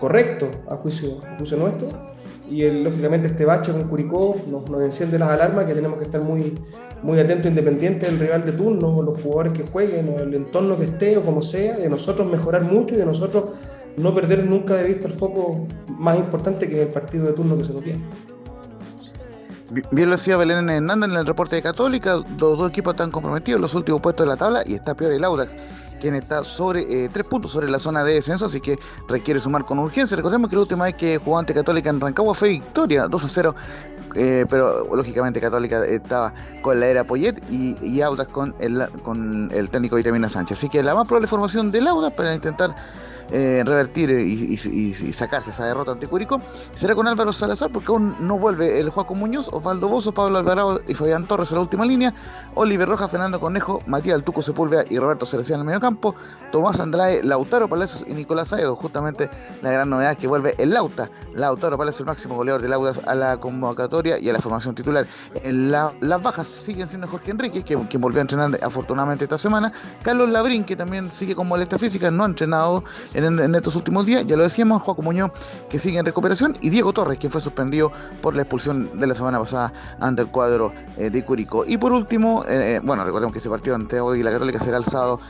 [0.00, 2.14] correcto a juicio, a juicio nuestro.
[2.50, 6.58] Y lógicamente este bache con Curicó nos, enciende las alarmas que tenemos que estar muy,
[7.02, 10.84] muy atentos, independientes del rival de turno, los jugadores que jueguen, o el entorno que
[10.84, 13.44] esté o como sea, de nosotros mejorar mucho y de nosotros
[13.96, 17.56] no perder nunca de vista el foco más importante que es el partido de turno
[17.56, 18.00] que se nos viene.
[19.90, 23.60] Bien lo decía Belén Hernández en el reporte de Católica, los dos equipos están comprometidos
[23.60, 25.56] los últimos puestos de la tabla y está peor el Audax,
[26.00, 28.78] quien está sobre eh, tres puntos sobre la zona de descenso, así que
[29.08, 30.16] requiere sumar con urgencia.
[30.16, 33.28] Recordemos que la última vez que jugó ante Católica en Rancagua fue victoria, 2 a
[33.28, 33.54] 0,
[34.14, 36.32] eh, pero lógicamente Católica estaba
[36.62, 40.58] con la era Poyet y, y Audax con el, con el técnico Vitamina Sánchez.
[40.58, 42.74] Así que la más probable formación del Audax para intentar
[43.30, 44.54] eh, revertir y,
[45.12, 46.40] sacarse esa derrota ante Curicó
[46.74, 50.80] será con Álvaro Salazar porque aún no vuelve el Juaco Muñoz, Osvaldo Bozo, Pablo Alvarado
[50.86, 52.12] y Fabián Torres en la última línea,
[52.54, 56.14] Oliver Rojas, Fernando Conejo, Matías El Tuco Sepúlveda y Roberto Cerecía en el mediocampo,
[56.52, 58.76] Tomás Andrade, Lautaro Palacios y Nicolás Saedo.
[58.76, 59.30] Justamente
[59.62, 63.14] la gran novedad que vuelve el Lauta, Lautaro Palacios, el máximo goleador del Audas a
[63.14, 65.06] la convocatoria y a la formación titular.
[65.44, 69.72] Las bajas siguen siendo Jorge Enrique, que, que volvió a entrenar afortunadamente esta semana,
[70.02, 72.84] Carlos Labrín, que también sigue con molestia física, no ha entrenado
[73.14, 75.30] en, estos últimos días, ya lo decíamos, Juaco Muñoz,
[75.68, 79.14] que sigue en recuperación, y Diego Torres, que fue suspendido por la expulsión de la
[79.14, 81.64] semana pasada ante el cuadro eh, de Curicó.
[81.66, 84.84] Y por último, eh, bueno, recordemos que ese partido ante hoy la Católica será el
[84.84, 85.20] sábado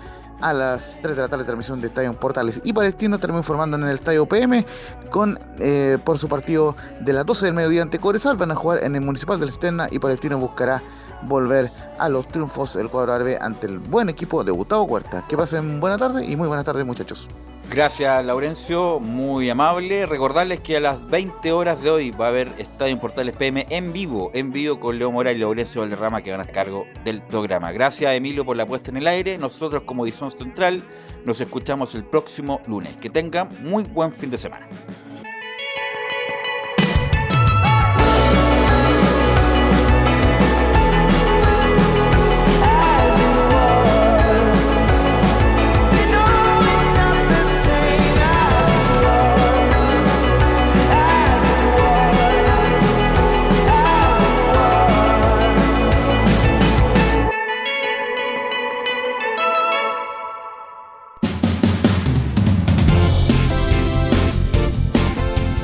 [0.41, 2.61] a las 3 de la tarde transmisión de Estadio Portales.
[2.65, 4.67] Y Palestino estaremos informando en el Estadio PM
[5.11, 8.37] con eh, por su partido de las 12 del mediodía ante Cobresal.
[8.37, 10.83] Van a jugar en el Municipal del Esterna y Palestino buscará
[11.23, 15.25] volver a los triunfos del cuadro árabe ante el buen equipo de Gustavo Huerta.
[15.29, 17.29] Que pasen buena tarde y muy buenas tardes muchachos
[17.75, 20.07] Gracias, Laurencio, muy amable.
[20.07, 23.67] Recordarles que a las 20 horas de hoy va a haber Estadio en Portales PM
[23.69, 27.21] en vivo, en vivo con Leo Mora y Laurencio Valderrama que van a cargo del
[27.21, 27.73] programa.
[27.73, 29.39] Gracias, Emilio, por la puesta en el aire.
[29.39, 30.85] Nosotros, como Edición Central,
[31.25, 32.97] nos escuchamos el próximo lunes.
[32.99, 34.69] Que tengan muy buen fin de semana.